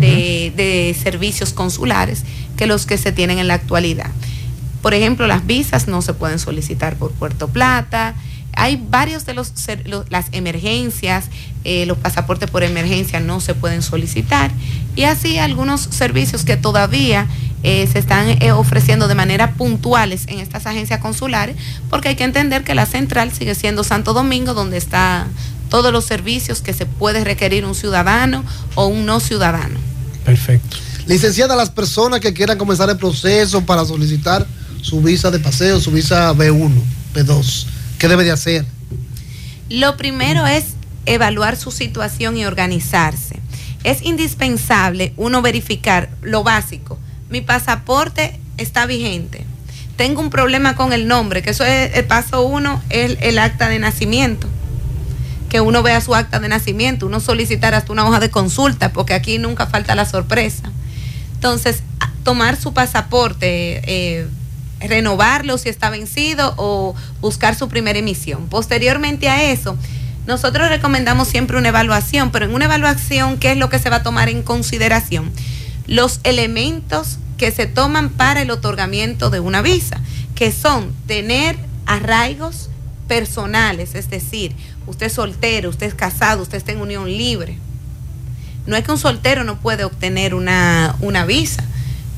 de, 0.00 0.52
de 0.56 0.96
servicios 1.00 1.52
consulares 1.52 2.24
que 2.56 2.66
los 2.66 2.86
que 2.86 2.98
se 2.98 3.12
tienen 3.12 3.38
en 3.38 3.48
la 3.48 3.54
actualidad. 3.54 4.10
Por 4.82 4.94
ejemplo, 4.94 5.26
las 5.26 5.46
visas 5.46 5.88
no 5.88 6.00
se 6.02 6.14
pueden 6.14 6.38
solicitar 6.38 6.96
por 6.96 7.10
Puerto 7.12 7.48
Plata. 7.48 8.14
Hay 8.52 8.82
varios 8.88 9.26
de 9.26 9.34
los, 9.34 9.52
las 10.08 10.26
emergencias, 10.32 11.26
eh, 11.64 11.86
los 11.86 11.98
pasaportes 11.98 12.48
por 12.48 12.62
emergencia 12.62 13.20
no 13.20 13.40
se 13.40 13.54
pueden 13.54 13.82
solicitar 13.82 14.50
y 14.94 15.04
así 15.04 15.38
algunos 15.38 15.82
servicios 15.82 16.44
que 16.44 16.56
todavía 16.56 17.26
eh, 17.62 17.86
se 17.92 17.98
están 17.98 18.28
eh, 18.40 18.52
ofreciendo 18.52 19.08
de 19.08 19.14
manera 19.14 19.52
puntuales 19.52 20.26
en 20.28 20.38
estas 20.38 20.66
agencias 20.66 21.00
consulares, 21.00 21.56
porque 21.90 22.08
hay 22.08 22.16
que 22.16 22.24
entender 22.24 22.64
que 22.64 22.74
la 22.74 22.86
central 22.86 23.30
sigue 23.32 23.54
siendo 23.54 23.84
Santo 23.84 24.14
Domingo, 24.14 24.54
donde 24.54 24.78
está 24.78 25.26
todos 25.68 25.92
los 25.92 26.04
servicios 26.04 26.62
que 26.62 26.72
se 26.72 26.86
puede 26.86 27.24
requerir 27.24 27.64
un 27.64 27.74
ciudadano 27.74 28.44
o 28.74 28.86
un 28.86 29.04
no 29.04 29.20
ciudadano. 29.20 29.85
Perfecto. 30.26 30.76
Licenciada, 31.06 31.54
las 31.54 31.70
personas 31.70 32.18
que 32.18 32.34
quieran 32.34 32.58
comenzar 32.58 32.90
el 32.90 32.96
proceso 32.96 33.64
para 33.64 33.84
solicitar 33.84 34.44
su 34.82 35.00
visa 35.00 35.30
de 35.30 35.38
paseo, 35.38 35.80
su 35.80 35.92
visa 35.92 36.34
B1, 36.34 36.72
B2, 37.14 37.66
¿qué 37.96 38.08
debe 38.08 38.24
de 38.24 38.32
hacer? 38.32 38.66
Lo 39.70 39.96
primero 39.96 40.44
es 40.44 40.64
evaluar 41.06 41.56
su 41.56 41.70
situación 41.70 42.36
y 42.36 42.44
organizarse. 42.44 43.38
Es 43.84 44.02
indispensable 44.02 45.12
uno 45.16 45.42
verificar 45.42 46.10
lo 46.22 46.42
básico. 46.42 46.98
Mi 47.30 47.40
pasaporte 47.40 48.40
está 48.58 48.84
vigente. 48.86 49.44
Tengo 49.96 50.20
un 50.20 50.30
problema 50.30 50.74
con 50.74 50.92
el 50.92 51.06
nombre, 51.06 51.40
que 51.40 51.50
eso 51.50 51.64
es 51.64 51.94
el 51.94 52.04
paso 52.04 52.42
uno, 52.42 52.82
el, 52.90 53.16
el 53.20 53.38
acta 53.38 53.68
de 53.68 53.78
nacimiento. 53.78 54.48
Que 55.48 55.60
uno 55.60 55.82
vea 55.82 56.00
su 56.00 56.14
acta 56.14 56.40
de 56.40 56.48
nacimiento, 56.48 57.06
uno 57.06 57.20
solicitar 57.20 57.74
hasta 57.74 57.92
una 57.92 58.06
hoja 58.06 58.20
de 58.20 58.30
consulta, 58.30 58.92
porque 58.92 59.14
aquí 59.14 59.38
nunca 59.38 59.66
falta 59.66 59.94
la 59.94 60.04
sorpresa. 60.04 60.70
Entonces, 61.34 61.82
tomar 62.24 62.56
su 62.56 62.72
pasaporte, 62.72 63.82
eh, 63.86 64.26
renovarlo 64.80 65.58
si 65.58 65.68
está 65.68 65.90
vencido 65.90 66.54
o 66.56 66.94
buscar 67.20 67.54
su 67.54 67.68
primera 67.68 67.98
emisión. 67.98 68.48
Posteriormente 68.48 69.28
a 69.28 69.50
eso, 69.50 69.76
nosotros 70.26 70.68
recomendamos 70.68 71.28
siempre 71.28 71.56
una 71.56 71.68
evaluación, 71.68 72.30
pero 72.32 72.46
en 72.46 72.54
una 72.54 72.64
evaluación, 72.64 73.38
¿qué 73.38 73.52
es 73.52 73.58
lo 73.58 73.68
que 73.68 73.78
se 73.78 73.90
va 73.90 73.96
a 73.96 74.02
tomar 74.02 74.28
en 74.28 74.42
consideración? 74.42 75.30
Los 75.86 76.20
elementos 76.24 77.18
que 77.36 77.52
se 77.52 77.66
toman 77.66 78.10
para 78.10 78.42
el 78.42 78.50
otorgamiento 78.50 79.30
de 79.30 79.40
una 79.40 79.62
visa, 79.62 80.00
que 80.34 80.50
son 80.50 80.92
tener 81.06 81.56
arraigos 81.86 82.70
personales, 83.06 83.94
es 83.94 84.10
decir, 84.10 84.56
usted 84.86 85.06
es 85.06 85.12
soltero, 85.12 85.70
usted 85.70 85.86
es 85.86 85.94
casado, 85.94 86.42
usted 86.42 86.58
está 86.58 86.72
en 86.72 86.80
unión 86.80 87.06
libre. 87.06 87.58
No 88.66 88.76
es 88.76 88.84
que 88.84 88.92
un 88.92 88.98
soltero 88.98 89.44
no 89.44 89.60
puede 89.60 89.84
obtener 89.84 90.34
una, 90.34 90.96
una 91.00 91.24
visa, 91.24 91.64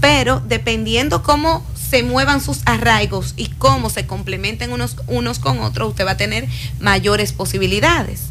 pero 0.01 0.41
dependiendo 0.41 1.23
cómo 1.23 1.65
se 1.75 2.03
muevan 2.03 2.41
sus 2.41 2.61
arraigos 2.65 3.35
y 3.37 3.49
cómo 3.49 3.91
se 3.91 4.07
complementen 4.07 4.73
unos, 4.73 4.97
unos 5.07 5.39
con 5.39 5.61
otros, 5.61 5.91
usted 5.91 6.07
va 6.07 6.13
a 6.13 6.17
tener 6.17 6.47
mayores 6.81 7.33
posibilidades. 7.33 8.23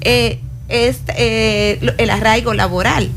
Eh, 0.00 0.40
eh, 0.68 1.94
el 1.98 2.10
arraigo 2.10 2.54
laboral. 2.54 3.10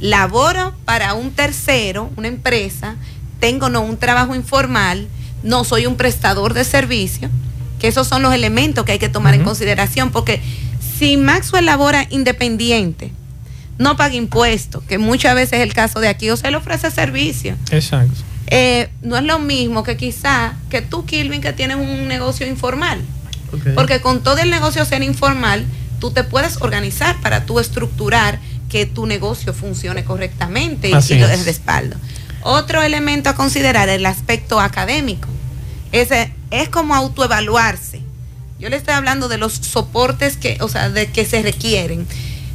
Laboro 0.00 0.74
para 0.84 1.14
un 1.14 1.32
tercero, 1.32 2.10
una 2.16 2.28
empresa, 2.28 2.96
tengo 3.40 3.68
no 3.68 3.80
un 3.80 3.96
trabajo 3.96 4.34
informal, 4.34 5.08
no 5.42 5.64
soy 5.64 5.86
un 5.86 5.96
prestador 5.96 6.54
de 6.54 6.64
servicio, 6.64 7.30
que 7.78 7.88
esos 7.88 8.06
son 8.06 8.22
los 8.22 8.34
elementos 8.34 8.84
que 8.84 8.92
hay 8.92 8.98
que 8.98 9.08
tomar 9.08 9.34
en 9.34 9.44
consideración, 9.44 10.10
porque 10.10 10.40
si 10.98 11.16
Maxwell 11.16 11.66
labora 11.66 12.06
independiente, 12.10 13.12
no 13.78 13.96
paga 13.96 14.14
impuestos, 14.14 14.82
que 14.84 14.98
muchas 14.98 15.34
veces 15.34 15.60
es 15.60 15.60
el 15.60 15.72
caso 15.72 16.00
de 16.00 16.08
aquí, 16.08 16.30
o 16.30 16.36
se 16.36 16.50
le 16.50 16.56
ofrece 16.56 16.90
servicio. 16.90 17.56
Exacto. 17.70 18.14
Eh, 18.48 18.88
no 19.02 19.16
es 19.16 19.24
lo 19.24 19.38
mismo 19.38 19.82
que 19.84 19.96
quizá 19.96 20.54
que 20.70 20.82
tú, 20.82 21.04
Kilvin, 21.04 21.40
que 21.40 21.52
tienes 21.52 21.76
un 21.76 22.08
negocio 22.08 22.46
informal. 22.46 23.00
Porque 23.74 24.00
con 24.00 24.22
todo 24.22 24.38
el 24.38 24.50
negocio 24.50 24.84
ser 24.84 25.02
informal, 25.02 25.64
tú 26.00 26.10
te 26.10 26.22
puedes 26.24 26.60
organizar 26.60 27.16
para 27.22 27.46
tú 27.46 27.60
estructurar 27.60 28.40
que 28.68 28.84
tu 28.84 29.06
negocio 29.06 29.54
funcione 29.54 30.04
correctamente 30.04 30.90
y, 30.90 30.92
Así 30.92 31.14
y 31.14 31.18
lo 31.18 31.26
es. 31.26 31.38
des 31.38 31.46
respaldo. 31.46 31.96
Otro 32.42 32.82
elemento 32.82 33.30
a 33.30 33.34
considerar 33.34 33.88
es 33.88 33.96
el 33.96 34.06
aspecto 34.06 34.60
académico. 34.60 35.28
Ese 35.92 36.30
es 36.50 36.68
como 36.68 36.94
autoevaluarse. 36.94 38.02
Yo 38.58 38.68
le 38.68 38.76
estoy 38.76 38.94
hablando 38.94 39.28
de 39.28 39.38
los 39.38 39.54
soportes 39.54 40.36
que, 40.36 40.58
o 40.60 40.68
sea, 40.68 40.90
de 40.90 41.10
que 41.10 41.24
se 41.24 41.42
requieren. 41.42 42.06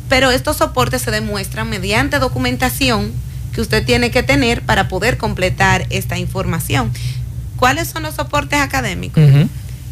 Pero 0.09 0.31
estos 0.31 0.57
soportes 0.57 1.01
se 1.01 1.11
demuestran 1.11 1.69
mediante 1.69 2.19
documentación 2.19 3.13
que 3.53 3.61
usted 3.61 3.85
tiene 3.85 4.11
que 4.11 4.23
tener 4.23 4.61
para 4.63 4.87
poder 4.89 5.17
completar 5.17 5.87
esta 5.89 6.17
información. 6.17 6.91
¿Cuáles 7.57 7.87
son 7.87 8.03
los 8.03 8.15
soportes 8.15 8.59
académicos? 8.59 9.23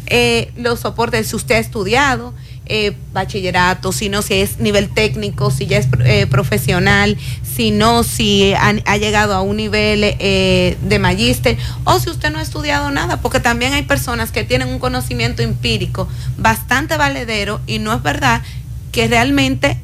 Eh, 0.06 0.52
los 0.56 0.80
soportes, 0.80 1.28
si 1.28 1.36
usted 1.36 1.54
ha 1.54 1.58
estudiado, 1.58 2.34
eh, 2.66 2.96
bachillerato, 3.12 3.92
si 3.92 4.08
no, 4.08 4.22
si 4.22 4.34
es 4.34 4.58
nivel 4.58 4.88
técnico, 4.88 5.50
si 5.50 5.66
ya 5.66 5.78
es 5.78 5.88
eh, 6.04 6.26
profesional, 6.26 7.18
si 7.42 7.70
no, 7.70 8.02
si 8.02 8.54
ha, 8.54 8.96
llegado 8.96 9.34
a 9.34 9.42
un 9.42 9.56
nivel 9.56 10.00
de 10.00 10.98
magíster, 11.00 11.58
o 11.84 11.98
si 11.98 12.10
usted 12.10 12.30
no 12.30 12.38
ha 12.38 12.42
estudiado 12.42 12.90
nada, 12.90 13.20
porque 13.20 13.40
también 13.40 13.72
hay 13.72 13.82
personas 13.82 14.32
que 14.32 14.44
tienen 14.44 14.68
un 14.68 14.78
conocimiento 14.78 15.42
empírico 15.42 16.08
bastante 16.38 16.96
valedero 16.96 17.60
y 17.66 17.78
no 17.78 17.92
es 17.92 18.02
verdad 18.02 18.42
que 18.90 19.08
realmente 19.08 19.78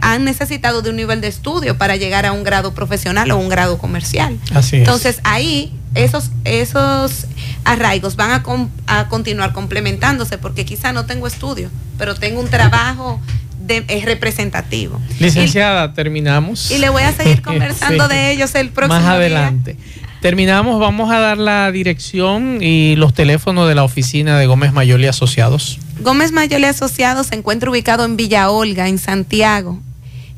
han 0.00 0.24
necesitado 0.24 0.82
de 0.82 0.90
un 0.90 0.96
nivel 0.96 1.20
de 1.20 1.28
estudio 1.28 1.78
para 1.78 1.96
llegar 1.96 2.26
a 2.26 2.32
un 2.32 2.42
grado 2.42 2.74
profesional 2.74 3.30
o 3.30 3.36
un 3.36 3.48
grado 3.48 3.78
comercial. 3.78 4.38
Así 4.52 4.76
Entonces 4.76 5.20
ahí 5.24 5.72
esos, 5.94 6.30
esos 6.44 7.26
arraigos 7.64 8.16
van 8.16 8.30
a, 8.30 8.42
a 8.86 9.08
continuar 9.08 9.52
complementándose 9.52 10.38
porque 10.38 10.64
quizá 10.64 10.92
no 10.92 11.06
tengo 11.06 11.26
estudio, 11.26 11.70
pero 11.98 12.14
tengo 12.14 12.40
un 12.40 12.48
trabajo 12.48 13.20
de, 13.58 13.84
es 13.88 14.04
representativo. 14.04 15.00
Licenciada, 15.18 15.94
terminamos. 15.94 16.70
Y 16.70 16.78
le 16.78 16.88
voy 16.88 17.02
a 17.02 17.12
seguir 17.12 17.42
conversando 17.42 18.08
de 18.08 18.32
ellos 18.32 18.54
el 18.54 18.70
próximo 18.70 19.00
Más 19.00 19.08
adelante. 19.08 19.76
Terminamos, 20.20 20.78
vamos 20.78 21.10
a 21.10 21.18
dar 21.18 21.36
la 21.36 21.72
dirección 21.72 22.58
y 22.60 22.94
los 22.94 23.12
teléfonos 23.12 23.68
de 23.68 23.74
la 23.74 23.82
oficina 23.82 24.38
de 24.38 24.46
Gómez 24.46 24.72
Mayol 24.72 25.02
y 25.02 25.08
Asociados. 25.08 25.80
Gómez 26.00 26.30
Mayol 26.30 26.62
y 26.62 26.66
Asociados 26.66 27.28
se 27.28 27.34
encuentra 27.34 27.70
ubicado 27.70 28.04
en 28.04 28.16
Villa 28.16 28.48
Olga, 28.50 28.88
en 28.88 28.98
Santiago, 28.98 29.80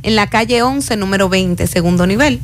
en 0.02 0.16
la 0.16 0.28
calle 0.28 0.62
11, 0.62 0.96
número 0.96 1.28
20, 1.28 1.66
segundo 1.66 2.06
nivel. 2.06 2.40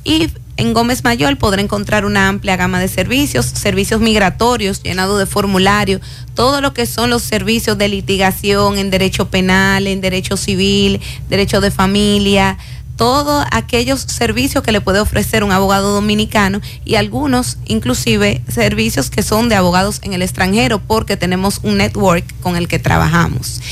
y 0.05 0.29
en 0.61 0.75
Gómez 0.75 1.05
Mayol 1.05 1.39
podrá 1.39 1.63
encontrar 1.63 2.05
una 2.05 2.29
amplia 2.29 2.55
gama 2.55 2.81
de 2.81 2.89
servicios, 2.89 3.47
servicios 3.47 4.03
migratorios, 4.03 4.83
llenado 4.83 5.17
de 5.17 5.25
formulario, 5.25 6.03
todo 6.35 6.61
lo 6.61 6.75
que 6.75 6.85
son 6.85 7.09
los 7.09 7.23
servicios 7.23 7.79
de 7.79 7.89
litigación 7.89 8.77
en 8.77 8.91
derecho 8.91 9.31
penal, 9.31 9.87
en 9.87 10.03
derecho 10.03 10.37
civil, 10.37 11.01
derecho 11.31 11.63
de 11.63 11.71
familia, 11.71 12.59
todos 12.97 13.47
aquellos 13.53 14.03
servicios 14.03 14.63
que 14.63 14.73
le 14.73 14.83
puede 14.83 15.01
ofrecer 15.01 15.45
un 15.45 15.53
abogado 15.53 15.95
dominicano 15.95 16.61
y 16.85 16.97
algunos 16.97 17.57
inclusive 17.65 18.43
servicios 18.47 19.09
que 19.09 19.23
son 19.23 19.49
de 19.49 19.55
abogados 19.55 20.01
en 20.03 20.13
el 20.13 20.21
extranjero 20.21 20.79
porque 20.79 21.17
tenemos 21.17 21.61
un 21.63 21.79
network 21.79 22.25
con 22.43 22.57
el 22.57 22.69
que 22.69 22.79
trabajamos. 22.79 23.63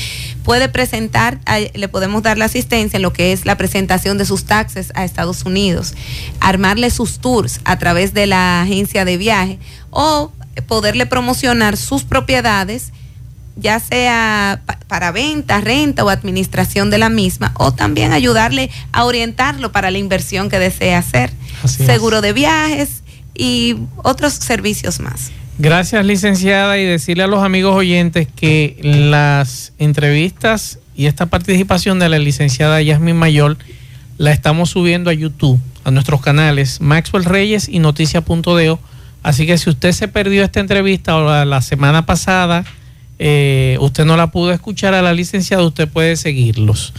Puede 0.43 0.69
presentar, 0.69 1.39
le 1.73 1.87
podemos 1.89 2.23
dar 2.23 2.37
la 2.37 2.45
asistencia 2.45 2.97
en 2.97 3.03
lo 3.03 3.13
que 3.13 3.33
es 3.33 3.45
la 3.45 3.57
presentación 3.57 4.17
de 4.17 4.25
sus 4.25 4.45
taxes 4.45 4.91
a 4.95 5.05
Estados 5.05 5.43
Unidos, 5.45 5.93
armarle 6.39 6.89
sus 6.89 7.19
tours 7.19 7.59
a 7.65 7.77
través 7.77 8.13
de 8.13 8.25
la 8.25 8.61
agencia 8.61 9.05
de 9.05 9.17
viaje 9.17 9.59
o 9.89 10.31
poderle 10.67 11.05
promocionar 11.05 11.77
sus 11.77 12.03
propiedades 12.03 12.91
ya 13.59 13.79
sea 13.79 14.61
para 14.87 15.11
venta, 15.11 15.59
renta 15.61 16.03
o 16.03 16.09
administración 16.09 16.89
de 16.89 16.97
la 16.97 17.09
misma, 17.09 17.51
o 17.55 17.73
también 17.73 18.13
ayudarle 18.13 18.71
a 18.91 19.05
orientarlo 19.05 19.71
para 19.71 19.91
la 19.91 19.97
inversión 19.97 20.49
que 20.49 20.59
desea 20.59 20.99
hacer, 20.99 21.31
seguro 21.65 22.21
de 22.21 22.33
viajes 22.33 23.03
y 23.35 23.75
otros 23.97 24.33
servicios 24.33 24.99
más. 24.99 25.31
Gracias, 25.61 26.05
licenciada, 26.05 26.77
y 26.77 26.85
decirle 26.85 27.23
a 27.23 27.27
los 27.27 27.43
amigos 27.43 27.75
oyentes 27.75 28.29
que 28.33 28.79
las 28.81 29.73
entrevistas 29.77 30.79
y 30.95 31.07
esta 31.07 31.25
participación 31.25 31.99
de 31.99 32.07
la 32.07 32.17
licenciada 32.17 32.81
Yasmin 32.81 33.17
Mayor 33.17 33.57
la 34.17 34.31
estamos 34.31 34.69
subiendo 34.69 35.09
a 35.09 35.13
YouTube, 35.13 35.59
a 35.83 35.91
nuestros 35.91 36.21
canales 36.21 36.79
Maxwell 36.79 37.25
Reyes 37.25 37.67
y 37.67 37.79
Noticia.deo. 37.79 38.79
Así 39.21 39.45
que 39.45 39.57
si 39.57 39.69
usted 39.69 39.91
se 39.91 40.07
perdió 40.07 40.45
esta 40.45 40.61
entrevista 40.61 41.17
o 41.17 41.43
la 41.43 41.61
semana 41.61 42.05
pasada, 42.05 42.63
eh, 43.19 43.77
usted 43.81 44.05
no 44.05 44.15
la 44.15 44.31
pudo 44.31 44.53
escuchar 44.53 44.93
a 44.93 45.01
la 45.01 45.11
licenciada, 45.11 45.61
usted 45.65 45.89
puede 45.89 46.15
seguirlos 46.15 46.93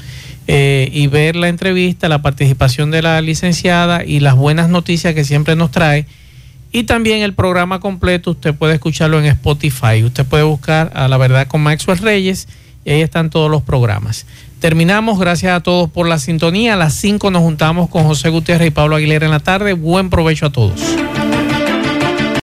eh, 0.49 0.91
y 0.93 1.07
ver 1.07 1.35
la 1.35 1.49
entrevista, 1.49 2.11
la 2.11 2.21
participación 2.21 2.91
de 2.91 3.01
la 3.01 3.23
licenciada 3.23 4.05
y 4.05 4.21
las 4.21 4.37
buenas 4.37 4.69
noticias 4.69 5.15
que 5.15 5.25
siempre 5.25 5.57
nos 5.57 5.71
trae. 5.71 6.05
Y 6.73 6.85
también 6.85 7.23
el 7.23 7.35
programa 7.35 7.81
completo, 7.81 8.33
usted 8.33 8.55
puede 8.55 8.75
escucharlo 8.75 9.19
en 9.19 9.27
Spotify. 9.27 10.05
Usted 10.05 10.25
puede 10.25 10.45
buscar 10.45 10.93
a 10.95 11.09
La 11.09 11.17
Verdad 11.17 11.47
con 11.49 11.63
Maxwell 11.63 11.99
Reyes 11.99 12.47
y 12.85 12.91
ahí 12.91 13.01
están 13.01 13.31
todos 13.31 13.51
los 13.51 13.63
programas. 13.63 14.27
Terminamos, 14.61 15.19
gracias 15.19 15.53
a 15.53 15.61
todos 15.61 15.91
por 15.91 16.07
la 16.07 16.19
sintonía. 16.19 16.75
A 16.75 16.77
las 16.77 16.95
5 16.95 17.31
nos 17.31 17.43
juntamos 17.43 17.89
con 17.89 18.05
José 18.05 18.29
Gutiérrez 18.29 18.69
y 18.69 18.71
Pablo 18.71 18.97
Aguilera 18.97 19.25
en 19.25 19.33
la 19.33 19.41
tarde. 19.41 19.73
Buen 19.73 20.11
provecho 20.11 20.47
a 20.47 20.53
todos. 20.53 20.81